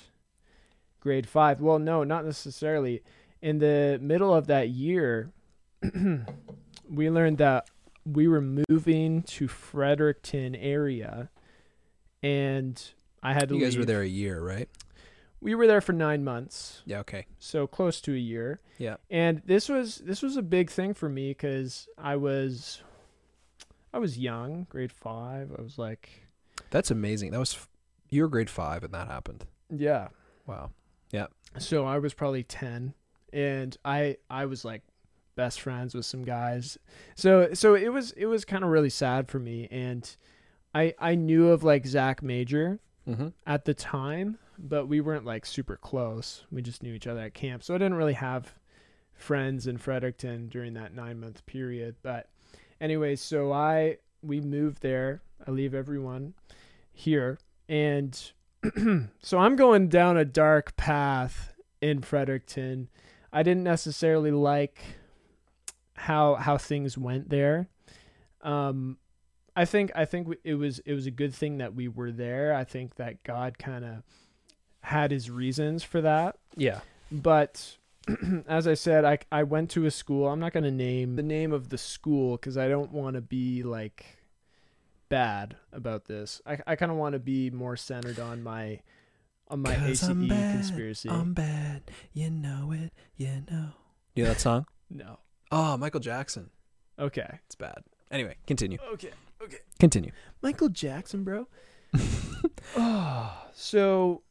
grade 1.01 1.29
5. 1.29 1.61
Well, 1.61 1.79
no, 1.79 2.03
not 2.05 2.25
necessarily. 2.25 3.03
In 3.43 3.59
the 3.59 3.99
middle 4.03 4.35
of 4.35 4.47
that 4.49 4.71
year, 4.71 5.31
we 6.91 7.11
learned 7.11 7.39
that 7.39 7.69
we 8.05 8.27
were 8.29 8.41
moving 8.69 9.23
to 9.23 9.47
Fredericton 9.49 10.55
area 10.57 11.29
and 12.23 12.83
I 13.23 13.33
had 13.33 13.49
to 13.49 13.55
you 13.57 13.61
guys 13.61 13.77
were 13.77 13.85
there 13.85 14.03
a 14.03 14.07
year, 14.09 14.41
right? 14.41 14.69
We 15.41 15.55
were 15.55 15.67
there 15.67 15.81
for 15.81 15.93
9 15.93 16.25
months 16.25 16.83
Yeah. 16.87 17.01
Okay. 17.01 17.27
so 17.39 17.67
close 17.67 18.01
to 18.03 18.15
a 18.15 18.19
year. 18.19 18.61
Yeah. 18.79 18.97
And 19.11 19.43
this 19.45 19.69
was 19.69 19.97
this 19.99 20.23
was 20.23 20.37
a 20.37 20.43
big 20.43 20.71
thing 20.71 20.95
for 20.95 21.09
me 21.09 21.35
cuz 21.35 21.89
I 21.99 22.17
was 22.17 22.83
I 23.93 23.99
was 23.99 24.19
young, 24.19 24.67
grade 24.69 24.93
5. 24.93 25.53
I 25.59 25.63
was 25.63 25.79
like 25.79 26.27
That's 26.71 26.91
amazing. 26.91 27.31
That 27.33 27.39
was 27.39 27.69
you 28.09 28.23
were 28.23 28.29
grade 28.29 28.51
five 28.51 28.83
and 28.85 28.95
that 28.95 29.09
happened. 29.09 29.45
yeah. 29.71 30.09
Wow. 30.47 30.71
Yeah. 31.11 31.27
So 31.59 31.85
I 31.85 31.99
was 31.99 32.15
probably 32.15 32.43
10 32.45 32.95
and 33.33 33.77
I 33.85 34.17
I 34.31 34.47
was 34.47 34.65
like 34.65 34.83
best 35.35 35.61
friends 35.61 35.95
with 35.95 36.07
some 36.07 36.23
guys. 36.25 36.79
So 37.15 37.53
so 37.53 37.75
it 37.75 37.93
was 37.93 38.13
it 38.13 38.27
was 38.27 38.45
kind 38.45 38.65
of 38.65 38.71
really 38.71 38.91
sad 38.91 39.29
for 39.29 39.39
me 39.39 39.69
and 39.71 40.17
I 40.77 40.95
I 40.99 41.15
knew 41.15 41.49
of 41.49 41.63
like 41.65 41.87
Zach 41.87 42.23
Major 42.23 42.79
Mm-hmm. 43.09 43.29
at 43.47 43.65
the 43.65 43.73
time, 43.73 44.37
but 44.59 44.87
we 44.87 45.01
weren't 45.01 45.25
like 45.25 45.47
super 45.47 45.77
close. 45.77 46.45
We 46.51 46.61
just 46.61 46.83
knew 46.83 46.93
each 46.93 47.07
other 47.07 47.21
at 47.21 47.35
camp. 47.35 47.63
So 47.63 47.73
I 47.73 47.79
didn't 47.79 47.95
really 47.95 48.15
have 48.15 48.53
friends 49.15 49.69
in 49.69 49.79
Fredericton 49.79 50.49
during 50.49 50.75
that 50.75 50.93
nine 50.93 51.21
month 51.21 51.47
period. 51.47 51.95
But 52.03 52.29
anyways, 52.81 53.21
so 53.21 53.53
I 53.53 53.99
we 54.23 54.41
moved 54.41 54.83
there. 54.83 55.23
I 55.47 55.53
leave 55.53 55.73
everyone 55.73 56.35
here. 56.93 57.39
And 57.69 58.33
so 59.23 59.39
I'm 59.39 59.55
going 59.55 59.87
down 59.89 60.17
a 60.17 60.25
dark 60.25 60.77
path 60.77 61.53
in 61.81 62.03
Fredericton. 62.03 62.89
I 63.33 63.45
didn't 63.45 63.63
necessarily 63.63 64.33
like 64.33 64.83
how 65.95 66.35
how 66.35 66.59
things 66.59 66.99
went 66.99 67.29
there. 67.31 67.69
Um 68.43 68.99
I 69.57 69.65
think 69.65 69.91
I 69.95 70.05
think 70.05 70.29
it 70.45 70.55
was 70.55 70.79
it 70.81 70.93
was 70.93 71.07
a 71.07 71.11
good 71.11 71.35
thing 71.35 71.59
that 71.59 71.75
we 71.75 71.89
were 71.89 72.13
there. 72.13 72.55
I 72.55 72.65
think 72.65 72.97
that 72.97 73.23
God 73.25 73.59
kind 73.59 73.85
of 73.85 74.03
had 74.83 75.11
his 75.11 75.31
reasons 75.31 75.83
for 75.83 76.01
that. 76.03 76.37
Yeah. 76.57 76.81
But 77.11 77.77
as 78.47 78.67
I 78.69 78.75
said, 78.75 79.05
I 79.05 79.19
I 79.33 79.43
went 79.43 79.71
to 79.71 79.87
a 79.87 79.91
school. 79.91 80.29
I'm 80.29 80.39
not 80.41 80.53
going 80.53 80.65
to 80.65 80.71
name 80.71 81.17
the 81.17 81.23
name 81.23 81.53
of 81.53 81.71
the 81.71 81.79
school 81.79 82.37
cuz 82.39 82.57
I 82.59 82.69
don't 82.69 82.93
want 82.93 83.15
to 83.15 83.21
be 83.23 83.63
like 83.63 84.05
bad 85.09 85.57
about 85.73 86.05
this. 86.07 86.41
I 86.47 86.59
I 86.67 86.77
kind 86.77 86.93
of 86.93 86.99
want 86.99 87.15
to 87.15 87.19
be 87.19 87.51
more 87.51 87.77
centered 87.77 88.19
on 88.19 88.43
my 88.43 88.81
on 89.49 89.61
my 89.63 89.75
'Cause 89.75 89.89
ACE 89.91 90.03
I'm 90.03 90.29
bad, 90.29 90.53
conspiracy. 90.55 91.09
I'm 91.09 91.33
bad. 91.33 91.91
You 92.13 92.31
know 92.31 92.73
it. 92.73 92.93
You 93.17 93.45
know. 93.51 93.71
You 94.15 94.25
know 94.25 94.31
that 94.31 94.41
song? 94.41 94.67
no. 94.91 95.19
oh, 95.53 95.77
Michael 95.77 96.01
Jackson. 96.01 96.51
Okay. 96.99 97.39
It's 97.47 97.55
bad. 97.55 97.85
Anyway, 98.11 98.37
continue. 98.47 98.79
Okay. 98.93 99.11
Okay. 99.43 99.59
Continue. 99.79 100.13
Michael 100.43 100.69
Jackson, 100.69 101.25
bro. 101.25 101.49
oh, 102.77 103.47
so 103.55 104.23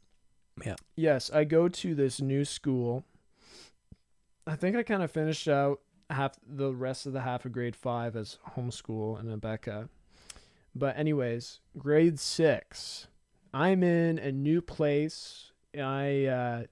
Yeah. 0.64 0.76
Yes, 0.96 1.30
I 1.30 1.44
go 1.44 1.68
to 1.68 1.94
this 1.94 2.20
new 2.20 2.44
school. 2.44 3.04
I 4.46 4.56
think 4.56 4.76
I 4.76 4.82
kind 4.82 5.02
of 5.02 5.10
finished 5.10 5.48
out 5.48 5.80
half 6.10 6.36
the 6.46 6.72
rest 6.72 7.06
of 7.06 7.12
the 7.12 7.22
half 7.22 7.44
of 7.44 7.52
grade 7.52 7.74
five 7.76 8.16
as 8.16 8.38
homeschool 8.56 9.18
in 9.20 9.26
Abeka. 9.26 9.88
But 10.74 10.98
anyways, 10.98 11.60
grade 11.78 12.20
six, 12.20 13.08
I'm 13.52 13.82
in 13.82 14.18
a 14.18 14.30
new 14.30 14.60
place. 14.60 15.52
I 15.76 16.26
uh, 16.26 16.62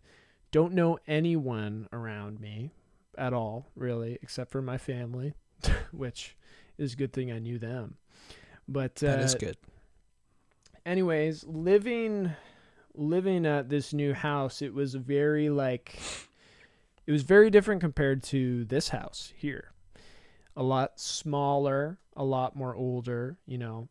don't 0.50 0.74
know 0.74 0.98
anyone 1.06 1.88
around 1.92 2.40
me 2.40 2.70
at 3.16 3.32
all, 3.32 3.70
really, 3.74 4.18
except 4.22 4.50
for 4.50 4.62
my 4.62 4.78
family, 4.78 5.34
which 5.92 6.36
is 6.78 6.92
a 6.92 6.96
good 6.96 7.12
thing 7.12 7.32
I 7.32 7.38
knew 7.38 7.58
them. 7.58 7.96
But 8.68 9.02
uh, 9.02 9.06
That 9.16 9.20
is 9.20 9.34
good. 9.34 9.56
anyways, 10.86 11.44
living 11.44 12.32
living 12.96 13.44
at 13.44 13.68
this 13.68 13.92
new 13.92 14.14
house, 14.14 14.62
it 14.62 14.72
was 14.72 14.94
very 14.94 15.50
like 15.50 15.98
it 17.06 17.12
was 17.12 17.22
very 17.22 17.50
different 17.50 17.80
compared 17.80 18.22
to 18.24 18.64
this 18.64 18.88
house 18.88 19.32
here. 19.36 19.72
A 20.56 20.62
lot 20.62 21.00
smaller, 21.00 21.98
a 22.16 22.24
lot 22.24 22.54
more 22.56 22.74
older, 22.74 23.36
you 23.46 23.58
know. 23.58 23.88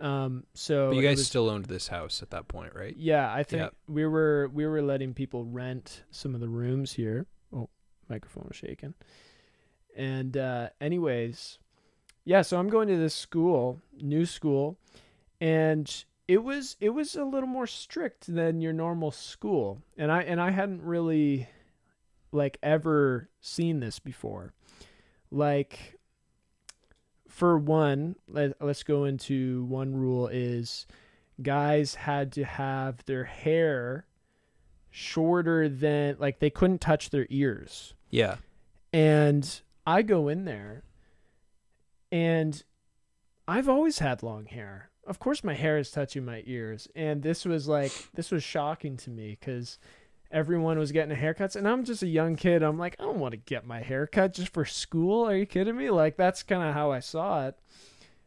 Um 0.00 0.44
so 0.54 0.90
But 0.90 0.96
you 0.96 1.02
guys 1.02 1.18
was- 1.18 1.26
still 1.26 1.50
owned 1.50 1.64
this 1.66 1.88
house 1.88 2.22
at 2.22 2.30
that 2.30 2.46
point, 2.48 2.74
right? 2.74 2.96
yeah, 2.96 3.32
I 3.34 3.42
think 3.42 3.62
Yep. 3.62 3.74
we 3.88 4.06
were 4.06 4.48
we 4.54 4.64
were 4.66 4.80
letting 4.80 5.12
people 5.12 5.44
rent 5.44 6.04
some 6.10 6.34
of 6.34 6.40
the 6.40 6.48
rooms 6.48 6.92
here. 6.92 7.26
Oh, 7.52 7.68
microphone 8.08 8.44
was 8.46 8.56
shaking. 8.56 8.94
And 9.96 10.36
uh 10.36 10.68
anyways, 10.80 11.58
yeah, 12.28 12.42
so 12.42 12.58
I'm 12.58 12.68
going 12.68 12.88
to 12.88 12.96
this 12.98 13.14
school, 13.14 13.80
new 14.02 14.26
school, 14.26 14.76
and 15.40 16.04
it 16.28 16.44
was 16.44 16.76
it 16.78 16.90
was 16.90 17.16
a 17.16 17.24
little 17.24 17.48
more 17.48 17.66
strict 17.66 18.26
than 18.34 18.60
your 18.60 18.74
normal 18.74 19.10
school. 19.10 19.80
And 19.96 20.12
I 20.12 20.24
and 20.24 20.38
I 20.38 20.50
hadn't 20.50 20.82
really 20.82 21.48
like 22.30 22.58
ever 22.62 23.30
seen 23.40 23.80
this 23.80 23.98
before. 23.98 24.52
Like 25.30 25.98
for 27.30 27.56
one, 27.56 28.16
let, 28.28 28.60
let's 28.60 28.82
go 28.82 29.04
into 29.04 29.64
one 29.64 29.96
rule 29.96 30.28
is 30.28 30.86
guys 31.40 31.94
had 31.94 32.32
to 32.32 32.44
have 32.44 33.02
their 33.06 33.24
hair 33.24 34.04
shorter 34.90 35.66
than 35.66 36.16
like 36.18 36.40
they 36.40 36.50
couldn't 36.50 36.82
touch 36.82 37.08
their 37.08 37.26
ears. 37.30 37.94
Yeah. 38.10 38.36
And 38.92 39.62
I 39.86 40.02
go 40.02 40.28
in 40.28 40.44
there 40.44 40.82
and 42.10 42.62
I've 43.46 43.68
always 43.68 43.98
had 43.98 44.22
long 44.22 44.46
hair. 44.46 44.90
Of 45.06 45.18
course 45.18 45.42
my 45.42 45.54
hair 45.54 45.78
is 45.78 45.90
touching 45.90 46.24
my 46.24 46.42
ears 46.46 46.88
and 46.94 47.22
this 47.22 47.44
was 47.44 47.66
like 47.66 47.92
this 48.14 48.30
was 48.30 48.42
shocking 48.42 48.96
to 48.98 49.10
me 49.10 49.38
cuz 49.40 49.78
everyone 50.30 50.78
was 50.78 50.92
getting 50.92 51.16
haircuts 51.16 51.56
and 51.56 51.66
I'm 51.66 51.84
just 51.84 52.02
a 52.02 52.06
young 52.06 52.36
kid. 52.36 52.62
I'm 52.62 52.78
like 52.78 52.96
I 52.98 53.04
don't 53.04 53.18
want 53.18 53.32
to 53.32 53.38
get 53.38 53.66
my 53.66 53.80
hair 53.80 54.06
cut 54.06 54.34
just 54.34 54.52
for 54.52 54.64
school. 54.64 55.26
Are 55.26 55.36
you 55.36 55.46
kidding 55.46 55.76
me? 55.76 55.90
Like 55.90 56.16
that's 56.16 56.42
kind 56.42 56.62
of 56.62 56.74
how 56.74 56.90
I 56.92 57.00
saw 57.00 57.46
it. 57.46 57.58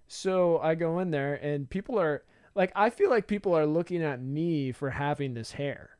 So 0.07 0.59
I 0.59 0.75
go 0.75 0.99
in 0.99 1.11
there 1.11 1.35
and 1.35 1.69
people 1.69 1.99
are 1.99 2.23
like 2.55 2.71
I 2.75 2.89
feel 2.89 3.09
like 3.09 3.27
people 3.27 3.55
are 3.55 3.65
looking 3.65 4.01
at 4.03 4.21
me 4.21 4.71
for 4.71 4.89
having 4.89 5.35
this 5.35 5.53
hair. 5.53 5.91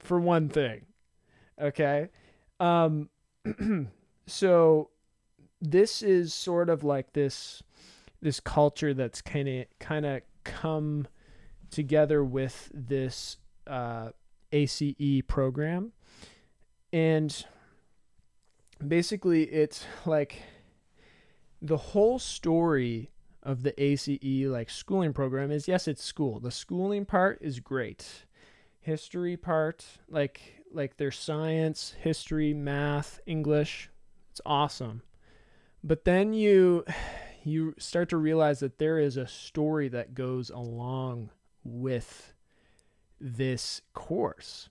For 0.00 0.18
one 0.18 0.48
thing. 0.48 0.86
Okay? 1.60 2.08
Um 2.58 3.08
so 4.26 4.90
this 5.62 6.02
is 6.02 6.34
sort 6.34 6.68
of 6.68 6.82
like 6.82 7.12
this 7.12 7.62
this 8.20 8.40
culture 8.40 8.92
that's 8.92 9.22
kind 9.22 9.48
of 9.48 9.66
kind 9.78 10.04
of 10.04 10.22
come 10.44 11.06
together 11.70 12.22
with 12.22 12.70
this 12.74 13.38
uh, 13.66 14.10
ACE 14.50 15.22
program. 15.26 15.92
And 16.92 17.44
basically, 18.86 19.44
it's 19.44 19.86
like 20.04 20.42
the 21.62 21.76
whole 21.76 22.18
story 22.18 23.10
of 23.42 23.62
the 23.62 23.82
ACE 23.82 24.08
like 24.46 24.68
schooling 24.68 25.12
program 25.12 25.50
is 25.50 25.68
yes, 25.68 25.86
it's 25.86 26.04
school. 26.04 26.40
The 26.40 26.50
schooling 26.50 27.04
part 27.04 27.38
is 27.40 27.60
great. 27.60 28.26
History 28.80 29.36
part, 29.36 29.84
like 30.08 30.40
like 30.72 30.96
their 30.96 31.12
science, 31.12 31.94
history, 32.00 32.52
math, 32.52 33.20
English, 33.26 33.90
it's 34.30 34.40
awesome. 34.44 35.02
But 35.84 36.04
then 36.04 36.32
you 36.32 36.84
you 37.44 37.74
start 37.76 38.08
to 38.10 38.16
realize 38.16 38.60
that 38.60 38.78
there 38.78 38.98
is 38.98 39.16
a 39.16 39.26
story 39.26 39.88
that 39.88 40.14
goes 40.14 40.48
along 40.48 41.30
with 41.64 42.32
this 43.20 43.80
course. 43.94 44.68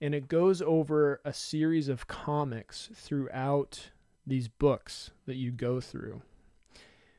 And 0.00 0.14
it 0.14 0.28
goes 0.28 0.62
over 0.62 1.20
a 1.24 1.32
series 1.32 1.88
of 1.88 2.06
comics 2.06 2.88
throughout 2.94 3.90
these 4.26 4.48
books 4.48 5.10
that 5.26 5.36
you 5.36 5.50
go 5.50 5.80
through. 5.80 6.22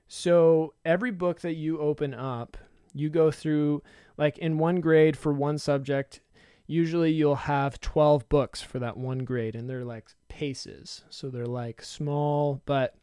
So 0.08 0.74
every 0.84 1.12
book 1.12 1.42
that 1.42 1.56
you 1.56 1.80
open 1.80 2.14
up, 2.14 2.58
you 2.94 3.10
go 3.10 3.32
through, 3.32 3.84
like 4.18 4.38
in 4.38 4.58
one 4.58 4.82
grade 4.82 5.18
for 5.18 5.34
one 5.34 5.58
subject, 5.58 6.20
usually 6.68 7.12
you'll 7.12 7.36
have 7.36 7.80
12 7.80 8.28
books 8.30 8.62
for 8.62 8.80
that 8.80 8.98
one 8.98 9.20
grade, 9.20 9.56
and 9.56 9.70
they're 9.70 9.86
like 9.86 10.10
PACEs. 10.30 11.04
So 11.10 11.30
they're 11.30 11.46
like 11.46 11.82
small, 11.82 12.62
but 12.66 12.96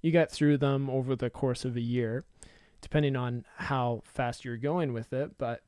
you 0.00 0.10
get 0.10 0.30
through 0.30 0.58
them 0.58 0.88
over 0.88 1.16
the 1.16 1.30
course 1.30 1.64
of 1.64 1.76
a 1.76 1.80
year, 1.80 2.24
depending 2.80 3.16
on 3.16 3.44
how 3.56 4.02
fast 4.04 4.44
you're 4.44 4.56
going 4.56 4.92
with 4.92 5.12
it. 5.12 5.38
But 5.38 5.62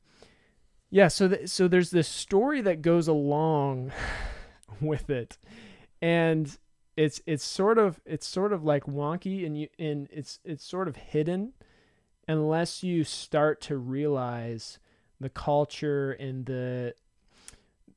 yeah, 0.90 1.08
so 1.08 1.28
th- 1.28 1.48
so 1.48 1.68
there's 1.68 1.90
this 1.90 2.08
story 2.08 2.60
that 2.62 2.82
goes 2.82 3.08
along 3.08 3.92
with 4.80 5.10
it, 5.10 5.38
and 6.00 6.56
it's 6.96 7.20
it's 7.26 7.44
sort 7.44 7.78
of 7.78 8.00
it's 8.04 8.26
sort 8.26 8.52
of 8.52 8.64
like 8.64 8.84
wonky, 8.84 9.44
and 9.46 9.58
you 9.58 9.68
and 9.78 10.08
it's 10.12 10.38
it's 10.44 10.64
sort 10.64 10.88
of 10.88 10.96
hidden 10.96 11.52
unless 12.28 12.82
you 12.82 13.02
start 13.02 13.60
to 13.60 13.76
realize 13.76 14.78
the 15.20 15.28
culture 15.28 16.12
and 16.12 16.46
the 16.46 16.94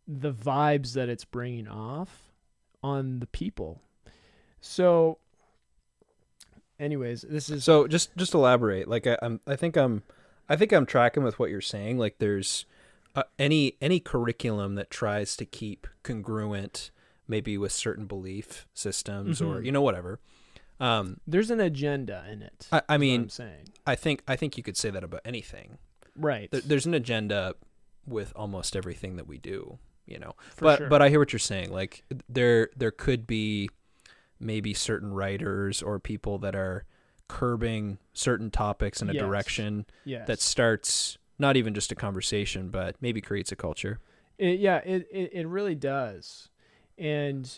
the 0.07 0.33
vibes 0.33 0.93
that 0.93 1.09
it's 1.09 1.25
bringing 1.25 1.67
off 1.67 2.31
on 2.81 3.19
the 3.19 3.27
people. 3.27 3.81
So 4.59 5.19
anyways, 6.83 7.21
this 7.27 7.49
is 7.49 7.63
So 7.63 7.87
just 7.87 8.15
just 8.17 8.33
elaborate. 8.33 8.87
Like 8.87 9.07
I, 9.07 9.17
I'm, 9.21 9.39
I 9.47 9.55
think 9.55 9.75
I'm, 9.77 10.03
I 10.49 10.55
think 10.55 10.71
I'm 10.71 10.85
tracking 10.85 11.23
with 11.23 11.39
what 11.39 11.49
you're 11.49 11.61
saying. 11.61 11.97
Like 11.97 12.17
there's 12.19 12.65
uh, 13.15 13.23
any 13.39 13.75
any 13.81 13.99
curriculum 13.99 14.75
that 14.75 14.89
tries 14.91 15.35
to 15.37 15.45
keep 15.45 15.87
congruent, 16.03 16.91
maybe 17.27 17.57
with 17.57 17.71
certain 17.71 18.05
belief 18.05 18.67
systems 18.73 19.41
or 19.41 19.55
Mhm. 19.61 19.65
you 19.65 19.71
know 19.71 19.81
whatever. 19.81 20.19
Um, 20.79 21.19
there's 21.27 21.49
an 21.51 21.59
agenda 21.61 22.25
in 22.29 22.41
it. 22.41 22.67
I, 22.71 22.81
I 22.89 22.97
mean, 22.97 23.21
I'm 23.21 23.29
saying 23.29 23.69
I 23.87 23.95
think 23.95 24.23
I 24.27 24.35
think 24.35 24.57
you 24.57 24.63
could 24.63 24.77
say 24.77 24.89
that 24.89 25.03
about 25.03 25.21
anything. 25.25 25.77
right. 26.15 26.49
There, 26.51 26.61
there's 26.61 26.85
an 26.85 26.93
agenda 26.93 27.55
with 28.05 28.33
almost 28.35 28.75
everything 28.75 29.15
that 29.15 29.27
we 29.27 29.37
do. 29.37 29.77
You 30.05 30.19
know, 30.19 30.33
for 30.55 30.65
but 30.65 30.77
sure. 30.79 30.89
but 30.89 31.01
I 31.01 31.07
hear 31.09 31.19
what 31.19 31.31
you're 31.31 31.39
saying. 31.39 31.71
Like 31.71 32.03
there 32.27 32.69
there 32.75 32.91
could 32.91 33.25
be 33.25 33.69
maybe 34.43 34.73
certain 34.73 35.13
writers 35.13 35.81
or 35.81 35.99
people 35.99 36.37
that 36.39 36.55
are 36.55 36.85
curbing 37.27 37.97
certain 38.13 38.51
topics 38.51 39.01
in 39.01 39.09
a 39.09 39.13
Yes. 39.13 39.21
direction 39.21 39.85
yes. 40.05 40.27
that 40.27 40.39
starts 40.39 41.17
not 41.39 41.57
even 41.57 41.73
just 41.73 41.91
a 41.91 41.95
conversation, 41.95 42.69
but 42.69 42.95
maybe 43.01 43.21
creates 43.21 43.51
a 43.51 43.55
culture. 43.55 43.99
It, 44.37 44.59
yeah, 44.59 44.77
it, 44.77 45.07
it 45.11 45.29
it 45.33 45.47
really 45.47 45.75
does, 45.75 46.49
and 46.97 47.49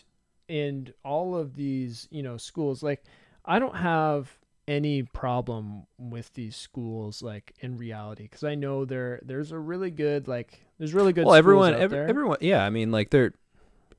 and 0.48 0.92
all 1.04 1.34
of 1.36 1.56
these 1.56 2.06
you 2.10 2.22
know 2.22 2.36
schools 2.36 2.82
like 2.82 3.02
I 3.44 3.58
don't 3.58 3.76
have 3.76 4.38
any 4.68 5.02
problem 5.02 5.86
with 5.98 6.32
these 6.34 6.56
schools 6.56 7.22
like 7.22 7.54
in 7.60 7.76
reality 7.76 8.24
because 8.24 8.44
I 8.44 8.54
know 8.56 8.84
there 8.84 9.20
there's 9.24 9.52
a 9.52 9.58
really 9.58 9.90
good 9.90 10.26
like 10.28 10.60
there's 10.78 10.92
really 10.94 11.12
good 11.12 11.24
well, 11.26 11.34
everyone, 11.34 11.74
everyone, 11.74 12.38
yeah. 12.40 12.64
I 12.64 12.70
mean, 12.70 12.90
like 12.92 13.10
they're 13.10 13.32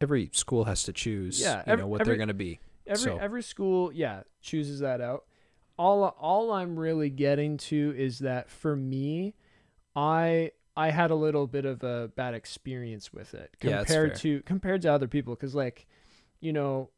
every 0.02 0.30
school 0.34 0.66
has 0.66 0.84
to 0.84 0.94
choose, 0.94 1.42
Yeah, 1.42 1.64
you 1.68 1.78
know, 1.78 1.88
what 1.88 2.02
every- 2.02 2.12
they're 2.12 2.18
going 2.18 2.28
to 2.28 2.34
be. 2.34 2.60
Every 2.88 3.04
so- 3.04 3.18
every 3.18 3.44
school 3.44 3.92
yeah 3.92 4.24
chooses 4.42 4.80
that 4.80 5.02
out. 5.02 5.26
All 5.78 6.04
all 6.06 6.52
i'm 6.52 6.78
really 6.78 7.12
getting 7.12 7.58
to 7.58 7.94
is 7.96 8.20
that 8.20 8.50
for 8.50 8.76
me 8.76 9.36
i 9.96 10.52
i 10.76 10.90
had 10.90 11.12
a 11.12 11.16
little 11.16 11.46
bit 11.46 11.66
of 11.66 11.84
a 11.84 12.10
bad 12.16 12.34
experience 12.34 13.14
with 13.14 13.36
it 13.36 13.56
compared 13.60 13.88
fair. 13.88 14.10
to 14.10 14.42
compared 14.42 14.82
to 14.82 14.88
other 14.92 15.08
people. 15.08 15.36
Because 15.36 15.54
like 15.54 15.86
you 16.40 16.52
know 16.52 16.90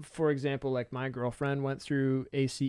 for 0.00 0.30
example 0.30 0.72
like 0.72 0.92
my 0.92 1.08
girlfriend 1.10 1.62
went 1.62 1.80
through 1.80 2.26
ace 2.32 2.60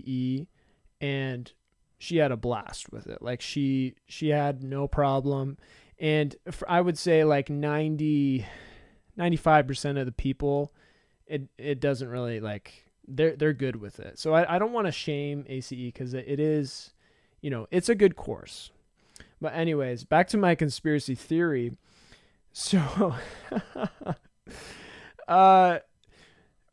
and 1.01 1.51
she 1.97 2.17
had 2.17 2.31
a 2.31 2.37
blast 2.37 2.91
with 2.91 3.07
it. 3.07 3.21
Like 3.21 3.41
she 3.41 3.95
she 4.05 4.29
had 4.29 4.61
no 4.61 4.87
problem. 4.87 5.57
And 5.99 6.35
I 6.67 6.81
would 6.81 6.97
say 6.97 7.23
like 7.23 7.49
90 7.49 8.45
95% 9.17 9.99
of 9.99 10.05
the 10.05 10.11
people 10.11 10.73
it 11.33 11.41
it 11.57 11.79
doesn't 11.79 12.09
really 12.09 12.39
like 12.39 12.85
they're 13.07 13.35
they're 13.35 13.53
good 13.53 13.75
with 13.75 13.99
it. 13.99 14.19
So 14.19 14.33
I, 14.33 14.55
I 14.55 14.59
don't 14.59 14.71
want 14.71 14.85
to 14.85 14.91
shame 14.91 15.45
ACE 15.49 15.69
because 15.69 16.13
it, 16.13 16.25
it 16.27 16.39
is, 16.39 16.91
you 17.41 17.49
know, 17.49 17.67
it's 17.71 17.89
a 17.89 17.95
good 17.95 18.15
course. 18.15 18.69
But 19.41 19.55
anyways, 19.55 20.03
back 20.03 20.27
to 20.29 20.37
my 20.37 20.53
conspiracy 20.55 21.15
theory. 21.15 21.73
So, 22.53 23.15
uh, 25.27 25.79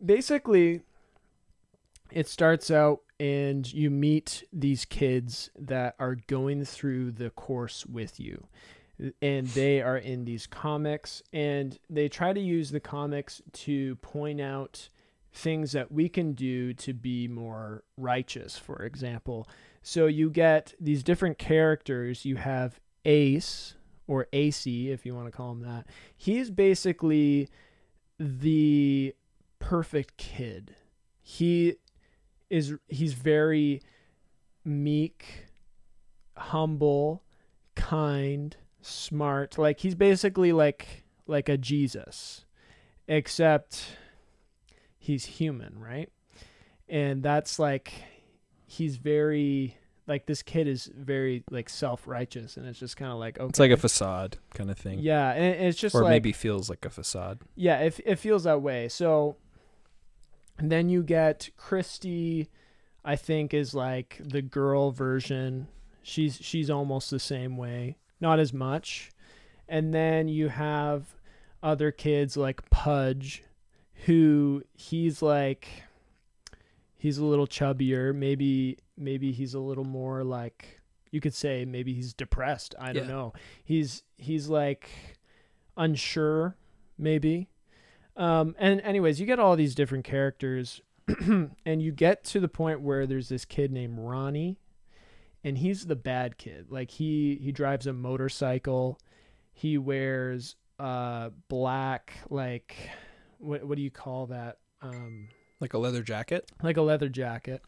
basically, 0.05 0.83
it 2.12 2.29
starts 2.29 2.70
out 2.70 3.01
and 3.18 3.70
you 3.73 3.90
meet 3.90 4.44
these 4.53 4.85
kids 4.85 5.51
that 5.59 5.94
are 5.99 6.16
going 6.27 6.66
through 6.66 7.12
the 7.12 7.31
course 7.31 7.87
with 7.87 8.20
you 8.20 8.46
and 9.23 9.47
they 9.49 9.81
are 9.81 9.97
in 9.97 10.25
these 10.25 10.47
comics 10.47 11.23
and 11.33 11.79
they 11.89 12.09
try 12.09 12.33
to 12.33 12.41
use 12.41 12.71
the 12.71 12.81
comics 12.81 13.41
to 13.53 13.97
point 13.97 14.41
out 14.41 14.89
things 15.33 15.73
that 15.73 15.93
we 15.93 16.09
can 16.09 16.33
do 16.33 16.75
to 16.75 16.93
be 16.93 17.29
more 17.29 17.85
righteous 17.97 18.59
for 18.59 18.83
example. 18.85 19.49
So 19.83 20.07
you 20.07 20.31
get 20.31 20.75
these 20.79 21.03
different 21.03 21.39
characters. 21.39 22.25
You 22.25 22.37
have 22.37 22.81
ace 23.05 23.75
or 24.07 24.27
ac 24.33 24.91
if 24.91 25.07
you 25.07 25.15
want 25.15 25.27
to 25.27 25.33
call 25.33 25.53
him 25.53 25.63
that. 25.63 25.87
He's 26.17 26.51
basically 26.51 27.49
the 28.19 29.15
perfect 29.59 30.17
kid. 30.17 30.75
He 31.23 31.77
is 32.51 32.75
he's 32.89 33.15
very 33.15 33.81
meek 34.65 35.47
humble 36.37 37.23
kind 37.75 38.57
smart 38.83 39.59
like 39.59 39.81
he's 39.81 39.95
basically 39.95 40.53
like 40.53 41.05
like 41.27 41.49
a 41.49 41.57
jesus 41.59 42.45
except 43.07 43.97
he's 44.99 45.25
human 45.25 45.79
right 45.79 46.11
and 46.88 47.23
that's 47.23 47.59
like 47.59 47.93
he's 48.66 48.97
very 48.97 49.77
like 50.07 50.27
this 50.27 50.43
kid 50.43 50.66
is 50.66 50.90
very 50.97 51.45
like 51.51 51.69
self-righteous 51.69 52.57
and 52.57 52.66
it's 52.66 52.79
just 52.81 52.97
kind 52.97 53.12
of 53.12 53.19
like 53.19 53.38
okay 53.38 53.49
It's 53.49 53.61
like 53.61 53.71
a 53.71 53.77
facade 53.77 54.38
kind 54.55 54.71
of 54.71 54.77
thing, 54.79 54.99
yeah 54.99 55.31
and 55.33 55.66
it's 55.66 55.79
just 55.79 55.95
or 55.95 56.03
like 56.03 56.11
maybe 56.11 56.33
feels 56.33 56.69
like 56.69 56.85
a 56.85 56.90
facade. 56.90 57.40
yeah, 57.55 57.79
it, 57.79 58.01
it 58.05 58.16
feels 58.16 58.45
that 58.45 58.61
way. 58.61 58.88
So 58.88 59.37
and 60.59 60.71
then 60.71 60.88
you 60.88 61.03
get 61.03 61.51
Christy, 61.57 62.49
I 63.05 63.14
think 63.16 63.55
is 63.55 63.73
like 63.73 64.21
the 64.23 64.43
girl 64.43 64.90
version. 64.90 65.69
She's 66.03 66.38
she's 66.40 66.71
almost 66.71 67.11
the 67.11 67.21
same 67.21 67.57
way, 67.57 67.96
not 68.21 68.38
as 68.38 68.52
much. 68.52 69.10
And 69.68 69.94
then 69.94 70.29
you 70.29 70.48
have 70.48 71.14
other 71.62 71.90
kids 71.92 72.37
like 72.37 72.68
Pudge, 72.71 73.42
who 74.06 74.62
he's 74.75 75.23
like 75.23 75.68
he's 76.96 77.18
a 77.18 77.25
little 77.25 77.46
chubbier. 77.46 78.14
Maybe 78.14 78.79
maybe 78.96 79.33
he's 79.33 79.54
a 79.54 79.60
little 79.60 79.85
more 79.85 80.25
like 80.25 80.81
you 81.12 81.21
could 81.21 81.35
say 81.35 81.64
maybe 81.64 81.94
he's 81.94 82.12
depressed. 82.14 82.75
I 82.79 82.92
don't 82.92 83.04
Yeah. 83.04 83.10
know. 83.10 83.33
He's 83.64 84.02
he's 84.16 84.48
like 84.48 84.90
unsure 85.77 86.56
maybe. 86.98 87.48
Um, 88.16 88.54
and 88.58 88.81
anyways, 88.83 89.21
you 89.21 89.27
get 89.27 89.38
all 89.38 89.56
these 89.56 89.75
different 89.75 90.04
characters, 90.04 90.83
and 91.64 91.81
you 91.83 91.90
get 91.92 92.23
to 92.25 92.40
the 92.40 92.48
point 92.48 92.81
where 92.83 93.06
there's 93.06 93.29
this 93.31 93.44
kid 93.46 93.73
named 93.73 93.98
Ronnie, 93.98 94.58
and 95.45 95.59
he's 95.59 95.87
the 95.87 95.97
bad 95.97 96.38
kid. 96.38 96.67
Like 96.71 96.91
he 96.91 97.38
he 97.43 97.53
drives 97.53 97.87
a 97.87 97.93
motorcycle, 97.93 98.99
he 99.53 99.79
wears 99.79 100.57
uh 100.79 101.31
black 101.49 102.15
like 102.31 102.77
what 103.38 103.65
what 103.65 103.77
do 103.77 103.83
you 103.83 103.91
call 103.91 104.27
that? 104.27 104.59
Um, 104.83 105.29
Like 105.61 105.75
a 105.75 105.79
leather 105.79 106.03
jacket. 106.03 106.51
like 106.63 106.77
a 106.77 106.83
leather 106.83 107.09
jacket, 107.09 107.63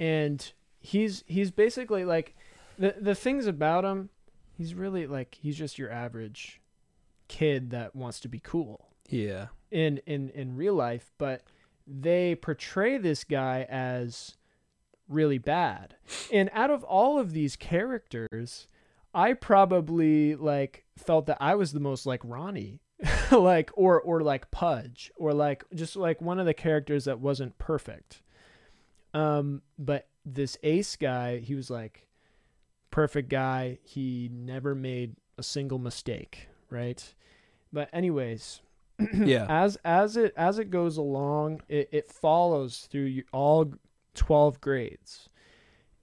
and 0.00 0.52
he's 0.80 1.22
he's 1.26 1.50
basically 1.50 2.04
like 2.04 2.34
the 2.78 2.94
the 3.00 3.14
things 3.14 3.46
about 3.46 3.84
him 3.84 4.10
he's 4.56 4.74
really 4.74 5.06
like 5.06 5.36
he's 5.40 5.56
just 5.56 5.78
your 5.78 5.90
average 5.90 6.60
kid 7.28 7.70
that 7.70 7.94
wants 7.96 8.20
to 8.20 8.28
be 8.28 8.38
cool 8.40 8.88
Yeah. 9.08 9.46
in 9.70 9.98
in 10.06 10.28
in 10.30 10.56
real 10.56 10.74
life 10.74 11.10
but 11.18 11.42
they 11.86 12.34
portray 12.34 12.98
this 12.98 13.24
guy 13.24 13.66
as 13.70 14.36
really 15.08 15.38
bad. 15.38 15.96
And 16.32 16.50
out 16.52 16.70
of 16.70 16.84
all 16.84 17.18
of 17.18 17.32
these 17.32 17.56
characters 17.56 18.66
i 19.16 19.32
probably 19.32 20.34
like 20.34 20.84
felt 20.98 21.26
that 21.26 21.36
i 21.40 21.54
was 21.54 21.72
the 21.72 21.78
most 21.78 22.04
like 22.04 22.20
ronnie 22.24 22.80
like 23.30 23.70
or 23.74 24.00
or 24.00 24.22
like 24.22 24.50
pudge 24.50 25.12
or 25.16 25.32
like 25.32 25.62
just 25.72 25.94
like 25.94 26.20
one 26.20 26.40
of 26.40 26.46
the 26.46 26.54
characters 26.54 27.04
that 27.04 27.20
wasn't 27.20 27.56
perfect. 27.58 28.22
Um 29.12 29.62
but 29.78 30.08
this 30.24 30.56
ace 30.62 30.96
guy 30.96 31.38
he 31.38 31.54
was 31.54 31.70
like 31.70 32.08
perfect 32.90 33.28
guy. 33.28 33.78
He 33.82 34.30
never 34.32 34.74
made 34.74 35.16
a 35.36 35.42
single 35.42 35.78
mistake 35.78 36.48
right? 36.70 37.14
But 37.72 37.88
anyways 37.92 38.62
Yeah. 39.12 39.46
as 39.48 39.76
as 39.84 40.16
it 40.16 40.32
as 40.36 40.58
it 40.58 40.70
goes 40.70 40.96
along 40.96 41.62
it, 41.68 41.88
it 41.92 42.08
follows 42.10 42.88
through 42.90 43.22
all 43.32 43.74
12 44.14 44.60
grades. 44.60 45.28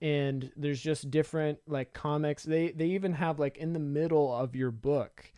And 0.01 0.51
there's 0.55 0.81
just 0.81 1.11
different 1.11 1.59
like 1.67 1.93
comics. 1.93 2.43
They 2.43 2.71
they 2.71 2.87
even 2.87 3.13
have 3.13 3.39
like 3.39 3.57
in 3.57 3.73
the 3.73 3.79
middle 3.79 4.33
of 4.33 4.55
your 4.55 4.71
book 4.71 5.31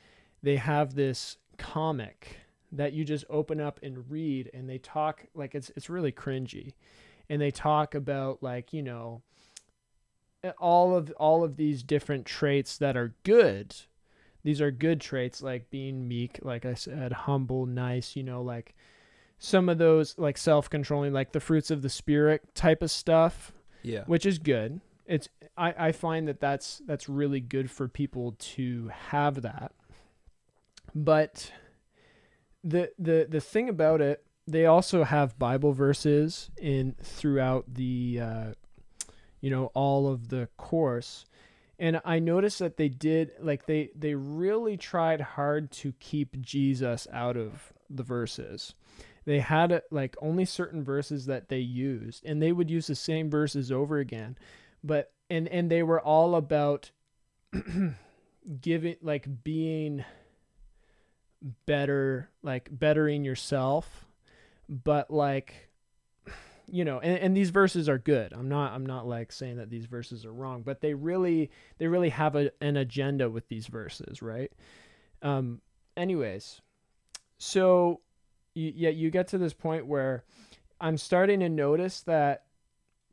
they 0.43 0.57
have 0.57 0.93
this 0.93 1.37
comic 1.57 2.37
that 2.71 2.93
you 2.93 3.05
just 3.05 3.25
open 3.29 3.61
up 3.61 3.79
and 3.81 4.09
read 4.11 4.49
and 4.53 4.69
they 4.69 4.77
talk 4.77 5.25
like 5.33 5.55
it's 5.55 5.71
it's 5.75 5.89
really 5.89 6.11
cringy. 6.11 6.73
And 7.29 7.41
they 7.41 7.51
talk 7.51 7.95
about 7.95 8.43
like 8.43 8.73
you 8.73 8.83
know 8.83 9.21
eh, 10.43 10.51
all 10.59 10.95
of 10.95 11.11
all 11.17 11.43
of 11.43 11.55
these 11.55 11.81
different 11.81 12.25
traits 12.25 12.77
that 12.77 12.97
are 12.97 13.15
good. 13.23 13.75
These 14.43 14.59
are 14.59 14.71
good 14.71 14.99
traits 14.99 15.41
like 15.41 15.69
being 15.69 16.05
meek 16.05 16.39
like 16.41 16.65
i 16.65 16.73
said 16.73 17.13
humble 17.13 17.65
nice 17.65 18.17
you 18.17 18.23
know 18.23 18.41
like 18.41 18.75
some 19.45 19.67
of 19.67 19.77
those 19.77 20.17
like 20.17 20.37
self-controlling 20.37 21.11
like 21.11 21.33
the 21.33 21.39
fruits 21.41 21.69
of 21.69 21.81
the 21.81 21.89
spirit 21.89 22.41
type 22.55 22.81
of 22.81 22.89
stuff 22.89 23.51
Yeah. 23.81 24.05
which 24.05 24.25
is 24.25 24.39
good. 24.39 24.79
It's 25.05 25.27
i 25.57 25.87
i 25.87 25.91
find 25.91 26.29
that 26.29 26.39
that's 26.39 26.81
that's 26.87 27.09
really 27.09 27.41
good 27.41 27.69
for 27.69 27.89
people 27.89 28.35
to 28.55 28.89
have 29.09 29.41
that. 29.41 29.73
But 30.95 31.51
the 32.63 32.91
the 32.97 33.27
the 33.29 33.41
thing 33.41 33.67
about 33.67 33.99
it 33.99 34.23
they 34.47 34.65
also 34.65 35.03
have 35.03 35.37
bible 35.37 35.73
verses 35.73 36.49
in 36.57 36.95
throughout 37.01 37.65
the 37.73 38.19
uh 38.21 38.53
you 39.41 39.49
know 39.49 39.65
all 39.73 40.07
of 40.07 40.29
the 40.29 40.47
course. 40.57 41.25
And 41.77 41.99
i 42.05 42.19
noticed 42.19 42.59
that 42.59 42.77
they 42.77 42.87
did 42.87 43.31
like 43.41 43.65
they 43.65 43.89
they 43.93 44.15
really 44.15 44.77
tried 44.77 45.19
hard 45.19 45.69
to 45.71 45.91
keep 45.99 46.39
jesus 46.41 47.07
out 47.11 47.35
of 47.35 47.73
the 47.95 48.03
verses. 48.03 48.73
They 49.25 49.39
had 49.39 49.81
like 49.91 50.15
only 50.21 50.45
certain 50.45 50.83
verses 50.83 51.25
that 51.27 51.49
they 51.49 51.59
used 51.59 52.25
and 52.25 52.41
they 52.41 52.51
would 52.51 52.69
use 52.69 52.87
the 52.87 52.95
same 52.95 53.29
verses 53.29 53.71
over 53.71 53.97
again 53.97 54.37
but 54.83 55.11
and 55.29 55.47
and 55.47 55.71
they 55.71 55.81
were 55.83 56.01
all 56.01 56.35
about 56.35 56.91
giving 58.61 58.97
like 59.01 59.43
being 59.43 60.03
better 61.65 62.29
like 62.41 62.67
bettering 62.71 63.23
yourself 63.23 64.05
but 64.69 65.09
like 65.09 65.69
you 66.67 66.85
know 66.85 66.99
and, 66.99 67.17
and 67.17 67.37
these 67.37 67.49
verses 67.49 67.87
are 67.89 67.97
good. 67.97 68.33
I'm 68.33 68.49
not 68.49 68.73
i'm 68.73 68.85
not 68.85 69.07
like 69.07 69.31
saying 69.31 69.57
that 69.57 69.69
these 69.69 69.85
verses 69.85 70.25
are 70.25 70.33
wrong 70.33 70.63
but 70.63 70.81
they 70.81 70.93
really 70.93 71.49
they 71.77 71.87
really 71.87 72.09
have 72.09 72.35
a, 72.35 72.51
an 72.61 72.77
agenda 72.77 73.29
with 73.29 73.47
these 73.47 73.67
verses 73.67 74.21
right? 74.21 74.51
Um 75.21 75.61
anyways 75.95 76.61
so 77.43 77.99
yeah 78.55 78.89
you 78.89 79.09
get 79.09 79.27
to 79.27 79.37
this 79.37 79.53
point 79.53 79.85
where 79.85 80.23
i'm 80.79 80.97
starting 80.97 81.39
to 81.39 81.49
notice 81.49 82.01
that 82.01 82.45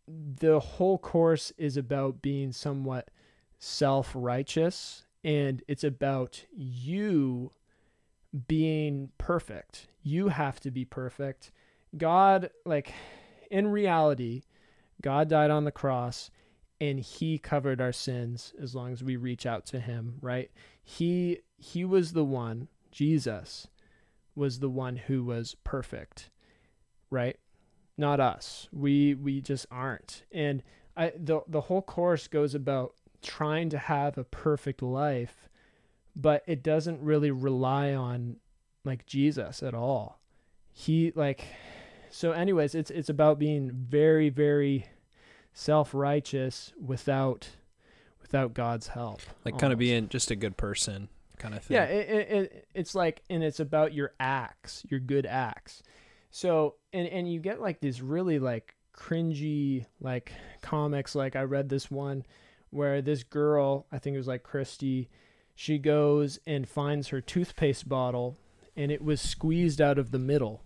the 0.07 0.61
whole 0.61 0.99
course 0.99 1.53
is 1.57 1.77
about 1.77 2.23
being 2.23 2.53
somewhat 2.53 3.11
self-righteous 3.59 5.05
and 5.23 5.63
it's 5.69 5.85
about 5.85 6.45
you 6.53 7.51
being 8.49 9.11
perfect. 9.19 9.89
You 10.03 10.29
have 10.29 10.61
to 10.61 10.71
be 10.71 10.85
perfect. 10.85 11.53
God 11.97 12.51
like 12.65 12.93
in 13.51 13.67
reality 13.67 14.43
god 15.03 15.29
died 15.29 15.51
on 15.51 15.65
the 15.65 15.73
cross 15.73 16.31
and 16.81 17.01
he 17.01 17.37
covered 17.37 17.81
our 17.81 17.93
sins 17.93 18.55
as 18.63 18.75
long 18.75 18.93
as 18.93 19.03
we 19.03 19.17
reach 19.17 19.45
out 19.45 19.67
to 19.67 19.81
him 19.81 20.15
right? 20.21 20.51
He 20.83 21.41
he 21.57 21.85
was 21.85 22.13
the 22.13 22.25
one 22.25 22.69
jesus 22.93 23.69
was 24.35 24.61
the 24.61 24.71
one 24.71 24.97
who 24.97 25.25
was 25.25 25.57
perfect 25.65 26.31
right? 27.11 27.37
Not 27.99 28.21
us. 28.21 28.69
We 28.73 29.15
we 29.15 29.41
just 29.41 29.67
aren't. 29.71 30.25
And 30.33 30.63
i 30.97 31.13
the 31.17 31.41
the 31.47 31.63
whole 31.63 31.83
course 31.83 32.27
goes 32.29 32.55
about 32.55 32.95
trying 33.23 33.69
to 33.71 33.79
have 33.79 34.17
a 34.17 34.25
perfect 34.25 34.83
life 34.83 35.49
but 36.17 36.43
it 36.47 36.63
doesn't 36.63 37.01
really 37.01 37.31
rely 37.31 37.95
on 37.95 38.37
like 38.85 39.07
jesus 39.07 39.63
at 39.63 39.75
all. 39.75 40.19
He 40.73 41.13
like 41.15 41.45
so 42.11 42.33
anyways 42.33 42.75
it's 42.75 42.91
it's 42.91 43.09
about 43.09 43.39
being 43.39 43.71
very 43.73 44.31
very 44.31 44.87
self-righteous 45.53 46.73
without 46.81 47.51
without 48.23 48.55
god's 48.55 48.89
help 48.89 49.21
Like 49.45 49.59
kind 49.59 49.73
of 49.73 49.79
being 49.79 50.09
just 50.09 50.31
a 50.31 50.37
good 50.37 50.57
person 50.57 51.09
kind 51.41 51.55
of 51.55 51.65
thing. 51.65 51.75
Yeah, 51.75 51.85
it, 51.85 52.09
it, 52.09 52.31
it, 52.31 52.69
it's 52.75 52.95
like, 52.95 53.23
and 53.29 53.43
it's 53.43 53.59
about 53.59 53.93
your 53.93 54.13
acts, 54.21 54.85
your 54.89 55.01
good 55.01 55.27
acts. 55.27 55.83
So, 56.31 56.77
and 56.93 57.09
and 57.09 57.31
you 57.31 57.41
get 57.41 57.61
like 57.61 57.81
these 57.81 58.01
really 58.01 58.39
like 58.39 58.77
cringy 58.97 59.87
like 60.01 60.33
comics. 60.63 61.15
Like 61.15 61.35
I 61.35 61.43
read 61.43 61.69
this 61.69 61.91
one 61.91 62.25
where 62.71 63.03
this 63.03 63.25
girl, 63.25 63.87
I 63.91 63.99
think 63.99 64.15
it 64.15 64.19
was 64.19 64.29
like 64.29 64.45
Christy, 64.45 65.09
she 65.55 65.79
goes 65.79 66.39
and 66.47 66.69
finds 66.69 67.09
her 67.09 67.21
toothpaste 67.21 67.89
bottle, 67.89 68.39
and 68.77 68.93
it 68.93 69.03
was 69.03 69.21
squeezed 69.21 69.81
out 69.81 69.99
of 69.99 70.13
the 70.13 70.19
middle. 70.19 70.63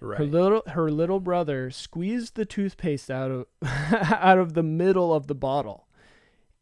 Right. 0.00 0.18
Her 0.18 0.26
little 0.26 0.62
her 0.66 0.90
little 0.90 1.20
brother 1.20 1.70
squeezed 1.70 2.34
the 2.34 2.44
toothpaste 2.44 3.10
out 3.10 3.30
of 3.30 3.46
out 3.62 4.38
of 4.38 4.54
the 4.54 4.62
middle 4.62 5.14
of 5.14 5.26
the 5.26 5.34
bottle, 5.34 5.86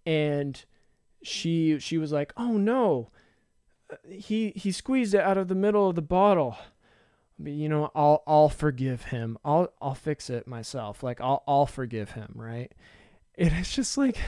and 0.04 0.62
she 1.22 1.78
she 1.78 1.98
was 1.98 2.12
like, 2.12 2.32
"Oh 2.36 2.58
no, 2.58 3.10
he 4.08 4.52
he 4.56 4.72
squeezed 4.72 5.14
it 5.14 5.20
out 5.20 5.36
of 5.38 5.48
the 5.48 5.54
middle 5.54 5.88
of 5.88 5.96
the 5.96 6.02
bottle." 6.02 6.56
But 7.38 7.52
you 7.52 7.68
know, 7.68 7.90
I'll 7.94 8.22
I'll 8.26 8.48
forgive 8.48 9.04
him. 9.04 9.38
I'll 9.44 9.72
I'll 9.82 9.94
fix 9.94 10.30
it 10.30 10.46
myself. 10.46 11.02
Like 11.02 11.20
I'll 11.20 11.42
I'll 11.48 11.66
forgive 11.66 12.12
him, 12.12 12.32
right? 12.34 12.72
And 13.36 13.52
it's 13.52 13.74
just 13.74 13.98
like, 13.98 14.18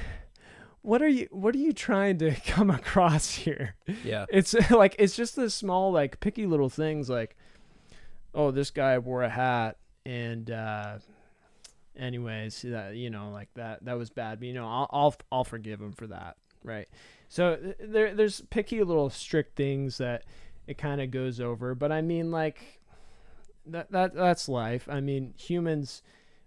what 0.82 1.02
are 1.02 1.08
you 1.08 1.28
what 1.30 1.54
are 1.54 1.58
you 1.58 1.72
trying 1.72 2.18
to 2.18 2.34
come 2.46 2.70
across 2.70 3.32
here? 3.34 3.76
yeah. 4.04 4.26
It's 4.28 4.54
like 4.70 4.96
it's 4.98 5.16
just 5.16 5.36
the 5.36 5.50
small 5.50 5.92
like 5.92 6.20
picky 6.20 6.46
little 6.46 6.68
things 6.68 7.08
like 7.08 7.36
oh 8.34 8.50
this 8.50 8.70
guy 8.70 8.98
wore 8.98 9.22
a 9.22 9.28
hat 9.30 9.78
and 10.04 10.50
uh 10.50 10.98
anyways 11.96 12.62
that 12.62 12.94
you 12.94 13.08
know 13.08 13.30
like 13.30 13.48
that 13.54 13.84
that 13.84 13.96
was 13.96 14.10
bad 14.10 14.38
but 14.38 14.46
you 14.46 14.54
know 14.54 14.68
I'll 14.68 14.88
I'll, 14.90 15.14
I'll 15.32 15.44
forgive 15.44 15.80
him 15.80 15.92
for 15.92 16.06
that 16.08 16.36
right 16.62 16.88
so 17.28 17.58
there 17.80 18.14
there's 18.14 18.40
picky 18.50 18.82
little 18.82 19.10
strict 19.10 19.56
things 19.56 19.98
that 19.98 20.24
it 20.66 20.78
kind 20.78 21.00
of 21.00 21.10
goes 21.10 21.40
over 21.40 21.74
but 21.74 21.90
I 21.92 22.02
mean 22.02 22.30
like 22.30 22.80
that 23.66 23.90
that 23.92 24.14
that's 24.14 24.48
life 24.48 24.88
I 24.90 25.00
mean 25.00 25.34
humans 25.36 26.02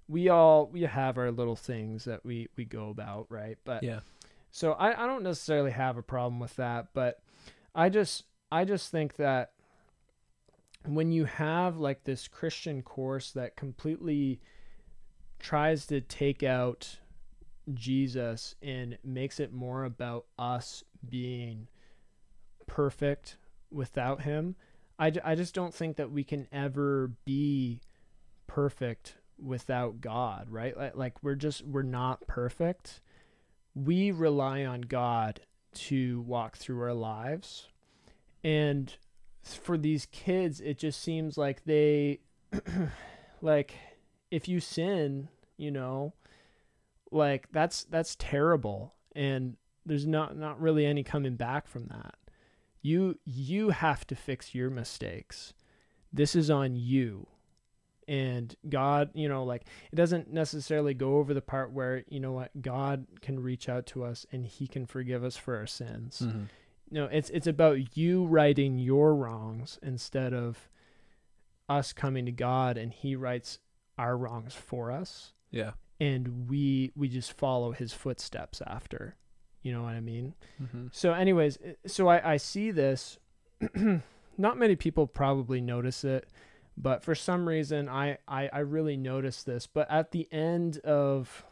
we 0.08 0.30
all 0.30 0.68
we 0.68 0.82
have 0.82 1.18
our 1.18 1.32
little 1.32 1.56
things 1.56 2.06
that 2.06 2.26
we 2.26 2.48
we 2.56 2.66
go 2.66 2.90
about 2.90 3.28
right 3.30 3.58
but 3.66 3.84
Yeah. 3.84 4.00
so 4.52 4.72
I, 4.74 5.04
I 5.04 5.06
don't 5.06 5.24
necessarily 5.24 5.72
have 5.72 5.98
a 5.98 6.02
problem 6.02 6.40
with 6.40 6.56
that, 6.56 6.88
but 6.94 7.22
I 7.76 7.90
just 7.90 8.24
I 8.52 8.66
just 8.66 8.90
think 8.90 9.18
that 9.18 9.52
when 10.86 11.12
you 11.12 11.26
have 11.26 11.78
like 11.78 12.06
this 12.06 12.28
Christian 12.28 12.82
course 12.82 13.32
that 13.34 13.56
completely 13.56 14.40
tries 15.38 15.86
to 15.88 16.02
take 16.02 16.42
out 16.42 17.00
Jesus 17.74 18.56
and 18.62 18.98
makes 19.04 19.40
it 19.40 19.54
more 19.54 19.84
about 19.84 20.26
us 20.38 20.84
being 21.08 21.68
perfect 22.68 23.38
without 23.72 24.22
him, 24.22 24.56
I, 24.98 25.12
I 25.24 25.36
just 25.36 25.54
don't 25.54 25.74
think 25.74 25.98
that 25.98 26.12
we 26.12 26.24
can 26.24 26.48
ever 26.52 27.12
be 27.26 27.82
perfect 28.48 29.16
without 29.38 30.02
God, 30.02 30.48
right? 30.50 30.76
Like, 30.76 30.96
like 30.96 31.24
we're 31.24 31.36
just 31.36 31.66
we're 31.66 31.84
not 31.84 32.28
perfect 32.28 33.02
we 33.76 34.12
rely 34.12 34.66
on 34.66 34.82
God 34.82 35.42
to 35.74 36.22
walk 36.22 36.58
through 36.58 36.82
our 36.82 36.94
lives. 36.94 37.68
And 38.44 38.94
for 39.44 39.78
these 39.78 40.06
kids, 40.08 40.60
it 40.60 40.78
just 40.78 41.02
seems 41.02 41.38
like 41.38 41.64
they, 41.66 42.20
like, 43.42 43.76
if 44.32 44.48
you 44.48 44.60
sin, 44.60 45.30
you 45.58 45.72
know, 45.72 46.14
like 47.12 47.48
that's 47.52 47.84
that's 47.86 48.16
terrible. 48.18 48.94
And 49.16 49.58
there's 49.86 50.06
not 50.08 50.38
not 50.38 50.60
really 50.62 50.86
any 50.86 51.04
coming 51.04 51.36
back 51.36 51.68
from 51.68 51.88
that. 51.88 52.16
You 52.82 53.20
you 53.26 53.70
have 53.72 54.06
to 54.08 54.16
fix 54.16 54.54
your 54.56 54.70
mistakes. 54.70 55.54
This 56.14 56.36
is 56.36 56.50
on 56.50 56.76
you. 56.76 57.28
And 58.08 58.56
God, 58.68 59.12
you 59.14 59.30
know, 59.30 59.44
like 59.44 59.66
it 59.92 59.96
doesn't 59.96 60.34
necessarily 60.34 60.94
go 60.96 61.18
over 61.18 61.34
the 61.34 61.42
part 61.42 61.72
where, 61.72 62.04
you 62.08 62.20
know 62.20 62.32
what, 62.32 62.60
God 62.62 63.06
can 63.22 63.40
reach 63.40 63.70
out 63.70 63.86
to 63.88 64.04
us 64.04 64.26
and 64.32 64.46
he 64.46 64.66
can 64.68 64.86
forgive 64.88 65.24
us 65.24 65.38
for 65.38 65.56
our 65.58 65.68
sins. 65.68 66.24
Mhm. 66.26 66.48
No, 66.90 67.06
it's 67.06 67.30
it's 67.30 67.46
about 67.48 67.96
you 67.98 68.26
righting 68.26 68.80
your 68.80 69.14
wrongs 69.16 69.78
instead 69.84 70.34
of 70.34 70.70
us 71.68 71.94
coming 71.94 72.26
to 72.26 72.32
God 72.32 72.78
and 72.78 72.92
he 72.92 73.16
rights 73.16 73.60
our 73.98 74.18
wrongs 74.18 74.56
for 74.56 74.92
us 74.92 75.34
Yeah. 75.52 75.74
And 76.00 76.50
we 76.50 76.92
we 76.96 77.08
just 77.08 77.34
follow 77.34 77.72
his 77.72 77.94
footsteps 77.94 78.62
after. 78.66 79.16
You 79.62 79.74
know 79.74 79.84
what 79.84 79.94
I 79.94 80.00
mean? 80.00 80.36
Mm-hmm. 80.62 80.88
So 80.92 81.14
anyways, 81.14 81.58
so 81.86 82.08
I 82.08 82.34
I 82.34 82.38
see 82.38 82.72
this 82.72 83.20
not 84.38 84.58
many 84.58 84.76
people 84.76 85.06
probably 85.06 85.60
notice 85.60 86.04
it, 86.04 86.28
but 86.78 87.04
for 87.04 87.16
some 87.16 87.48
reason 87.48 87.90
I 87.90 88.18
I 88.28 88.50
I 88.52 88.60
really 88.60 88.98
noticed 88.98 89.46
this, 89.46 89.68
but 89.68 89.90
at 89.92 90.12
the 90.12 90.28
end 90.32 90.80
of 90.80 91.44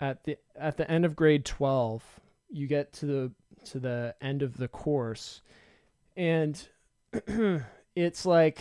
at 0.00 0.24
the 0.24 0.38
at 0.56 0.76
the 0.76 0.90
end 0.90 1.04
of 1.04 1.14
grade 1.14 1.44
12, 1.44 2.02
you 2.50 2.66
get 2.66 2.92
to 2.94 3.06
the 3.06 3.32
to 3.66 3.78
the 3.78 4.14
end 4.20 4.42
of 4.42 4.56
the 4.56 4.68
course 4.68 5.42
and 6.18 6.68
it's 7.94 8.26
like 8.26 8.60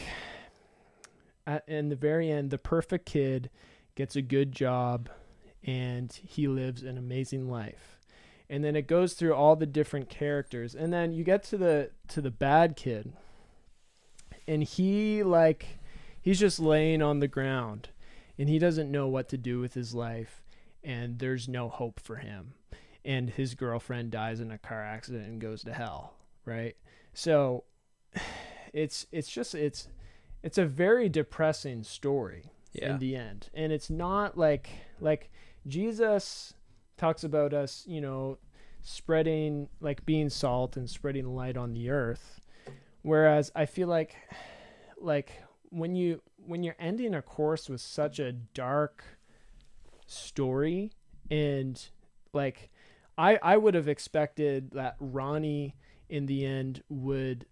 at 1.46 1.68
in 1.68 1.90
the 1.90 1.96
very 1.96 2.32
end 2.32 2.52
the 2.52 2.58
perfect 2.58 3.06
kid 3.06 3.50
gets 3.98 4.16
a 4.16 4.22
good 4.22 4.54
job 4.54 5.10
and 5.64 6.14
he 6.24 6.48
lives 6.48 6.84
an 6.84 6.98
amazing 6.98 7.50
life. 7.50 8.00
And 8.50 8.64
then 8.64 8.78
it 8.78 8.88
goes 8.88 9.14
through 9.14 9.34
all 9.34 9.58
the 9.58 9.66
different 9.66 10.08
characters. 10.08 10.74
And 10.74 10.94
then 10.94 11.12
you 11.12 11.26
get 11.26 11.44
to 11.46 11.58
the 11.58 11.90
to 12.10 12.22
the 12.22 12.32
bad 12.32 12.78
kid 12.78 13.12
and 14.48 14.64
he 14.64 15.24
like 15.24 15.80
he's 16.22 16.40
just 16.40 16.60
laying 16.60 17.02
on 17.02 17.20
the 17.20 17.28
ground 17.28 17.90
and 18.38 18.48
he 18.48 18.60
doesn't 18.60 18.92
know 18.92 19.08
what 19.08 19.28
to 19.30 19.38
do 19.38 19.60
with 19.60 19.74
his 19.74 19.94
life 19.94 20.44
and 20.84 21.20
there's 21.20 21.50
no 21.50 21.68
hope 21.68 22.00
for 22.00 22.18
him. 22.18 22.54
And 23.04 23.32
his 23.32 23.56
girlfriend 23.56 24.12
dies 24.12 24.40
in 24.40 24.52
a 24.52 24.58
car 24.58 24.84
accident 24.84 25.28
and 25.28 25.42
goes 25.42 25.64
to 25.64 25.74
hell 25.74 26.14
right? 26.48 26.76
So 27.14 27.66
it's 28.74 29.06
it's 29.12 29.30
just 29.30 29.54
it's 29.54 29.90
it's 30.42 30.58
a 30.58 30.66
very 30.66 31.10
depressing 31.10 31.84
story 31.84 32.46
Yeah. 32.78 32.92
in 32.92 33.00
the 33.00 33.16
end 33.16 33.50
and 33.54 33.72
it's 33.72 33.90
not 33.90 34.38
like 34.38 34.70
like 35.00 35.30
jesus 35.68 36.54
talks 36.98 37.24
about 37.24 37.54
us 37.54 37.84
you 37.88 38.02
know 38.02 38.38
spreading 38.82 39.68
like 39.82 40.06
being 40.06 40.30
salt 40.30 40.78
and 40.78 40.90
spreading 40.90 41.36
light 41.36 41.58
on 41.58 41.74
the 41.74 41.90
earth 41.90 42.40
whereas 43.02 43.52
i 43.56 43.66
feel 43.66 43.88
like 43.88 44.16
like 45.00 45.32
when 45.70 45.96
you 45.96 46.22
when 46.46 46.64
you're 46.64 46.76
ending 46.80 47.14
a 47.14 47.22
course 47.22 47.68
with 47.70 47.82
such 47.82 48.20
a 48.20 48.32
dark 48.32 49.04
story 50.06 50.92
and 51.30 51.90
like 52.34 52.70
i 53.18 53.38
i 53.44 53.58
would 53.58 53.74
have 53.74 53.88
expected 53.88 54.72
that 54.72 54.96
ronnie 55.00 55.76
in 56.10 56.26
the 56.26 56.46
end 56.46 56.82
would 56.90 57.46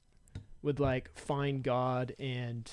would 0.61 0.79
like 0.79 1.11
find 1.17 1.63
god 1.63 2.15
and 2.17 2.71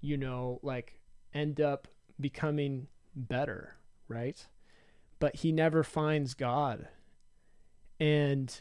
you 0.00 0.16
know 0.16 0.60
like 0.62 0.97
end 1.34 1.60
up 1.60 1.88
becoming 2.20 2.88
better 3.14 3.74
right? 4.08 4.46
But 5.18 5.36
he 5.36 5.52
never 5.52 5.82
finds 5.82 6.34
god. 6.34 6.88
And 8.00 8.58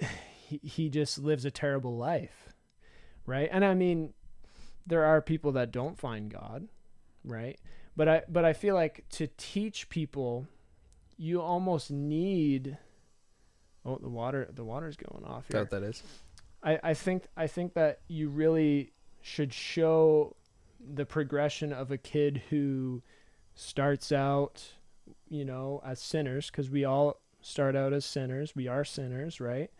he, 0.48 0.60
he 0.62 0.88
just 0.88 1.18
lives 1.18 1.44
a 1.44 1.50
terrible 1.50 1.96
life 1.96 2.48
right? 3.26 3.48
And 3.50 3.64
i 3.64 3.74
mean 3.74 4.12
there 4.86 5.04
are 5.04 5.22
people 5.22 5.52
that 5.52 5.70
don't 5.70 5.98
find 5.98 6.30
god 6.30 6.68
right? 7.24 7.58
But 7.96 8.08
i 8.08 8.22
but 8.28 8.44
i 8.44 8.52
feel 8.52 8.74
like 8.74 9.04
to 9.10 9.28
teach 9.36 9.88
people 9.88 10.46
you 11.16 11.40
almost 11.40 11.90
need 11.90 12.76
oh 13.86 13.96
the 13.96 14.08
water 14.08 14.48
the 14.52 14.64
water's 14.64 14.96
going 14.96 15.24
off 15.24 15.46
that 15.48 15.54
here. 15.56 15.62
what 15.62 15.70
that 15.70 15.82
is? 15.82 16.02
I, 16.62 16.78
I 16.82 16.94
think 16.94 17.26
I 17.36 17.46
think 17.46 17.74
that 17.74 18.00
you 18.08 18.28
really 18.28 18.92
should 19.22 19.52
show 19.52 20.36
the 20.92 21.06
progression 21.06 21.72
of 21.72 21.90
a 21.90 21.98
kid 21.98 22.42
who 22.50 23.02
starts 23.54 24.12
out, 24.12 24.62
you 25.28 25.44
know, 25.44 25.82
as 25.84 26.00
sinners 26.00 26.50
because 26.50 26.70
we 26.70 26.84
all 26.84 27.20
start 27.40 27.76
out 27.76 27.92
as 27.92 28.04
sinners. 28.04 28.54
We 28.56 28.68
are 28.68 28.84
sinners, 28.84 29.40
right? 29.40 29.70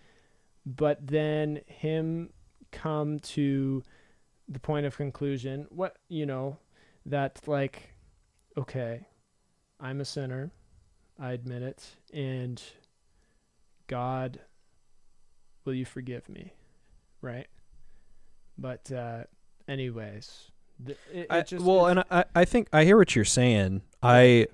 But 0.64 1.06
then 1.06 1.60
him 1.66 2.30
come 2.72 3.18
to 3.20 3.82
the 4.48 4.60
point 4.60 4.86
of 4.86 4.96
conclusion, 4.96 5.66
what, 5.70 5.96
you 6.08 6.26
know, 6.26 6.58
that 7.06 7.40
like 7.46 7.94
okay, 8.56 9.06
I'm 9.80 10.00
a 10.00 10.04
sinner. 10.04 10.52
I 11.18 11.32
admit 11.32 11.62
it 11.62 11.84
and 12.12 12.62
God 13.86 14.40
will 15.64 15.74
you 15.74 15.84
forgive 15.84 16.28
me? 16.28 16.52
right? 17.24 17.46
But 18.58 18.92
uh, 18.92 19.24
anyways, 19.66 20.50
it, 20.88 20.98
it 21.12 21.26
I, 21.30 21.42
just 21.42 21.64
well, 21.64 21.86
and 21.86 22.04
I, 22.10 22.24
I 22.34 22.44
think 22.44 22.68
I 22.72 22.84
hear 22.84 22.96
what 22.96 23.14
you're 23.16 23.24
saying. 23.24 23.82
I, 24.02 24.46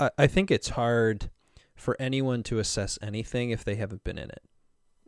I, 0.00 0.10
I 0.18 0.26
think 0.26 0.50
it's 0.50 0.70
hard 0.70 1.30
for 1.74 1.96
anyone 2.00 2.42
to 2.44 2.58
assess 2.58 2.98
anything 3.02 3.50
if 3.50 3.64
they 3.64 3.74
haven't 3.74 4.04
been 4.04 4.16
in 4.18 4.30
it. 4.30 4.42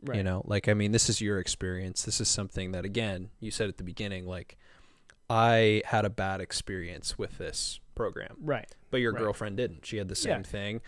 right. 0.05 0.17
You 0.17 0.23
know, 0.23 0.43
like 0.45 0.67
I 0.67 0.73
mean, 0.73 0.91
this 0.91 1.09
is 1.09 1.21
your 1.21 1.39
experience. 1.39 2.03
This 2.03 2.19
is 2.21 2.27
something 2.27 2.71
that, 2.73 2.85
again, 2.85 3.29
you 3.39 3.51
said 3.51 3.69
at 3.69 3.77
the 3.77 3.83
beginning, 3.83 4.25
like 4.27 4.57
I 5.29 5.81
had 5.85 6.05
a 6.05 6.09
bad 6.09 6.39
experience 6.41 7.17
with 7.17 7.37
this 7.37 7.79
program, 7.95 8.35
right? 8.41 8.69
but 8.91 8.97
your 9.01 9.11
Right. 9.13 9.21
girlfriend 9.23 9.57
didn't. 9.57 9.85
She 9.85 9.97
had 9.97 10.07
the 10.07 10.15
same 10.15 10.37
Yeah. 10.39 10.43
thing. 10.43 10.81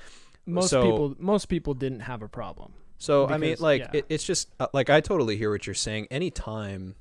Most 0.45 0.69
So- 0.69 0.83
people, 0.83 1.15
most 1.19 1.45
people 1.47 1.73
didn't 1.73 2.01
have 2.01 2.21
a 2.21 2.27
problem. 2.29 2.73
So 2.97 3.27
I 3.27 3.37
mean, 3.37 3.55
like 3.59 3.81
yeah. 3.81 3.89
it, 3.99 4.05
it's 4.09 4.23
just 4.25 4.49
uh, 4.59 4.67
like 4.73 4.89
I 4.89 4.99
totally 5.01 5.37
hear 5.37 5.49
what 5.51 5.65
you're 5.65 5.73
saying. 5.73 6.07
Anytime, 6.11 6.95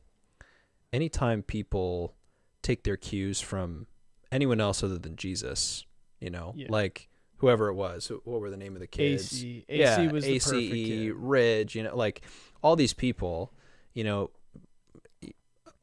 anytime 0.92 1.42
people 1.42 2.14
take 2.62 2.82
their 2.84 2.96
cues 2.96 3.40
from 3.40 3.86
anyone 4.32 4.60
else 4.60 4.82
other 4.82 4.98
than 4.98 5.16
Jesus, 5.16 5.86
you 6.20 6.30
know, 6.30 6.52
Yeah. 6.56 6.66
like 6.70 7.08
whoever 7.38 7.68
it 7.68 7.74
was, 7.74 8.10
what 8.24 8.40
were 8.40 8.50
the 8.50 8.56
name 8.56 8.74
of 8.74 8.80
the 8.80 8.86
kids? 8.86 9.32
AC, 9.32 9.64
AC 9.68 9.80
yeah, 9.80 10.10
was 10.12 10.24
ACE. 10.24 11.12
Ridge, 11.14 11.74
you 11.76 11.82
know, 11.84 11.96
like 11.96 12.22
all 12.62 12.74
these 12.76 12.92
people, 12.92 13.52
you 13.94 14.04
know, 14.04 14.30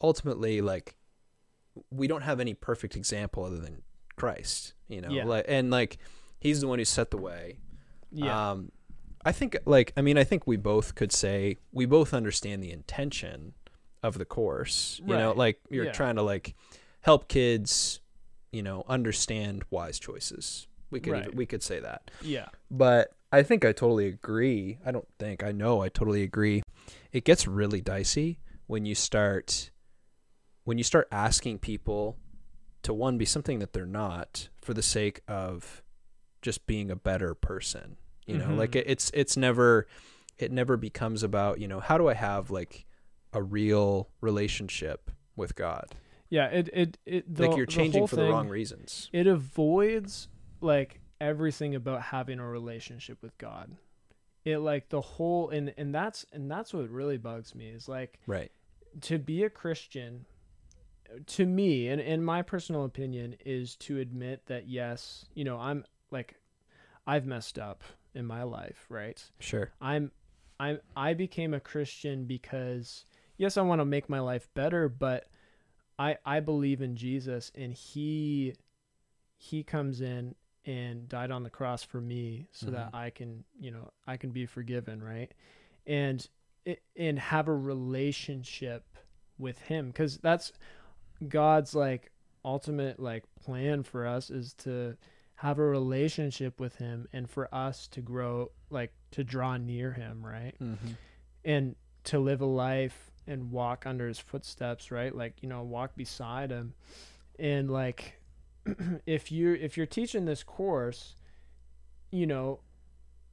ultimately, 0.02 0.62
like 0.62 0.96
we 1.92 2.08
don't 2.08 2.22
have 2.22 2.40
any 2.40 2.54
perfect 2.54 2.96
example 2.96 3.44
other 3.44 3.58
than 3.58 3.82
Christ, 4.16 4.74
you 4.88 5.02
know, 5.02 5.10
Yeah. 5.10 5.26
like 5.26 5.46
and 5.48 5.72
like 5.72 5.98
he's 6.40 6.62
the 6.62 6.68
one 6.68 6.80
who 6.80 6.86
set 6.86 7.12
the 7.12 7.18
way. 7.18 7.58
Yeah, 8.12 8.52
Um, 8.52 8.72
I 9.26 9.32
think, 9.32 9.58
like, 9.66 9.92
I 9.98 10.02
mean, 10.02 10.18
I 10.18 10.24
think 10.24 10.46
we 10.46 10.56
both 10.56 10.94
could 10.96 11.12
say 11.12 11.58
we 11.72 11.86
both 11.86 12.14
understand 12.14 12.62
the 12.64 12.72
intention 12.72 13.54
of 14.04 14.18
the 14.20 14.26
course. 14.26 15.02
You 15.06 15.18
know, 15.18 15.32
like 15.34 15.60
you're 15.70 15.86
Yeah. 15.86 15.92
trying 15.92 16.16
to 16.16 16.22
like 16.22 16.54
help 17.06 17.28
kids, 17.28 18.00
you 18.52 18.62
know, 18.64 18.84
understand 18.88 19.64
wise 19.70 20.00
choices. 20.00 20.68
We 20.90 21.00
could 21.00 21.14
Right. 21.14 21.36
we 21.36 21.46
could 21.46 21.62
say 21.64 21.80
that. 21.80 22.10
yeah, 22.22 22.50
But 22.72 23.12
I 23.32 23.44
think 23.44 23.64
I 23.66 23.72
totally 23.74 24.08
agree. 24.08 24.80
I 24.86 24.92
don't 24.92 25.08
think 25.20 25.44
I 25.44 25.52
know. 25.52 25.82
I 25.82 25.90
totally 25.90 26.24
agree. 26.24 26.62
It 27.12 27.26
gets 27.26 27.48
really 27.48 27.82
dicey 27.82 28.40
when 28.68 28.86
you 28.86 28.96
start 28.96 29.72
when 30.64 30.78
you 30.80 30.84
start 30.84 31.08
asking 31.12 31.60
people 31.60 32.18
to 32.82 32.94
one 32.94 33.18
be 33.18 33.26
something 33.26 33.60
that 33.60 33.74
they're 33.74 33.86
not 33.86 34.50
for 34.62 34.74
the 34.74 34.82
sake 34.82 35.22
of 35.28 35.84
just 36.42 36.66
being 36.66 36.90
a 36.90 36.96
better 36.96 37.34
person. 37.36 37.98
You 38.26 38.38
know, 38.40 38.48
Mhm. 38.50 38.58
like 38.58 38.76
it, 38.76 38.86
it's 38.88 39.12
it's 39.14 39.38
never 39.38 39.86
it 40.38 40.52
never 40.52 40.76
becomes 40.78 41.24
about, 41.24 41.60
you 41.60 41.68
know, 41.68 41.80
how 41.80 41.98
do 41.98 42.08
I 42.10 42.14
have 42.16 42.50
like 42.52 42.86
a 43.34 43.42
real 43.44 44.10
relationship 44.22 45.12
with 45.36 45.56
God? 45.56 45.96
Yeah. 46.30 46.48
It 46.48 46.70
it 46.74 46.98
it 47.06 47.36
the, 47.36 47.48
like 47.48 47.58
you're 47.58 47.66
changing 47.66 48.02
whole 48.02 48.08
for 48.08 48.16
the 48.16 48.24
thing, 48.24 48.32
wrong 48.32 48.50
reasons. 48.50 49.10
It 49.14 49.28
avoids 49.28 50.28
like 50.62 51.00
everything 51.22 51.76
about 51.76 52.02
having 52.02 52.40
a 52.40 52.48
relationship 52.48 53.22
with 53.22 53.38
God. 53.38 53.76
It 54.44 54.58
like 54.60 54.90
the 54.90 55.02
whole 55.02 55.50
and 55.50 55.74
and 55.78 55.94
that's 55.94 56.26
and 56.32 56.50
that's 56.50 56.74
what 56.74 56.90
really 56.90 57.18
bugs 57.18 57.56
me 57.56 57.68
is 57.70 57.88
like 57.90 58.20
Right. 58.28 58.52
to 59.02 59.18
be 59.18 59.44
a 59.44 59.50
Christian, 59.50 60.26
to 61.28 61.46
me, 61.46 61.88
and 61.88 62.00
in 62.02 62.24
my 62.24 62.42
personal 62.42 62.86
opinion, 62.86 63.36
is 63.46 63.76
to 63.78 64.00
admit 64.00 64.46
that 64.48 64.68
yes, 64.68 65.26
you 65.34 65.44
know, 65.44 65.58
I'm 65.58 65.86
like, 66.12 66.36
I've 67.08 67.26
messed 67.26 67.58
up 67.58 67.84
in 68.14 68.26
my 68.26 68.44
life, 68.44 68.86
right? 68.90 69.24
Sure. 69.40 69.72
I'm, 69.82 70.12
I'm 70.60 70.80
I 70.96 71.14
became 71.16 71.54
a 71.54 71.60
Christian 71.60 72.26
because 72.26 73.06
yes, 73.38 73.58
I 73.58 73.62
want 73.62 73.82
to 73.82 73.86
make 73.86 74.10
my 74.10 74.20
life 74.20 74.48
better, 74.54 74.88
but 74.90 75.26
I, 75.98 76.18
I 76.26 76.40
believe 76.42 76.82
in 76.82 76.96
Jesus, 76.96 77.52
and 77.56 77.74
he, 77.74 78.54
he 79.38 79.64
comes 79.64 80.02
in 80.02 80.36
and 80.66 81.08
died 81.08 81.32
on 81.32 81.44
the 81.44 81.50
cross 81.50 81.84
for 81.84 82.02
me 82.02 82.48
so 82.52 82.72
that 82.72 82.92
Mhm. 82.92 82.96
I 82.96 83.10
can, 83.12 83.44
you 83.60 83.72
know, 83.72 83.92
I 84.08 84.18
can 84.18 84.32
be 84.32 84.46
forgiven, 84.46 85.02
right? 85.04 85.32
And 85.86 86.28
and 86.96 87.20
have 87.20 87.48
a 87.48 87.56
relationship 87.56 88.84
with 89.38 89.60
him 89.60 89.92
cuz 89.92 90.18
that's 90.18 90.52
God's 91.28 91.76
like 91.76 92.12
ultimate 92.44 93.00
like 93.00 93.24
plan 93.36 93.84
for 93.84 94.08
us 94.08 94.32
is 94.32 94.56
to 94.56 94.98
have 95.36 95.60
a 95.60 95.64
relationship 95.64 96.60
with 96.60 96.78
him 96.78 97.08
and 97.14 97.30
for 97.30 97.54
us 97.54 97.88
to 97.90 98.02
grow 98.02 98.52
like 98.72 98.92
to 99.12 99.24
draw 99.24 99.58
near 99.58 99.92
him, 99.94 100.26
right? 100.26 100.56
Mm-hmm. 100.60 100.94
and 101.44 101.76
to 102.06 102.18
live 102.20 102.42
a 102.42 102.46
life 102.48 103.12
and 103.28 103.52
walk 103.52 103.86
under 103.86 104.08
his 104.08 104.20
footsteps 104.20 104.92
right? 104.92 105.16
Like 105.16 105.42
you 105.42 105.50
know 105.50 105.64
walk 105.64 105.96
beside 105.96 106.52
him. 106.52 106.74
And 107.38 107.70
like 107.70 108.20
if 109.06 109.32
you 109.32 109.54
if 109.54 109.78
you're 109.78 109.86
teaching 109.86 110.26
this 110.26 110.44
course 110.44 111.16
you 112.12 112.26
know 112.26 112.60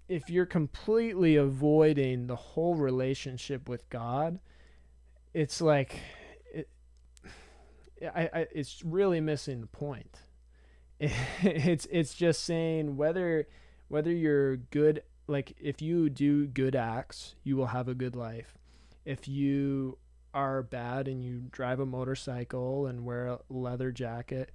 if 0.08 0.28
you're 0.28 0.46
completely 0.46 1.36
avoiding 1.36 2.26
the 2.26 2.36
whole 2.36 2.74
relationship 2.74 3.68
with 3.68 3.88
god 3.88 4.40
it's 5.34 5.60
like 5.60 6.00
it, 6.52 6.68
I, 8.02 8.30
I 8.32 8.46
it's 8.52 8.82
really 8.84 9.20
missing 9.20 9.60
the 9.60 9.66
point. 9.66 10.20
It's 11.42 11.86
it's 11.90 12.14
just 12.14 12.44
saying 12.44 12.96
whether 12.96 13.48
whether 13.88 14.12
you're 14.12 14.56
good 14.56 15.02
like 15.26 15.56
if 15.60 15.82
you 15.82 16.08
do 16.08 16.46
good 16.46 16.76
acts 16.76 17.34
you 17.42 17.56
will 17.56 17.66
have 17.66 17.88
a 17.88 17.94
good 17.94 18.14
life 18.14 18.56
if 19.04 19.28
you 19.28 19.98
are 20.34 20.62
bad 20.62 21.08
and 21.08 21.22
you 21.22 21.42
drive 21.50 21.80
a 21.80 21.86
motorcycle 21.86 22.86
and 22.86 23.04
wear 23.04 23.26
a 23.26 23.38
leather 23.50 23.90
jacket 23.90 24.50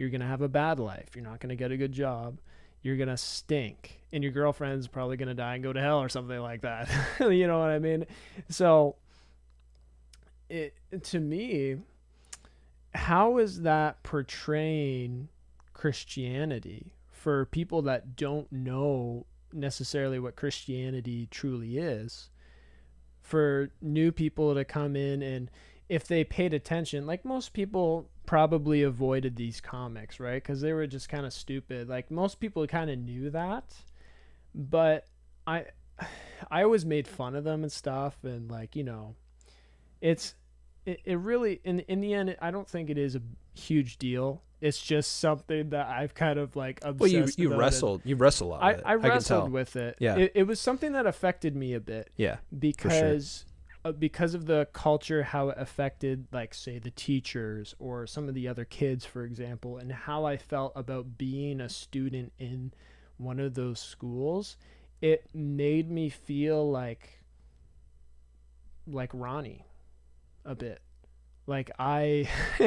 you're 0.00 0.08
going 0.08 0.22
to 0.22 0.26
have 0.26 0.40
a 0.40 0.48
bad 0.48 0.80
life. 0.80 1.10
You're 1.14 1.24
not 1.24 1.40
going 1.40 1.50
to 1.50 1.56
get 1.56 1.72
a 1.72 1.76
good 1.76 1.92
job. 1.92 2.38
You're 2.80 2.96
going 2.96 3.10
to 3.10 3.18
stink. 3.18 4.00
And 4.12 4.24
your 4.24 4.32
girlfriend's 4.32 4.88
probably 4.88 5.18
going 5.18 5.28
to 5.28 5.34
die 5.34 5.56
and 5.56 5.62
go 5.62 5.74
to 5.74 5.80
hell 5.80 5.98
or 5.98 6.08
something 6.08 6.40
like 6.40 6.62
that. 6.62 6.90
You 7.20 7.46
know 7.46 7.58
what 7.58 7.68
i 7.68 7.78
mean? 7.78 8.06
So 8.48 8.96
it 10.48 10.74
to 11.04 11.20
me 11.20 11.76
how 12.94 13.36
is 13.36 13.60
that 13.60 14.02
portraying 14.02 15.28
christianity 15.74 16.94
for 17.12 17.44
people 17.44 17.82
that 17.82 18.16
don't 18.16 18.50
know 18.50 19.26
necessarily 19.52 20.18
what 20.18 20.34
Christianity 20.34 21.28
truly 21.30 21.76
is. 21.76 22.30
For 23.30 23.70
new 23.80 24.10
people 24.10 24.54
to 24.54 24.64
come 24.64 24.96
in 24.96 25.22
and 25.22 25.50
if 25.88 26.06
they 26.06 26.22
paid 26.22 26.54
attention, 26.54 27.04
like 27.04 27.24
most 27.24 27.52
people 27.52 28.08
probably 28.24 28.84
avoided 28.84 29.34
these 29.34 29.60
comics, 29.60 30.20
right? 30.20 30.40
Because 30.40 30.60
they 30.60 30.72
were 30.72 30.86
just 30.86 31.08
kind 31.08 31.26
of 31.26 31.32
stupid. 31.32 31.88
Like 31.88 32.12
most 32.12 32.38
people 32.38 32.64
kind 32.68 32.88
of 32.88 32.98
knew 32.98 33.28
that, 33.30 33.74
but 34.54 35.06
I, 35.48 35.66
I 36.50 36.62
always 36.62 36.86
made 36.86 37.08
fun 37.08 37.34
of 37.34 37.42
them 37.42 37.64
and 37.64 37.72
stuff, 37.72 38.16
and 38.22 38.48
like 38.48 38.76
you 38.76 38.84
know, 38.84 39.16
it's 40.00 40.36
it, 40.86 41.00
it 41.04 41.18
really 41.18 41.60
in 41.64 41.80
in 41.80 42.00
the 42.00 42.14
end, 42.14 42.36
I 42.40 42.52
don't 42.52 42.68
think 42.68 42.88
it 42.88 42.96
is 42.96 43.16
a 43.16 43.22
huge 43.54 43.98
deal. 43.98 44.42
It's 44.60 44.80
just 44.80 45.18
something 45.20 45.70
that 45.70 45.86
I've 45.88 46.14
kind 46.14 46.38
of 46.38 46.54
like 46.54 46.80
obsessed 46.82 47.00
Well, 47.00 47.10
you 47.10 47.26
you 47.36 47.54
wrestled 47.58 48.02
you 48.04 48.16
wrestled 48.16 48.48
a 48.48 48.52
lot. 48.52 48.62
I, 48.62 48.70
it. 48.72 48.82
I 48.84 48.94
wrestled 48.94 49.50
with 49.52 49.76
it. 49.76 49.96
Yeah. 49.98 50.16
It, 50.16 50.32
it 50.34 50.42
was 50.44 50.60
something 50.60 50.92
that 50.92 51.06
affected 51.06 51.56
me 51.56 51.72
a 51.74 51.80
bit 51.80 52.10
Yeah. 52.16 52.36
because 52.56 53.46
uh, 53.84 53.92
because 53.92 54.34
of 54.34 54.44
the 54.44 54.68
culture, 54.74 55.22
how 55.22 55.48
it 55.48 55.56
affected, 55.58 56.26
like 56.32 56.52
say 56.52 56.78
the 56.78 56.90
teachers 56.90 57.74
or 57.78 58.06
some 58.06 58.28
of 58.28 58.34
the 58.34 58.46
other 58.46 58.66
kids, 58.66 59.06
for 59.06 59.24
example, 59.24 59.78
and 59.78 59.90
how 59.90 60.26
I 60.26 60.36
felt 60.36 60.72
about 60.76 61.16
being 61.16 61.60
a 61.62 61.68
student 61.70 62.32
in 62.38 62.72
one 63.16 63.40
of 63.40 63.54
those 63.54 63.80
schools. 63.80 64.56
It 65.00 65.24
made 65.32 65.90
me 65.90 66.10
feel 66.10 66.70
like 66.70 67.20
like 68.86 69.10
Ronnie 69.14 69.64
a 70.44 70.54
bit. 70.54 70.80
Like 71.50 71.70
I 71.78 72.28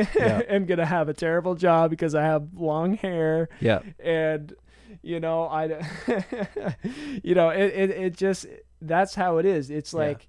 am 0.49 0.65
gonna 0.65 0.85
have 0.85 1.09
a 1.09 1.13
terrible 1.13 1.55
job 1.55 1.89
because 1.89 2.13
I 2.13 2.23
have 2.23 2.49
long 2.55 2.95
hair 2.95 3.49
Yeah. 3.61 3.79
and 3.99 4.53
you 5.01 5.19
know 5.19 5.45
i 5.45 5.63
you 7.23 7.33
know 7.33 7.49
it, 7.49 7.73
it 7.73 7.89
it 7.89 8.17
just 8.17 8.45
that's 8.81 9.15
how 9.15 9.37
it 9.37 9.45
is 9.45 9.71
it's 9.71 9.91
Yeah. 9.93 9.99
like 9.99 10.27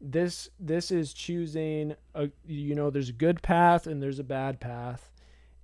this 0.00 0.48
this 0.58 0.90
is 0.90 1.12
choosing 1.12 1.94
a 2.14 2.30
you 2.46 2.74
know 2.74 2.88
there's 2.90 3.10
a 3.10 3.12
good 3.26 3.42
path 3.42 3.86
and 3.86 4.02
there's 4.02 4.18
a 4.18 4.24
bad 4.24 4.58
path 4.60 5.12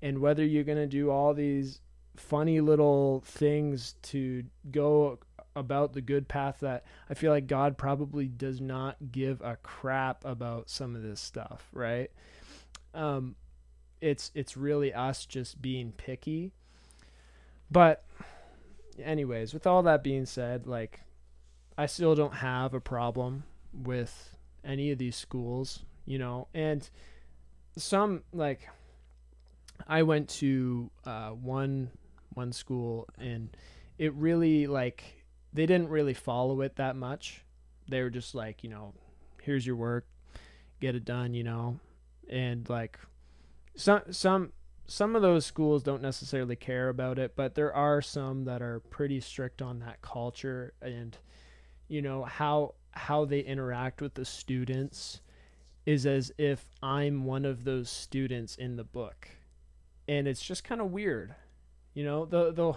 and 0.02 0.18
whether 0.18 0.44
you're 0.44 0.64
going 0.64 0.78
to 0.78 0.86
do 0.86 1.10
all 1.10 1.32
these 1.32 1.80
funny 2.16 2.60
little 2.60 3.22
things 3.24 3.94
to 4.02 4.44
go 4.70 5.18
about 5.56 5.92
the 5.94 6.02
good 6.02 6.28
path 6.28 6.58
that 6.60 6.84
i 7.08 7.14
feel 7.14 7.30
like 7.32 7.46
god 7.46 7.78
probably 7.78 8.26
does 8.26 8.60
not 8.60 8.96
give 9.10 9.40
a 9.40 9.56
crap 9.62 10.24
about 10.26 10.68
some 10.68 10.94
of 10.96 11.02
this 11.02 11.20
stuff 11.20 11.68
right 11.72 12.10
um 12.94 13.36
it's 14.00 14.30
it's 14.34 14.56
really 14.56 14.92
us 14.92 15.24
just 15.26 15.62
being 15.62 15.92
picky. 15.92 16.52
But 17.70 18.04
anyways, 19.02 19.54
with 19.54 19.66
all 19.66 19.82
that 19.84 20.02
being 20.02 20.26
said, 20.26 20.66
like 20.66 21.00
I 21.78 21.86
still 21.86 22.14
don't 22.14 22.34
have 22.34 22.74
a 22.74 22.80
problem 22.80 23.44
with 23.72 24.36
any 24.64 24.90
of 24.90 24.98
these 24.98 25.16
schools, 25.16 25.84
you 26.04 26.18
know, 26.18 26.48
and 26.52 26.88
some 27.76 28.22
like 28.32 28.68
I 29.86 30.02
went 30.02 30.28
to 30.30 30.90
uh, 31.06 31.30
one 31.30 31.90
one 32.34 32.52
school 32.52 33.08
and 33.18 33.56
it 33.98 34.12
really 34.14 34.66
like 34.66 35.04
they 35.52 35.66
didn't 35.66 35.88
really 35.88 36.14
follow 36.14 36.60
it 36.62 36.76
that 36.76 36.96
much. 36.96 37.44
They 37.88 38.02
were 38.02 38.10
just 38.10 38.34
like, 38.34 38.64
you 38.64 38.70
know, 38.70 38.94
here's 39.42 39.66
your 39.66 39.76
work, 39.76 40.06
get 40.80 40.94
it 40.94 41.04
done, 41.04 41.34
you 41.34 41.44
know, 41.44 41.78
and 42.28 42.68
like 42.68 42.98
some 43.74 44.02
some 44.10 44.52
some 44.86 45.16
of 45.16 45.22
those 45.22 45.46
schools 45.46 45.82
don't 45.82 46.02
necessarily 46.02 46.56
care 46.56 46.88
about 46.88 47.18
it, 47.18 47.34
but 47.36 47.54
there 47.54 47.74
are 47.74 48.02
some 48.02 48.44
that 48.44 48.60
are 48.60 48.80
pretty 48.80 49.20
strict 49.20 49.62
on 49.62 49.78
that 49.80 50.02
culture 50.02 50.74
and 50.82 51.16
you 51.88 52.02
know 52.02 52.24
how 52.24 52.74
how 52.92 53.24
they 53.24 53.40
interact 53.40 54.00
with 54.02 54.14
the 54.14 54.24
students 54.24 55.20
is 55.86 56.06
as 56.06 56.32
if 56.38 56.64
I'm 56.82 57.24
one 57.24 57.44
of 57.44 57.64
those 57.64 57.90
students 57.90 58.56
in 58.56 58.76
the 58.76 58.84
book. 58.84 59.28
And 60.06 60.28
it's 60.28 60.42
just 60.42 60.64
kind 60.64 60.80
of 60.80 60.90
weird. 60.90 61.34
You 61.94 62.04
know, 62.04 62.24
the 62.24 62.52
the 62.52 62.74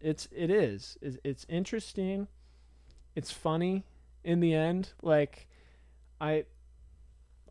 it's 0.00 0.28
it 0.32 0.50
is. 0.50 0.98
It's, 1.00 1.18
it's 1.24 1.46
interesting. 1.48 2.28
It's 3.14 3.30
funny 3.30 3.84
in 4.22 4.40
the 4.40 4.54
end. 4.54 4.92
Like 5.02 5.46
I 6.20 6.44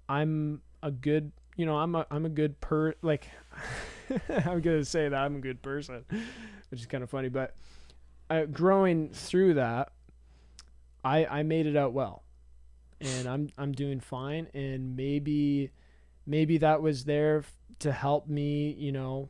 I'm 0.07 0.61
a 0.83 0.91
good 0.91 1.31
you 1.55 1.65
know, 1.65 1.77
I'm 1.77 1.95
a 1.95 2.05
I'm 2.11 2.25
a 2.25 2.29
good 2.29 2.59
per 2.61 2.93
like 3.01 3.27
I'm 4.29 4.61
gonna 4.61 4.85
say 4.85 5.09
that 5.09 5.17
I'm 5.17 5.37
a 5.37 5.39
good 5.39 5.61
person, 5.61 6.03
which 6.69 6.81
is 6.81 6.85
kind 6.85 7.03
of 7.03 7.09
funny. 7.09 7.29
But 7.29 7.55
uh, 8.29 8.45
growing 8.45 9.09
through 9.09 9.55
that, 9.55 9.91
I 11.03 11.25
I 11.25 11.43
made 11.43 11.65
it 11.65 11.75
out 11.75 11.93
well, 11.93 12.23
and 12.99 13.27
I'm 13.27 13.49
I'm 13.57 13.71
doing 13.71 13.99
fine. 13.99 14.47
And 14.53 14.95
maybe 14.95 15.71
maybe 16.25 16.57
that 16.59 16.81
was 16.81 17.05
there 17.05 17.43
to 17.79 17.91
help 17.91 18.27
me, 18.27 18.71
you 18.71 18.91
know, 18.91 19.29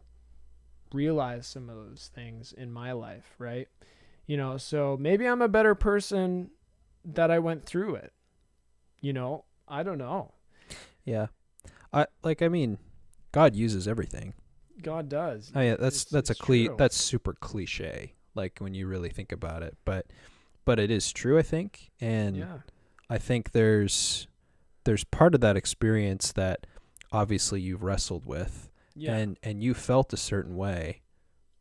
realize 0.94 1.48
some 1.48 1.70
of 1.70 1.76
those 1.76 2.10
things 2.14 2.54
in 2.54 2.72
my 2.72 2.92
life, 2.94 3.36
right? 3.38 3.68
You 4.28 4.38
know, 4.38 4.58
so 4.58 4.98
maybe 5.00 5.28
I'm 5.28 5.42
a 5.42 5.50
better 5.50 5.76
person 5.76 6.52
that 7.04 7.30
I 7.30 7.40
went 7.40 7.66
through 7.66 7.96
it. 7.96 8.14
You 9.02 9.12
know, 9.12 9.44
I 9.68 9.84
don't 9.84 9.98
know. 9.98 10.34
Yeah. 11.04 11.28
I 11.94 12.08
like 12.24 12.42
I 12.42 12.48
mean, 12.48 12.78
God 13.32 13.56
uses 13.56 13.88
everything. 13.88 14.34
God 14.82 15.08
does. 15.10 15.52
Oh 15.56 15.62
yeah, 15.62 15.76
that's 15.76 16.02
It's- 16.02 16.06
that's 16.06 16.30
a 16.30 16.34
it's 16.34 16.42
cli- 16.42 16.68
true. 16.68 16.76
that's 16.78 16.96
super 16.98 17.34
cliche. 17.34 18.14
Like 18.36 18.60
when 18.60 18.74
you 18.74 18.88
really 18.88 19.10
think 19.10 19.32
about 19.32 19.62
it, 19.64 19.78
but 19.86 20.08
but 20.66 20.80
it 20.80 20.90
is 20.90 21.12
true, 21.12 21.38
I 21.38 21.42
think, 21.44 21.92
and 22.02 22.38
yeah. 22.38 22.60
I 23.10 23.18
think 23.18 23.52
there's 23.52 24.28
there's 24.86 25.04
part 25.04 25.36
of 25.36 25.42
that 25.42 25.56
experience 25.56 26.32
that 26.34 26.66
obviously 27.12 27.62
you've 27.62 27.84
wrestled 27.84 28.26
with, 28.26 28.70
Yeah. 28.96 29.16
and 29.16 29.38
and 29.44 29.62
you 29.64 29.74
felt 29.74 30.12
a 30.14 30.18
certain 30.18 30.56
way 30.58 31.02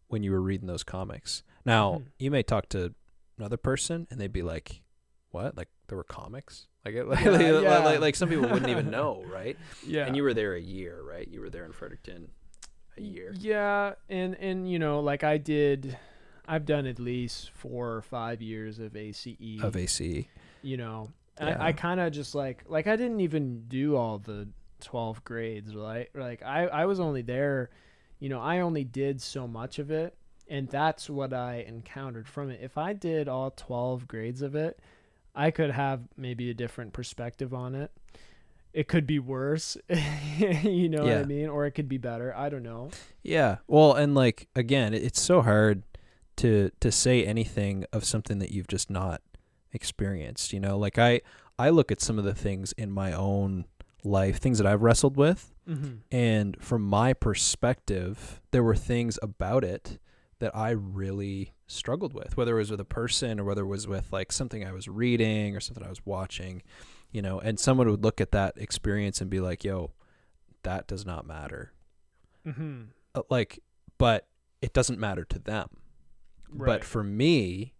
when 0.09 0.23
you 0.23 0.33
were 0.33 0.41
reading 0.41 0.67
those 0.67 0.83
comics. 0.85 1.43
Now 1.65 1.99
Mhm. 1.99 2.05
you 2.19 2.31
may 2.31 2.43
talk 2.43 2.69
to 2.71 2.95
another 3.39 3.57
person 3.59 4.07
and 4.11 4.19
they'd 4.21 4.33
be 4.33 4.43
like, 4.43 4.83
"What? 5.31 5.57
Like 5.57 5.69
there 5.89 5.97
were 5.99 6.05
comics? 6.05 6.67
Like 6.85 6.95
it, 6.95 7.05
like, 7.09 7.25
Yeah, 7.25 7.31
like, 7.31 7.63
yeah. 7.63 7.79
like 7.79 8.01
like 8.01 8.17
some 8.17 8.29
people 8.29 8.49
wouldn't 8.49 8.69
even 8.71 8.91
know, 8.99 9.23
right? 9.33 9.57
yeah. 9.87 10.07
And 10.07 10.17
you 10.17 10.23
were 10.23 10.35
there 10.35 10.55
a 10.55 10.61
year, 10.61 11.01
right? 11.03 11.27
You 11.29 11.41
were 11.41 11.51
there 11.51 11.65
in 11.65 11.73
Fredericton 11.73 12.29
a 12.99 13.03
year. 13.03 13.33
Yeah, 13.39 13.95
and 14.09 14.35
and 14.37 14.71
you 14.71 14.79
know, 14.79 15.01
like 15.01 15.23
I 15.25 15.39
did, 15.39 15.97
I've 16.47 16.67
done 16.67 16.87
at 16.87 16.99
least 16.99 17.51
four 17.55 17.93
or 17.93 18.03
five 18.03 18.43
years 18.43 18.79
of 18.79 18.97
ACE. 18.97 19.27
of 19.63 19.77
ACE. 19.77 20.01
you 20.63 20.77
know, 20.77 21.11
Yeah. 21.41 21.57
I, 21.61 21.69
I 21.69 21.73
kind 21.73 22.01
of 22.01 22.13
just 22.13 22.35
like 22.35 22.65
like 22.69 22.87
I 22.87 22.97
didn't 22.97 23.21
even 23.21 23.65
do 23.69 23.97
all 23.97 24.19
the 24.19 24.49
twelve 24.81 25.23
grades, 25.25 25.75
right? 25.77 26.09
Like 26.15 26.43
I 26.43 26.67
I 26.67 26.87
was 26.87 26.99
only 26.99 27.23
there, 27.23 27.71
you 28.19 28.29
know, 28.29 28.41
I 28.41 28.61
only 28.61 28.83
did 28.85 29.23
so 29.23 29.47
much 29.47 29.79
of 29.79 29.91
it, 29.93 30.15
And 30.51 30.69
that's 30.69 31.09
what 31.09 31.33
I 31.33 31.65
encountered 31.69 32.27
from 32.29 32.51
it. 32.51 32.59
If 32.61 32.77
I 32.77 32.93
did 32.93 33.29
all 33.29 33.53
12 33.53 34.07
grades 34.09 34.43
of 34.43 34.55
it, 34.57 34.79
I 35.35 35.51
could 35.51 35.71
have 35.71 36.01
maybe 36.17 36.51
a 36.51 36.55
different 36.55 36.93
perspective 36.93 37.55
on 37.55 37.75
it. 37.75 37.91
It 38.73 38.89
could 38.89 39.07
be 39.07 39.19
worse, 39.19 39.77
you 40.63 40.89
know 40.89 41.03
what 41.03 41.13
I 41.13 41.25
mean? 41.25 41.49
Or 41.49 41.67
it 41.67 41.73
could 41.73 41.89
be 41.89 41.99
better. 41.99 42.35
I 42.35 42.49
don't 42.49 42.63
know. 42.63 42.91
Yeah. 43.23 43.59
Well, 43.67 43.93
and 43.95 44.15
like 44.15 44.49
again, 44.57 44.95
it's 44.95 45.21
so 45.21 45.43
hard 45.43 45.83
to 46.37 46.71
to 46.81 46.91
say 46.91 47.25
anything 47.25 47.85
of 47.93 48.05
something 48.05 48.39
that 48.39 48.51
you've 48.51 48.69
just 48.69 48.89
not 48.89 49.21
experienced, 49.73 50.53
you 50.53 50.61
know? 50.61 50.79
Like 50.79 50.99
I 50.99 51.21
I 51.59 51.69
look 51.69 51.93
at 51.93 52.01
some 52.01 52.19
of 52.19 52.25
the 52.25 52.35
things 52.35 52.73
in 52.73 52.91
my 52.91 53.13
own 53.13 53.67
life, 54.05 54.39
things 54.39 54.59
that 54.59 54.67
I've 54.67 54.83
wrestled 54.83 55.17
with, 55.17 55.49
Mm-hmm. 55.69 55.95
and 56.11 56.57
from 56.61 56.83
my 56.83 57.13
perspective, 57.13 58.41
there 58.51 58.65
were 58.65 58.75
things 58.75 59.17
about 59.23 59.63
it 59.63 60.01
that 60.41 60.57
I 60.57 60.71
really 60.71 61.53
struggled 61.73 62.13
with, 62.13 62.37
whether 62.37 62.55
it 62.57 62.59
was 62.61 62.71
with 62.71 62.81
a 62.81 62.85
person 62.85 63.41
or 63.41 63.45
whether 63.45 63.63
it 63.63 63.67
was 63.67 63.87
with 63.87 64.13
like 64.13 64.31
something 64.33 64.65
I 64.65 64.73
was 64.73 64.89
reading 64.89 65.57
or 65.57 65.61
something 65.61 65.85
I 65.85 65.89
was 65.89 66.05
watching, 66.07 66.63
you 67.11 67.23
know, 67.23 67.39
and 67.41 67.59
someone 67.59 67.91
would 67.91 68.03
look 68.05 68.21
at 68.21 68.33
that 68.33 68.55
experience 68.57 69.21
and 69.21 69.29
be 69.31 69.41
like, 69.41 69.65
"Yo, 69.65 69.93
that 70.63 70.87
does 70.87 71.05
not 71.07 71.27
matter." 71.27 71.73
Mm-hmm. 72.47 72.83
uh, 73.15 73.23
like 73.31 73.61
but 73.99 74.27
it 74.61 74.73
doesn't 74.73 74.99
matter 74.99 75.25
to 75.25 75.39
them 75.39 75.69
but 76.51 76.83
for 76.83 77.05
me 77.05 77.73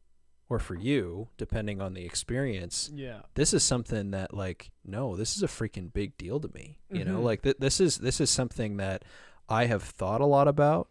or 0.49 0.61
for 0.61 0.77
you 0.77 1.27
depending 1.37 1.81
on 1.81 1.95
the 1.95 2.05
experience 2.05 2.89
yeah. 2.95 3.23
this 3.35 3.53
is 3.53 3.65
something 3.65 4.13
that 4.13 4.33
like 4.33 4.71
no 4.85 5.17
this 5.17 5.35
is 5.37 5.43
a 5.43 5.49
freaking 5.49 5.93
big 5.93 6.17
deal 6.17 6.39
to 6.39 6.49
me 6.55 6.79
you 6.93 7.05
know 7.05 7.19
Mhm. 7.19 7.25
like 7.25 7.43
th- 7.43 7.57
this 7.59 7.81
is 7.81 7.99
this 7.99 8.21
is 8.21 8.31
something 8.31 8.77
that 8.77 9.05
i 9.49 9.67
have 9.67 9.83
thought 9.83 10.21
a 10.21 10.27
lot 10.27 10.47
about 10.47 10.89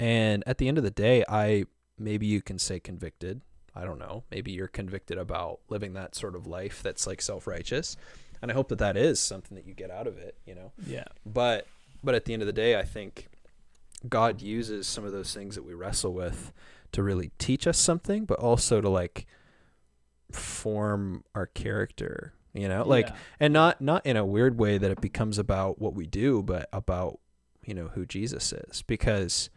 and 0.00 0.42
at 0.44 0.58
the 0.58 0.66
end 0.66 0.76
of 0.76 0.82
the 0.82 0.90
day 0.90 1.22
i 1.28 1.66
maybe 1.98 2.26
you 2.26 2.40
can 2.42 2.58
say 2.58 2.78
convicted 2.80 3.40
i 3.74 3.84
don't 3.84 3.98
know 3.98 4.24
maybe 4.30 4.50
you're 4.52 4.68
convicted 4.68 5.16
about 5.18 5.60
living 5.68 5.92
that 5.94 6.14
sort 6.14 6.34
of 6.34 6.46
life 6.46 6.82
that's 6.82 7.06
like 7.06 7.20
self-righteous 7.22 7.96
and 8.42 8.50
i 8.50 8.54
hope 8.54 8.68
that 8.68 8.78
that 8.78 8.96
is 8.96 9.18
something 9.20 9.54
that 9.56 9.66
you 9.66 9.74
get 9.74 9.90
out 9.90 10.06
of 10.06 10.16
it 10.18 10.36
you 10.46 10.54
know 10.54 10.72
Yeah. 10.86 11.04
but 11.26 11.66
but 12.02 12.14
at 12.14 12.26
the 12.26 12.34
end 12.34 12.42
of 12.42 12.46
the 12.46 12.52
day, 12.52 12.78
I 12.78 12.82
think 12.82 13.28
God 14.06 14.42
uses 14.42 14.86
some 14.86 15.06
of 15.06 15.12
those 15.12 15.32
things 15.32 15.54
that 15.54 15.62
we 15.64 15.72
wrestle 15.72 16.12
with 16.12 16.52
to 16.92 17.02
really 17.02 17.30
teach 17.38 17.66
us 17.66 17.78
something, 17.78 18.26
but 18.26 18.38
also 18.38 18.82
to 18.82 18.90
like 18.90 19.26
form 20.30 21.24
our 21.34 21.46
character. 21.46 22.34
You 22.52 22.68
know, 22.68 22.84
like 22.86 23.08
Yeah. 23.08 23.16
and 23.40 23.52
not 23.54 23.80
not 23.80 24.04
in 24.04 24.16
a 24.18 24.24
weird 24.26 24.58
way 24.58 24.76
that 24.78 24.90
it 24.90 25.00
becomes 25.00 25.38
about 25.38 25.80
what 25.80 25.94
we 25.94 26.06
do, 26.06 26.42
but 26.42 26.68
about 26.74 27.18
you 27.64 27.72
know 27.74 27.88
who 27.88 28.04
Jesus 28.06 28.52
is. 28.52 28.82
Because 28.82 29.48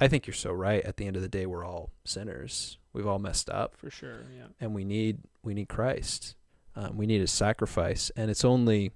I 0.00 0.08
think 0.08 0.26
you're 0.26 0.34
so 0.34 0.52
right. 0.52 0.82
At 0.84 0.96
the 0.96 1.06
end 1.06 1.16
of 1.16 1.22
the 1.22 1.28
day, 1.28 1.44
we're 1.46 1.64
all 1.64 1.90
sinners. 2.04 2.78
We've 2.92 3.06
all 3.06 3.18
messed 3.18 3.50
up 3.50 3.76
for 3.76 3.90
sure. 3.90 4.24
Yeah. 4.36 4.46
and 4.60 4.74
we 4.74 4.84
need 4.84 5.18
we 5.42 5.54
need 5.54 5.68
Christ. 5.68 6.34
Um, 6.76 6.96
we 6.96 7.06
need 7.06 7.20
His 7.20 7.32
sacrifice, 7.32 8.10
and 8.16 8.30
it's 8.30 8.44
only 8.44 8.92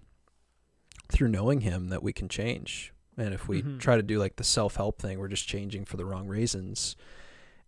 through 1.11 1.29
knowing 1.29 1.61
Him 1.63 1.89
that 1.89 2.03
we 2.03 2.13
can 2.13 2.29
change. 2.29 2.93
And 3.17 3.35
if 3.35 3.49
we 3.49 3.63
Mhm. 3.63 3.79
try 3.81 3.97
to 3.97 4.03
do 4.03 4.19
like 4.19 4.37
the 4.37 4.45
self 4.45 4.77
help 4.77 5.01
thing, 5.01 5.19
we're 5.19 5.29
just 5.29 5.47
changing 5.49 5.85
for 5.85 5.97
the 5.97 6.05
wrong 6.05 6.29
reasons, 6.29 6.97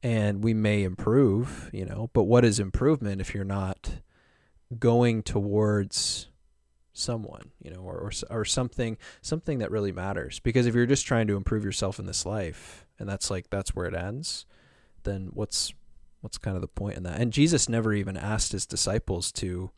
and 0.02 0.42
we 0.44 0.54
may 0.54 0.82
improve, 0.84 1.70
you 1.72 1.84
know. 1.84 2.10
But 2.12 2.24
what 2.24 2.44
is 2.44 2.60
improvement 2.60 3.20
if 3.20 3.34
you're 3.34 3.44
not 3.44 4.00
going 4.78 5.22
towards 5.22 6.28
someone, 6.92 7.50
you 7.62 7.70
know, 7.70 7.80
or 7.80 7.98
or, 7.98 8.12
or 8.30 8.44
something 8.44 8.96
something 9.20 9.58
that 9.58 9.70
really 9.70 9.92
matters? 9.92 10.38
Because 10.40 10.66
if 10.66 10.74
you're 10.74 10.86
just 10.86 11.06
trying 11.06 11.26
to 11.26 11.36
improve 11.36 11.64
yourself 11.64 11.98
in 11.98 12.06
this 12.06 12.24
life, 12.24 12.83
and 12.98 13.08
that's 13.08 13.30
like 13.30 13.50
that's 13.50 13.74
where 13.74 13.86
it 13.86 13.94
ends, 13.94 14.46
then 15.04 15.30
what's 15.32 15.72
what's 16.20 16.38
kind 16.38 16.56
of 16.56 16.62
the 16.62 16.68
point 16.68 16.96
in 16.96 17.02
that? 17.02 17.20
And 17.20 17.32
Jesus 17.32 17.68
never 17.68 17.92
even 17.92 18.16
asked 18.16 18.52
his 18.52 18.66
disciples 18.66 19.30
to 19.32 19.70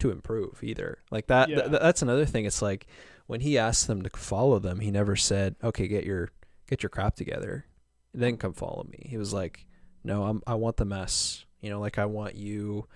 to 0.00 0.10
improve 0.10 0.62
either. 0.64 0.98
Like 1.10 1.26
that 1.28 1.48
Yeah. 1.48 1.68
th- 1.68 1.80
that's 1.80 2.02
another 2.02 2.24
thing. 2.24 2.44
It's 2.46 2.62
like 2.62 2.86
when 3.26 3.40
he 3.40 3.56
asked 3.58 3.86
them 3.86 4.02
to 4.02 4.10
follow 4.16 4.58
them, 4.58 4.80
he 4.80 4.90
never 4.90 5.14
said, 5.14 5.54
"Okay, 5.62 5.86
get 5.86 6.04
your 6.04 6.30
get 6.68 6.82
your 6.82 6.90
crap 6.90 7.14
together, 7.16 7.66
then 8.14 8.36
come 8.36 8.52
follow 8.54 8.84
me." 8.90 9.06
He 9.08 9.16
was 9.18 9.32
like, 9.32 9.66
"No, 10.02 10.24
I'm 10.24 10.42
I 10.46 10.54
want 10.54 10.76
the 10.78 10.84
mess. 10.84 11.44
You 11.60 11.70
know, 11.70 11.78
like 11.80 11.98
I 11.98 12.06
want 12.06 12.34
you 12.34 12.88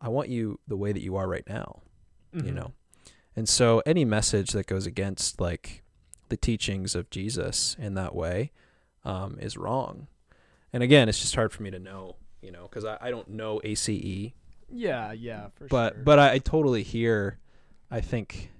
I 0.00 0.08
want 0.08 0.28
you 0.28 0.58
the 0.68 0.76
way 0.76 0.92
that 0.92 1.02
you 1.02 1.16
are 1.16 1.28
right 1.28 1.46
now." 1.48 1.82
you 2.32 2.40
Mhm. 2.44 2.54
know 2.54 2.72
and 3.36 3.46
so 3.46 3.82
any 3.84 4.06
message 4.06 4.52
that 4.52 4.66
goes 4.66 4.86
against 4.86 5.38
like 5.38 5.81
the 6.32 6.36
teachings 6.38 6.94
of 6.94 7.10
jesus 7.10 7.76
in 7.78 7.92
that 7.94 8.14
way 8.14 8.50
um, 9.04 9.36
is 9.38 9.56
wrong 9.58 10.06
and 10.72 10.82
again 10.82 11.08
it's 11.08 11.20
just 11.20 11.34
hard 11.34 11.52
for 11.52 11.62
me 11.62 11.70
to 11.70 11.78
know 11.78 12.16
you 12.40 12.50
know 12.50 12.62
because 12.62 12.84
I, 12.86 12.96
I 13.00 13.10
don't 13.10 13.28
know 13.28 13.60
ace 13.62 13.86
Yeah. 13.88 15.12
Yeah. 15.12 15.48
For 15.54 15.66
but 15.66 15.94
sure. 15.94 16.02
but 16.04 16.18
I, 16.18 16.32
I 16.34 16.38
totally 16.38 16.82
hear 16.82 17.38
i 17.90 18.00
think 18.00 18.50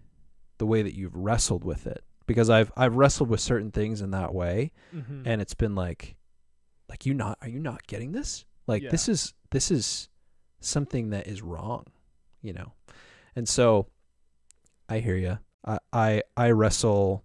the 0.59 0.67
way 0.67 0.83
that 0.83 0.95
you've 0.95 1.17
wrestled 1.17 1.65
with 1.65 1.87
it 1.87 2.05
because 2.27 2.51
i've 2.51 2.71
i've 2.77 2.95
wrestled 2.95 3.31
with 3.31 3.41
certain 3.41 3.71
things 3.71 4.03
in 4.03 4.11
that 4.11 4.35
way 4.35 4.71
Mhm. 4.95 5.23
and 5.25 5.41
it's 5.41 5.55
been 5.55 5.75
like 5.75 6.17
like 6.91 7.07
you 7.07 7.15
not 7.15 7.39
are 7.41 7.49
you 7.49 7.59
not 7.59 7.87
getting 7.87 8.13
this 8.13 8.45
like 8.67 8.83
Yeah. 8.83 8.91
this 8.91 9.09
is 9.09 9.33
this 9.51 9.71
is 9.71 10.11
something 10.61 11.09
that 11.11 11.27
is 11.27 11.41
wrong 11.41 11.87
you 12.43 12.53
know 12.53 12.73
and 13.35 13.49
so 13.49 13.87
i 14.91 14.99
hear 14.99 15.17
you 15.17 15.39
i 15.65 15.79
i, 15.93 16.23
I 16.37 16.51
wrestle 16.51 17.25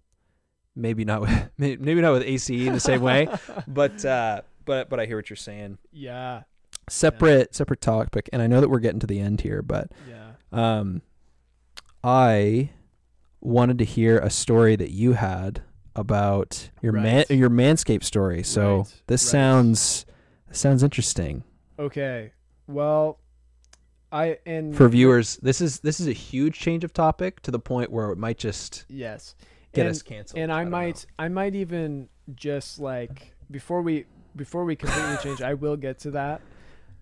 maybe 0.78 1.04
not 1.04 1.20
with 1.20 1.50
maybe 1.58 2.00
not 2.00 2.12
with 2.12 2.22
ace 2.22 2.48
in 2.50 2.72
the 2.72 2.80
same 2.80 3.02
way 3.02 3.28
but 3.68 4.04
uh 4.04 4.40
but 4.64 4.88
but 4.88 4.98
i 5.00 5.06
hear 5.06 5.16
what 5.16 5.28
you're 5.28 5.36
saying 5.36 5.78
yeah. 5.92 6.42
separate 6.88 7.54
separate 7.54 7.80
topic 7.80 8.28
and 8.32 8.40
i 8.42 8.46
know 8.46 8.60
that 8.60 8.68
we're 8.68 8.78
getting 8.78 9.00
to 9.00 9.06
the 9.06 9.20
end 9.20 9.40
here 9.42 9.60
but 9.62 9.90
Yeah. 10.08 10.30
um 10.52 11.02
i 12.02 12.70
wanted 13.40 13.78
to 13.78 13.84
hear 13.84 14.18
a 14.18 14.30
story 14.30 14.76
that 14.76 14.90
you 14.90 15.12
had 15.12 15.62
about 15.94 16.70
your 16.80 16.92
man 16.92 17.24
your 17.28 17.50
manscape 17.50 18.04
story 18.04 18.42
so 18.42 18.78
Right, 18.78 19.02
this 19.08 19.24
right. 19.24 19.30
sounds 19.32 20.06
sounds 20.52 20.82
interesting 20.82 21.44
Okay. 21.80 22.32
Well, 22.66 23.20
I 24.10 24.38
and 24.44 24.76
for 24.76 24.88
viewers 24.88 25.36
this 25.36 25.60
is 25.60 25.78
this 25.80 26.00
is 26.00 26.08
a 26.08 26.12
huge 26.12 26.58
change 26.58 26.82
of 26.82 26.92
topic 26.92 27.40
to 27.42 27.52
the 27.52 27.60
point 27.60 27.92
where 27.92 28.10
it 28.10 28.18
might 28.18 28.36
just 28.38 28.84
yes, 28.88 29.36
get 29.72 29.86
and, 29.86 29.90
us 29.90 30.02
canceled 30.02 30.40
and 30.40 30.52
I, 30.52 30.62
don't 30.62 30.70
might 30.70 31.06
I 31.18 31.28
might 31.28 31.54
even 31.54 32.08
just 32.34 32.78
like 32.78 33.34
before 33.50 33.82
we 33.82 34.04
before 34.36 34.64
we 34.64 34.76
completely 34.76 35.16
change, 35.22 35.42
I 35.42 35.54
will 35.54 35.76
get 35.76 35.98
to 36.00 36.10
that. 36.12 36.40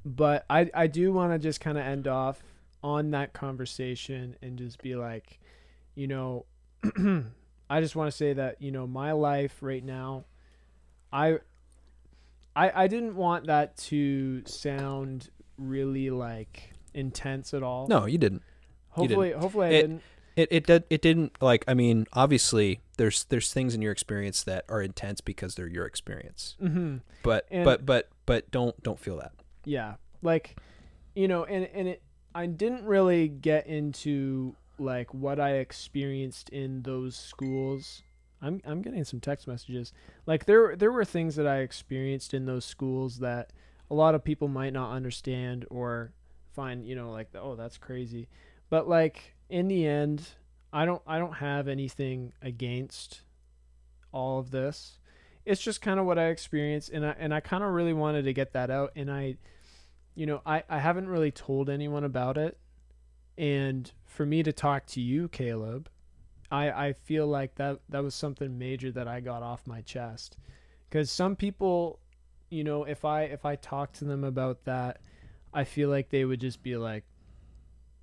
But 0.04 0.44
I 0.48 0.70
I 0.74 0.86
do 0.86 1.12
want 1.12 1.32
to 1.32 1.38
just 1.38 1.60
kind 1.60 1.76
of 1.78 1.84
end 1.84 2.06
off 2.08 2.42
on 2.82 3.10
that 3.10 3.32
conversation 3.32 4.36
and 4.42 4.56
just 4.56 4.80
be 4.82 4.94
like, 4.94 5.40
you 5.94 6.06
know, 6.06 6.46
I 7.68 7.80
just 7.80 7.96
want 7.96 8.10
to 8.10 8.16
say 8.16 8.32
that 8.32 8.62
you 8.62 8.70
know 8.70 8.86
my 8.86 9.12
life 9.12 9.56
right 9.60 9.84
now, 9.84 10.24
I. 11.12 11.38
I, 12.58 12.84
I 12.84 12.86
didn't 12.86 13.16
want 13.16 13.48
that 13.48 13.76
to 13.76 14.42
sound 14.46 15.28
really 15.58 16.08
like 16.08 16.70
intense 16.94 17.52
at 17.52 17.62
all. 17.62 17.86
no 17.86 18.06
you 18.06 18.16
didn't 18.16 18.42
you 18.96 19.02
didn't. 19.08 19.10
Hopefully, 19.18 19.32
hopefully 19.32 19.66
I 19.66 19.70
It- 19.72 19.80
didn't. 19.82 20.02
It 20.36 20.48
it 20.52 20.66
did 20.66 20.84
it 20.90 21.00
didn't 21.02 21.32
like 21.40 21.64
i 21.66 21.74
mean 21.74 22.06
obviously 22.12 22.80
there's 22.98 23.24
there's 23.24 23.52
things 23.52 23.74
in 23.74 23.82
your 23.82 23.92
experience 23.92 24.42
that 24.44 24.64
are 24.68 24.82
intense 24.82 25.20
because 25.20 25.54
they're 25.54 25.66
your 25.68 25.86
experience 25.86 26.56
Mm-hmm. 26.62 26.98
but 27.22 27.46
And- 27.50 27.64
but 27.64 27.84
but 27.86 28.08
but 28.26 28.50
don't 28.50 28.80
don't 28.82 28.98
feel 29.00 29.16
that 29.18 29.32
Yeah, 29.64 29.94
like, 30.22 30.56
you 31.14 31.26
know, 31.28 31.44
and 31.44 31.64
and 31.74 31.88
it. 31.88 32.02
I 32.34 32.46
didn't 32.46 32.84
really 32.84 33.28
get 33.28 33.66
into 33.66 34.54
like 34.78 35.14
what 35.14 35.40
I 35.40 35.52
experienced 35.54 36.50
in 36.50 36.82
those 36.82 37.16
schools. 37.16 38.02
I'm 38.42 38.60
I'm 38.66 38.82
getting 38.82 39.04
some 39.04 39.20
text 39.20 39.46
messages. 39.48 39.92
Like 40.26 40.44
there 40.44 40.76
there 40.76 40.92
were 40.92 41.04
things 41.06 41.36
that 41.36 41.46
I 41.46 41.58
experienced 41.60 42.34
in 42.34 42.44
those 42.46 42.64
schools 42.66 43.18
that 43.20 43.52
a 43.90 43.94
lot 43.94 44.14
of 44.14 44.22
people 44.24 44.48
might 44.48 44.72
not 44.74 44.92
understand 44.92 45.64
or 45.70 46.12
find, 46.52 46.84
you 46.86 46.94
know, 46.96 47.10
like 47.10 47.28
oh 47.34 47.54
that's 47.56 47.78
crazy. 47.78 48.28
But 48.68 48.88
like 48.88 49.35
in 49.48 49.68
the 49.68 49.86
end, 49.86 50.28
I 50.72 50.84
don't 50.84 51.02
I 51.06 51.18
don't 51.18 51.34
have 51.34 51.68
anything 51.68 52.32
against 52.42 53.22
all 54.12 54.38
of 54.38 54.50
this. 54.50 54.98
It's 55.44 55.62
just 55.62 55.80
kind 55.80 56.00
of 56.00 56.06
what 56.06 56.18
I 56.18 56.26
experienced 56.26 56.90
and 56.90 57.06
I 57.06 57.14
and 57.18 57.32
I 57.32 57.40
kind 57.40 57.62
of 57.62 57.70
really 57.70 57.92
wanted 57.92 58.24
to 58.24 58.32
get 58.32 58.52
that 58.52 58.70
out 58.70 58.92
and 58.96 59.10
I 59.10 59.36
you 60.14 60.26
know, 60.26 60.40
I 60.44 60.64
I 60.68 60.78
haven't 60.78 61.08
really 61.08 61.30
told 61.30 61.70
anyone 61.70 62.04
about 62.04 62.36
it. 62.36 62.58
And 63.38 63.90
for 64.04 64.24
me 64.24 64.42
to 64.42 64.52
talk 64.52 64.86
to 64.86 65.00
you, 65.00 65.28
Caleb, 65.28 65.88
I 66.50 66.70
I 66.70 66.92
feel 66.92 67.26
like 67.26 67.54
that 67.56 67.80
that 67.88 68.02
was 68.02 68.14
something 68.14 68.58
major 68.58 68.90
that 68.92 69.06
I 69.06 69.20
got 69.20 69.42
off 69.42 69.66
my 69.66 69.82
chest. 69.82 70.36
Cuz 70.90 71.10
some 71.10 71.36
people, 71.36 72.00
you 72.50 72.64
know, 72.64 72.84
if 72.84 73.04
I 73.04 73.22
if 73.24 73.44
I 73.44 73.56
talk 73.56 73.92
to 73.94 74.04
them 74.04 74.24
about 74.24 74.64
that, 74.64 75.00
I 75.52 75.64
feel 75.64 75.88
like 75.88 76.10
they 76.10 76.24
would 76.24 76.40
just 76.40 76.62
be 76.62 76.76
like 76.76 77.04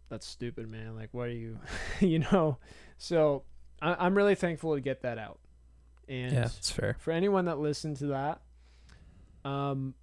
that's 0.09 0.25
stupid, 0.27 0.69
man. 0.69 0.95
Like 0.95 1.09
what 1.13 1.27
are 1.27 1.31
you, 1.31 1.59
you 1.99 2.19
know? 2.19 2.57
So, 2.97 3.43
I 3.81 3.95
I'm 4.05 4.15
really 4.15 4.35
thankful 4.35 4.75
to 4.75 4.81
get 4.81 5.01
that 5.01 5.17
out. 5.17 5.39
And 6.09 6.33
yeah 6.33 6.45
it's 6.57 6.69
fair 6.71 6.97
for 6.99 7.11
anyone 7.11 7.45
that 7.45 7.59
listened 7.59 7.95
to 7.97 8.07
that 8.07 8.41
Um, 9.49 9.93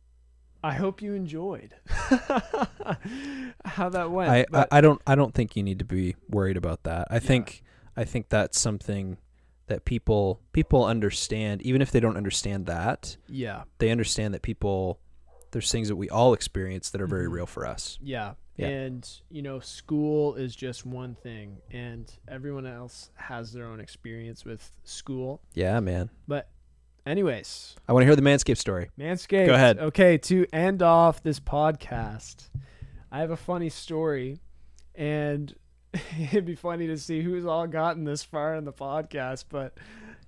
I 0.64 0.72
hope 0.72 1.02
you 1.02 1.12
enjoyed 1.14 1.74
how 3.64 3.88
that 3.90 4.10
went. 4.10 4.30
I, 4.30 4.46
I 4.52 4.66
I 4.72 4.80
don't 4.80 5.00
I 5.06 5.14
don't 5.14 5.34
think 5.34 5.56
you 5.56 5.62
need 5.62 5.78
to 5.78 5.84
be 5.84 6.16
worried 6.28 6.56
about 6.56 6.82
that. 6.84 7.08
I 7.10 7.18
think 7.18 7.62
I 7.96 8.04
think 8.04 8.28
that's 8.28 8.58
something 8.58 9.18
that 9.66 9.84
people 9.84 10.40
people 10.52 10.84
understand 10.84 11.62
even 11.62 11.80
if 11.82 11.90
they 11.90 12.00
don't 12.00 12.16
understand 12.16 12.66
that 12.66 13.16
yeah, 13.28 13.62
they 13.78 13.90
understand 13.90 14.34
that 14.34 14.42
people 14.42 15.00
there's 15.52 15.70
things 15.70 15.88
that 15.88 15.96
we 15.96 16.08
all 16.08 16.32
experience 16.32 16.90
that 16.90 17.00
are 17.00 17.06
very 17.06 17.26
Mhm. 17.26 17.32
real 17.32 17.46
for 17.46 17.66
us. 17.66 17.98
yeah, 18.02 18.34
Yeah. 18.60 18.68
And 18.68 19.08
you 19.30 19.42
know, 19.42 19.60
school 19.60 20.34
is 20.34 20.54
just 20.54 20.84
one 20.84 21.14
thing, 21.14 21.56
and 21.70 22.12
everyone 22.28 22.66
else 22.66 23.10
has 23.14 23.52
their 23.52 23.64
own 23.64 23.80
experience 23.80 24.44
with 24.44 24.70
school. 24.84 25.40
Yeah, 25.54 25.80
man. 25.80 26.10
But, 26.28 26.48
anyways, 27.06 27.76
I 27.88 27.92
want 27.92 28.02
to 28.02 28.06
hear 28.06 28.16
the 28.16 28.22
Manscaped 28.22 28.58
story. 28.58 28.90
Manscaped. 28.98 29.46
Go 29.46 29.54
ahead. 29.54 29.78
Okay, 29.78 30.18
to 30.18 30.46
end 30.52 30.82
off 30.82 31.22
this 31.22 31.40
podcast, 31.40 32.50
I 33.10 33.20
have 33.20 33.30
a 33.30 33.36
funny 33.36 33.70
story, 33.70 34.40
and 34.94 35.54
it'd 36.20 36.44
be 36.44 36.54
funny 36.54 36.86
to 36.88 36.98
see 36.98 37.22
who's 37.22 37.46
all 37.46 37.66
gotten 37.66 38.04
this 38.04 38.22
far 38.22 38.54
in 38.56 38.64
the 38.64 38.72
podcast. 38.72 39.46
But 39.48 39.78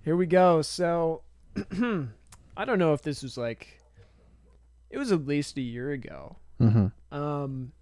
here 0.04 0.16
we 0.16 0.26
go. 0.26 0.62
So, 0.62 1.22
I 2.56 2.64
don't 2.64 2.78
know 2.78 2.94
if 2.94 3.02
this 3.02 3.22
was 3.22 3.36
like, 3.36 3.78
it 4.90 4.98
was 4.98 5.12
at 5.12 5.26
least 5.26 5.56
a 5.58 5.60
year 5.60 5.90
ago. 5.90 6.36
Mm-hmm. 6.60 7.16
Um, 7.16 7.72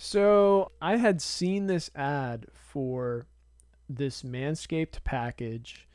so 0.00 0.70
I 0.80 0.96
had 0.96 1.20
seen 1.20 1.66
this 1.66 1.90
ad 1.96 2.46
for 2.54 3.26
this 3.88 4.22
Manscaped 4.22 5.02
package. 5.02 5.88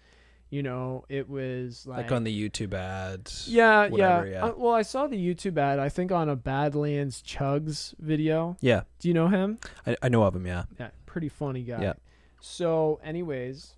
You 0.49 0.61
know, 0.61 1.05
it 1.09 1.27
was 1.29 1.87
like, 1.87 2.03
Like 2.03 2.11
on 2.11 2.25
the 2.25 2.49
YouTube 2.49 2.73
ads. 2.75 3.47
yeah, 3.49 3.87
whatever, 3.87 4.27
yeah. 4.27 4.31
yeah. 4.33 4.45
Uh, 4.45 4.53
well, 4.55 4.73
I 4.73 4.81
saw 4.83 5.07
the 5.07 5.15
YouTube 5.17 5.57
ad. 5.57 5.79
I 5.79 5.87
think 5.89 6.11
on 6.11 6.27
a 6.29 6.35
Badlands 6.35 7.23
Chugs 7.23 7.95
video. 7.97 8.55
Yeah. 8.61 8.81
Do 8.99 9.07
you 9.07 9.13
know 9.15 9.29
him? 9.29 9.57
I, 9.87 9.95
I 10.03 10.09
know 10.09 10.21
of 10.23 10.35
him. 10.35 10.45
yeah. 10.45 10.65
Yeah, 10.79 10.89
pretty 11.07 11.29
funny 11.29 11.63
guy. 11.63 11.81
Yeah. 11.81 11.93
So, 12.39 12.99
anyways, 13.03 13.77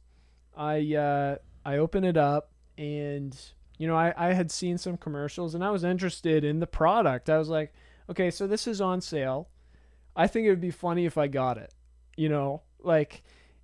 I 0.57 0.95
uh, 0.95 1.35
I 1.63 1.77
open 1.77 2.03
it 2.03 2.17
up 2.17 2.49
and 2.77 3.37
you 3.77 3.87
know 3.87 3.95
I 3.95 4.13
I 4.17 4.33
had 4.33 4.49
seen 4.51 4.77
some 4.79 4.97
commercials 4.97 5.53
and 5.55 5.63
I 5.63 5.69
was 5.69 5.83
interested 5.83 6.43
in 6.43 6.59
the 6.59 6.67
product. 6.67 7.29
I 7.29 7.37
was 7.37 7.47
like, 7.47 7.73
okay, 8.09 8.31
so 8.31 8.47
this 8.47 8.65
is 8.67 8.81
on 8.81 8.99
sale. 9.01 9.47
I 10.15 10.27
think 10.27 10.45
it 10.45 10.49
would 10.49 10.61
be 10.61 10.71
funny 10.71 11.05
if 11.05 11.17
I 11.17 11.27
got 11.27 11.57
it. 11.57 11.73
You 12.15 12.29
know, 12.29 12.61
like 12.81 13.23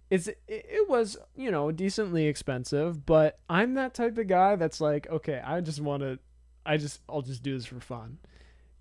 it's 0.09 0.27
it, 0.27 0.39
it 0.47 0.89
was 0.89 1.17
you 1.35 1.51
know 1.51 1.71
decently 1.71 2.27
expensive, 2.27 3.05
but 3.05 3.39
I'm 3.49 3.75
that 3.75 3.93
type 3.93 4.17
of 4.17 4.27
guy 4.27 4.55
that's 4.57 4.81
like, 4.81 5.09
okay, 5.09 5.41
I 5.43 5.61
just 5.61 5.79
want 5.79 6.03
to, 6.03 6.19
I 6.65 6.77
just 6.77 7.01
I'll 7.07 7.21
just 7.21 7.43
do 7.43 7.57
this 7.57 7.65
for 7.65 7.79
fun. 7.79 8.17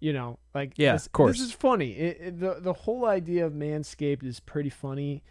You 0.00 0.12
know, 0.12 0.38
like 0.54 0.72
Yeah, 0.76 0.94
this, 0.94 1.06
of 1.06 1.12
course. 1.12 1.38
This 1.38 1.46
is 1.46 1.52
funny. 1.52 1.92
It, 1.92 2.20
it, 2.20 2.40
the 2.40 2.56
the 2.60 2.72
whole 2.72 3.06
idea 3.06 3.46
of 3.46 3.52
Manscaped 3.52 4.24
is 4.24 4.40
pretty 4.40 4.70
funny. 4.70 5.22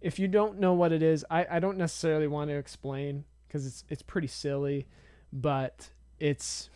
If 0.00 0.18
you 0.18 0.26
don't 0.26 0.58
know 0.58 0.72
what 0.72 0.90
it 0.90 1.02
is, 1.02 1.24
I, 1.30 1.46
I 1.50 1.60
don't 1.60 1.78
necessarily 1.78 2.26
want 2.26 2.50
to 2.50 2.56
explain 2.56 3.24
because 3.46 3.66
it's 3.66 3.84
it's 3.88 4.02
pretty 4.02 4.28
silly, 4.28 4.86
but 5.32 5.90
it's 6.18 6.70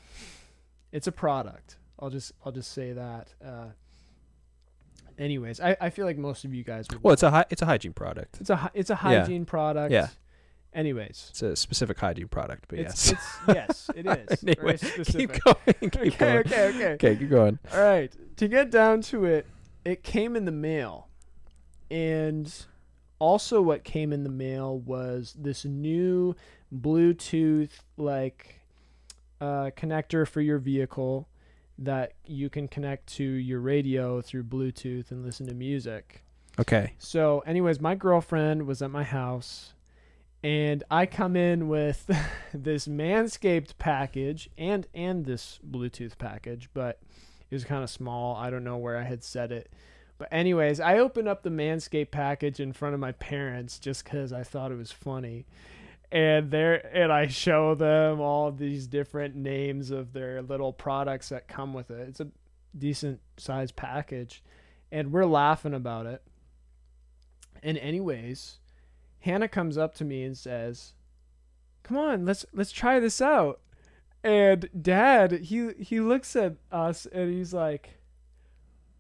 it's 0.93 1.07
a 1.07 1.13
product. 1.13 1.79
I'll 1.99 2.11
just 2.11 2.33
I'll 2.45 2.53
just 2.53 2.73
say 2.73 2.93
that. 2.93 3.33
Uh, 3.43 3.69
anyways, 5.19 5.61
I, 5.61 5.77
I 5.81 5.91
feel 5.91 6.07
like 6.07 6.19
most 6.19 6.45
of 6.45 6.53
you 6.55 6.65
guys 6.65 6.87
would. 6.91 7.03
Well, 7.03 7.13
it's 7.13 7.23
a 7.23 7.31
hy- 7.31 7.45
it's 7.51 7.63
a 7.63 7.67
hygiene 7.67 7.93
product. 7.93 8.39
it's 8.41 8.51
a 8.51 8.57
hy- 8.57 8.71
it's 8.75 8.91
a 8.91 8.97
hygiene 8.97 9.45
product. 9.45 9.93
Yeah. 9.93 10.09
Anyways, 10.75 11.29
It's 11.31 11.41
a 11.41 11.57
specific 11.57 11.99
hygiene 11.99 12.29
product, 12.29 12.67
but 12.69 12.79
it's, 12.79 13.11
yes. 13.11 13.13
it's 13.47 13.57
yes, 13.57 13.91
it 13.97 14.07
is. 14.31 14.45
Anyway, 14.45 14.77
keep 15.05 15.31
going. 15.45 15.91
Keep 15.91 15.97
okay, 15.97 16.11
going. 16.11 16.39
okay, 16.39 16.69
okay. 16.69 16.87
Okay, 16.95 17.17
keep 17.17 17.31
going. 17.31 17.59
All 17.73 17.81
right. 17.81 18.13
To 18.37 18.47
get 18.47 18.71
down 18.71 19.01
to 19.03 19.25
it, 19.25 19.47
it 19.87 20.03
came 20.03 20.37
in 20.37 20.45
the 20.45 20.53
mail. 20.53 21.09
And 21.91 22.53
also 23.19 23.63
what 23.63 23.85
came 23.85 24.13
in 24.13 24.23
the 24.23 24.29
mail 24.29 24.79
was 24.79 25.35
this 25.39 25.65
new 25.65 26.37
Bluetooth 26.75 27.71
like 27.97 28.61
uh, 29.41 29.71
connector 29.77 30.27
for 30.29 30.41
your 30.43 30.59
vehicle 30.59 31.27
that 31.79 32.13
you 32.25 32.49
can 32.49 32.69
connect 32.69 33.07
to 33.15 33.25
your 33.25 33.61
radio 33.61 34.21
through 34.21 34.45
Bluetooth 34.45 35.11
and 35.11 35.25
listen 35.25 35.47
to 35.47 35.55
music. 35.55 36.23
Okay. 36.59 36.95
So, 36.99 37.41
anyways, 37.41 37.81
my 37.81 37.95
girlfriend 37.95 38.67
was 38.67 38.81
at 38.81 38.91
my 38.91 39.03
house, 39.03 39.75
and 40.43 40.83
I 40.91 41.07
come 41.07 41.37
in 41.37 41.69
with 41.69 42.11
this 42.55 42.89
Manscaped 42.89 43.79
package 43.79 44.49
and 44.57 44.87
and 44.95 45.27
this 45.27 45.59
Bluetooth 45.69 46.17
package, 46.19 46.71
but 46.73 47.01
it 47.51 47.55
was 47.55 47.65
kind 47.65 47.83
of 47.83 47.91
small. 47.91 48.37
I 48.37 48.51
don't 48.51 48.65
know 48.65 48.79
where 48.79 48.97
I 48.97 49.05
had 49.05 49.23
set 49.23 49.53
it. 49.53 49.71
But 50.19 50.29
anyways, 50.33 50.81
I 50.81 50.99
opened 50.99 51.29
up 51.29 51.43
the 51.43 51.51
Manscaped 51.51 52.11
package 52.11 52.59
in 52.59 52.73
front 52.73 52.95
of 52.95 53.01
my 53.01 53.13
parents 53.13 53.79
just 53.79 54.05
because 54.05 54.33
I 54.33 54.43
thought 54.43 54.73
it 54.73 54.79
was 54.79 54.91
funny. 54.91 55.47
And 56.13 56.51
there 56.51 56.89
and 56.95 57.13
I 57.13 57.27
show 57.27 57.75
them 57.75 58.21
all 58.21 58.53
these 58.53 58.87
different 58.87 59.35
names 59.35 59.91
of 59.91 60.13
their 60.13 60.41
little 60.43 60.73
products 60.73 61.31
that 61.31 61.49
come 61.49 61.75
with 61.75 61.91
it. 61.91 62.09
It's 62.09 62.21
a 62.21 62.29
decent 62.77 63.21
size 63.37 63.73
package. 63.73 64.43
And 64.93 65.13
we're 65.13 65.27
laughing 65.27 65.75
about 65.75 66.07
it. 66.07 66.23
And 67.63 67.77
anyways, 67.79 68.59
Hannah 69.21 69.49
comes 69.49 69.77
up 69.77 69.95
to 69.97 70.05
me 70.05 70.23
and 70.23 70.39
says, 70.39 70.95
"Come 71.83 71.97
on, 71.97 72.25
let's 72.25 72.47
let's 72.53 72.71
try 72.71 73.01
this 73.01 73.21
out." 73.21 73.61
And 74.23 74.69
dad, 74.81 75.33
he 75.33 75.73
he 75.81 75.99
looks 76.01 76.37
at 76.37 76.55
us 76.71 77.07
and 77.07 77.33
he's 77.33 77.53
like, 77.53 77.99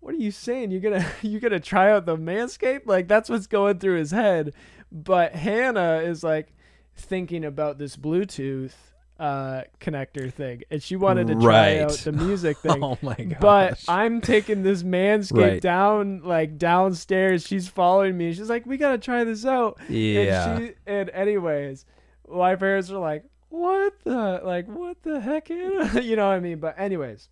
"What 0.01 0.15
are 0.15 0.19
you 0.19 0.33
saying? 0.33 0.73
You're 0.73 0.81
going 0.81 1.01
to 1.21 1.27
you're 1.27 1.41
going 1.41 1.53
to 1.53 1.61
try 1.61 1.93
out 1.93 2.07
the 2.07 2.17
Manscaped?" 2.17 2.87
Like 2.87 3.07
that's 3.07 3.29
what's 3.29 3.47
going 3.47 3.79
through 3.79 3.99
his 3.99 4.11
head. 4.11 4.53
But 4.91 5.35
Hannah 5.35 5.99
is 5.99 6.25
like 6.25 6.56
thinking 6.97 7.45
about 7.45 7.79
this 7.79 7.97
Bluetooth 7.97 8.73
uh 9.19 9.63
connector 9.81 10.31
thing 10.31 10.63
and 10.71 10.83
she 10.83 10.95
wanted 10.95 11.27
to 11.27 11.35
try 11.37 11.77
Right. 11.77 11.81
out 11.81 11.93
the 11.93 12.13
music 12.13 12.59
thing 12.67 12.85
Oh 12.85 12.99
my 13.01 13.15
god. 13.15 13.39
but 13.41 13.85
I'm 13.89 14.21
taking 14.21 14.63
this 14.63 14.83
manscape 14.83 15.53
Right. 15.53 15.63
down 15.63 16.21
like 16.23 16.59
downstairs. 16.59 17.47
She's 17.47 17.67
following 17.67 18.15
me. 18.19 18.35
She's 18.35 18.51
like, 18.51 18.67
"We 18.67 18.77
gotta 18.77 18.99
try 18.99 19.25
this 19.25 19.47
out." 19.47 19.79
yeah. 19.89 20.57
And 20.57 20.67
she 20.69 20.75
and 20.87 21.09
anyways, 21.11 21.87
my 22.29 22.57
parents 22.57 22.91
are 22.91 22.99
like, 22.99 23.25
"What 23.49 23.95
the 24.05 24.43
like? 24.45 24.67
What 24.67 25.03
the 25.03 25.19
heck?" 25.21 25.49
you 25.49 26.17
know 26.17 26.29
what 26.29 26.35
I 26.35 26.41
mean? 26.41 26.59
But 26.59 26.79
anyways, 26.79 27.31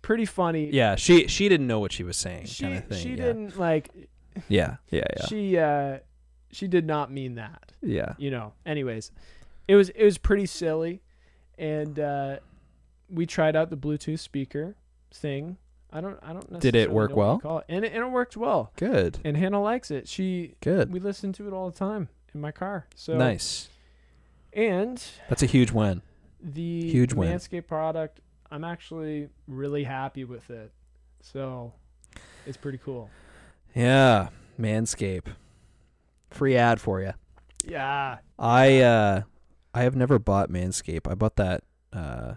pretty 0.00 0.24
funny. 0.24 0.70
yeah, 0.72 0.96
she 0.96 1.28
she 1.28 1.48
didn't 1.48 1.68
know 1.68 1.78
what 1.78 1.92
she 1.92 2.02
was 2.02 2.16
saying 2.16 2.46
She 2.46 2.64
kind 2.64 2.78
of 2.78 2.84
thing. 2.86 2.98
she 3.00 3.10
yeah. 3.10 3.16
didn't 3.16 3.56
like 3.60 3.90
Yeah. 4.48 4.76
Yeah, 4.90 5.04
yeah. 5.16 5.26
she 5.26 5.56
uh 5.56 5.98
she 6.52 6.68
did 6.68 6.86
not 6.86 7.10
mean 7.10 7.34
that. 7.36 7.72
yeah. 7.82 8.14
You 8.18 8.30
know. 8.30 8.52
Anyways, 8.64 9.10
it 9.68 9.74
was 9.76 9.88
it 9.90 10.04
was 10.04 10.18
pretty 10.18 10.46
silly, 10.46 11.02
and 11.58 11.98
uh 11.98 12.36
we 13.10 13.26
tried 13.26 13.56
out 13.56 13.70
the 13.70 13.76
Bluetooth 13.76 14.18
speaker 14.20 14.76
thing. 15.12 15.56
I 15.92 16.00
don't 16.00 16.18
I 16.22 16.32
don't 16.32 16.58
Did 16.60 16.74
it 16.74 16.90
work 16.90 17.14
well? 17.14 17.38
call 17.38 17.58
it. 17.58 17.64
And 17.68 17.84
it 17.84 17.92
and 17.92 18.02
it 18.04 18.10
worked 18.10 18.36
well. 18.36 18.72
Good. 18.76 19.18
And 19.24 19.36
Hannah 19.36 19.60
likes 19.62 19.90
it. 19.90 20.08
She 20.08 20.54
Good. 20.60 20.90
we 20.92 21.00
listen 21.00 21.32
to 21.34 21.46
it 21.46 21.52
all 21.52 21.70
the 21.70 21.76
time 21.78 22.08
in 22.34 22.40
my 22.40 22.52
car. 22.52 22.86
So 22.94 23.16
nice. 23.16 23.68
And 24.54 25.02
That's 25.28 25.42
a 25.42 25.46
huge 25.46 25.70
win. 25.70 26.02
the 26.42 26.90
Huge 26.90 27.12
win. 27.14 27.30
Manscaped 27.36 27.66
product, 27.66 28.20
I'm 28.50 28.64
actually 28.64 29.28
really 29.46 29.84
happy 29.84 30.24
with 30.24 30.48
it. 30.50 30.70
So 31.20 31.72
it's 32.46 32.56
pretty 32.56 32.78
cool. 32.78 33.10
Yeah. 33.74 34.28
Manscape. 34.60 35.26
Free 36.32 36.56
ad 36.56 36.80
for 36.80 37.00
you. 37.00 37.12
Yeah. 37.64 38.18
I 38.38 38.80
uh 38.80 39.22
I 39.74 39.82
have 39.82 39.96
never 39.96 40.18
bought 40.18 40.50
Manscape. 40.50 41.10
I 41.10 41.14
bought 41.14 41.36
that 41.36 41.64
uh 41.92 42.34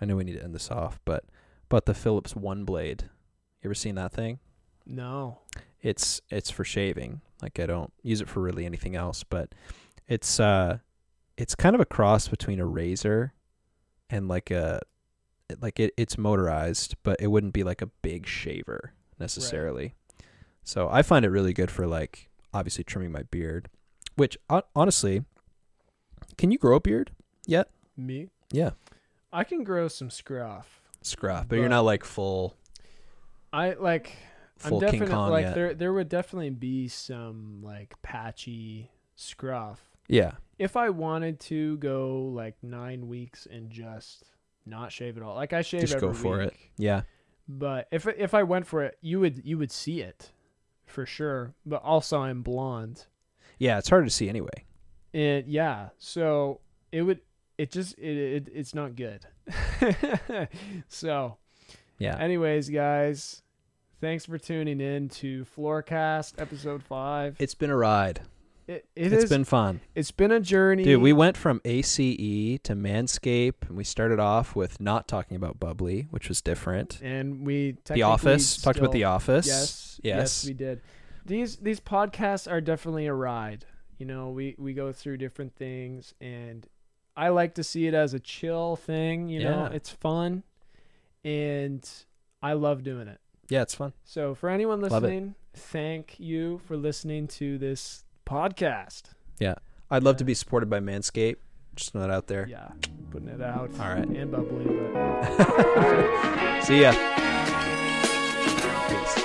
I 0.00 0.04
know 0.04 0.16
we 0.16 0.24
need 0.24 0.34
to 0.34 0.44
end 0.44 0.54
this 0.54 0.70
off, 0.70 1.00
but 1.04 1.24
bought 1.68 1.86
the 1.86 1.94
Philips 1.94 2.36
One 2.36 2.64
Blade. 2.64 3.04
You 3.62 3.68
ever 3.68 3.74
seen 3.74 3.96
that 3.96 4.12
thing? 4.12 4.38
No. 4.86 5.40
It's 5.80 6.20
it's 6.30 6.50
for 6.50 6.64
shaving. 6.64 7.20
Like 7.42 7.58
I 7.60 7.66
don't 7.66 7.92
use 8.02 8.20
it 8.20 8.28
for 8.28 8.40
really 8.40 8.66
anything 8.66 8.96
else, 8.96 9.24
but 9.24 9.54
it's 10.06 10.40
uh 10.40 10.78
it's 11.36 11.54
kind 11.54 11.74
of 11.74 11.80
a 11.80 11.86
cross 11.86 12.28
between 12.28 12.60
a 12.60 12.66
razor 12.66 13.32
and 14.10 14.28
like 14.28 14.50
a 14.50 14.80
like 15.60 15.80
it, 15.80 15.94
it's 15.96 16.18
motorized, 16.18 16.96
but 17.02 17.20
it 17.20 17.28
wouldn't 17.28 17.52
be 17.54 17.64
like 17.64 17.80
a 17.80 17.86
big 18.02 18.26
shaver 18.26 18.92
necessarily. 19.18 19.94
So 20.62 20.88
I 20.90 21.02
find 21.02 21.24
it 21.24 21.30
really 21.30 21.52
good 21.54 21.70
for 21.70 21.86
like 21.86 22.28
obviously 22.52 22.84
trimming 22.84 23.12
my 23.12 23.22
beard, 23.24 23.68
which 24.16 24.36
honestly, 24.74 25.24
can 26.36 26.50
you 26.50 26.58
grow 26.58 26.76
a 26.76 26.80
beard 26.80 27.12
yet? 27.46 27.70
Me? 27.96 28.28
Yeah, 28.50 28.70
I 29.32 29.44
can 29.44 29.64
grow 29.64 29.88
some 29.88 30.10
scruff. 30.10 30.80
scruff, 31.02 31.48
but 31.48 31.56
you're 31.56 31.68
not 31.68 31.84
like 31.84 32.04
full 32.04 32.56
I 33.52 33.74
like 33.74 34.12
full 34.56 34.82
I'm 34.84 34.90
King 34.90 35.00
definitely 35.00 35.14
Kong 35.14 35.30
like 35.30 35.44
yet. 35.44 35.54
there 35.54 35.74
there 35.74 35.92
would 35.92 36.08
definitely 36.08 36.50
be 36.50 36.88
some 36.88 37.60
like 37.62 37.94
patchy 38.02 38.90
scruff. 39.16 39.80
Yeah, 40.08 40.32
If 40.58 40.76
I 40.76 40.88
wanted 40.88 41.38
to 41.40 41.76
go 41.76 42.30
like 42.34 42.56
9 42.62 43.08
weeks 43.08 43.46
and 43.50 43.70
just 43.70 44.24
not 44.64 44.90
shave 44.90 45.16
at 45.18 45.22
all. 45.22 45.34
Like 45.34 45.52
I 45.52 45.60
shave 45.62 45.82
Just 45.82 45.96
every 45.96 46.08
go 46.08 46.14
for 46.14 46.40
it. 46.40 46.54
Yeah. 46.78 47.02
But 47.46 47.88
if 47.90 48.06
if 48.06 48.32
I 48.34 48.42
went 48.42 48.66
for 48.66 48.84
it, 48.84 48.96
you 49.00 49.20
would 49.20 49.42
you 49.44 49.58
would 49.58 49.70
see 49.72 50.00
it 50.00 50.32
for 50.88 51.06
sure. 51.06 51.54
But 51.66 51.82
also 51.82 52.20
I'm 52.22 52.42
blonde. 52.42 53.06
Yeah, 53.58 53.78
it's 53.78 53.88
hard 53.88 54.04
to 54.04 54.10
see 54.10 54.28
anyway. 54.28 54.64
And 55.14 55.46
yeah, 55.46 55.88
so 55.98 56.60
it 56.92 57.02
would 57.02 57.20
it 57.56 57.70
just 57.72 57.98
it, 57.98 58.16
it 58.16 58.48
it's 58.54 58.74
not 58.74 58.94
good. 58.96 59.26
so, 60.88 61.36
Yeah. 61.98 62.16
anyways, 62.18 62.68
guys, 62.68 63.42
thanks 64.00 64.26
for 64.26 64.38
tuning 64.38 64.80
in 64.80 65.08
to 65.10 65.44
Floorcast 65.56 66.34
episode 66.40 66.82
5. 66.82 67.36
It's 67.38 67.54
been 67.54 67.70
a 67.70 67.76
ride. 67.76 68.20
It 68.66 68.86
it 68.94 69.12
it's 69.14 69.24
is- 69.24 69.30
been 69.30 69.44
fun. 69.44 69.80
it's 69.94 70.10
been 70.10 70.30
a 70.30 70.40
journey. 70.40 70.84
Dude, 70.84 71.00
we 71.00 71.14
went 71.14 71.38
from 71.38 71.62
ACE 71.64 71.96
to 71.96 72.74
Manscape 72.74 73.54
and 73.66 73.76
we 73.78 73.82
started 73.84 74.20
off 74.20 74.54
with 74.54 74.78
not 74.78 75.08
talking 75.08 75.36
about 75.38 75.58
bubbly, 75.58 76.06
which 76.10 76.28
was 76.28 76.42
different. 76.42 77.00
and 77.02 77.46
we 77.46 77.76
The 77.86 78.02
Office, 78.02 78.60
talked 78.60 78.78
about 78.78 78.92
The 78.92 79.04
Office. 79.04 79.46
Yes, 79.46 79.87
Yes. 80.02 80.44
yes, 80.44 80.46
we 80.46 80.54
did. 80.54 80.80
These 81.26 81.56
these 81.56 81.80
podcasts 81.80 82.50
are 82.50 82.60
definitely 82.60 83.06
a 83.06 83.14
ride. 83.14 83.64
You 83.98 84.06
know, 84.06 84.30
we 84.30 84.54
we 84.58 84.72
go 84.74 84.92
through 84.92 85.16
different 85.18 85.54
things, 85.56 86.14
and 86.20 86.66
I 87.16 87.28
like 87.30 87.54
to 87.56 87.64
see 87.64 87.86
it 87.86 87.94
as 87.94 88.14
a 88.14 88.20
chill 88.20 88.76
thing. 88.76 89.28
You 89.28 89.42
know, 89.44 89.68
Yeah. 89.70 89.76
it's 89.76 89.90
fun, 89.90 90.44
and 91.24 91.88
I 92.42 92.52
love 92.54 92.82
doing 92.82 93.08
it. 93.08 93.20
Yeah, 93.48 93.62
it's 93.62 93.74
fun. 93.74 93.92
So 94.04 94.34
for 94.34 94.48
anyone 94.50 94.80
listening, 94.80 95.34
thank 95.54 96.20
you 96.20 96.58
for 96.66 96.76
listening 96.76 97.26
to 97.28 97.58
this 97.58 98.04
podcast. 98.26 99.10
Yeah. 99.40 99.54
I'd 99.90 100.02
love 100.02 100.14
Yeah. 100.16 100.18
to 100.18 100.24
be 100.24 100.34
supported 100.34 100.68
by 100.68 100.80
Manscaped. 100.80 101.36
Just 101.74 101.94
not 101.94 102.10
out 102.10 102.26
there. 102.26 102.46
Yeah, 102.48 102.68
putting 103.10 103.28
it 103.28 103.40
out. 103.40 103.70
All 103.80 103.88
right. 103.94 104.06
and 104.06 104.30
bubbly. 104.30 104.64
But 104.92 106.60
See 106.64 106.82
ya. 106.82 106.92
Peace. 108.88 109.24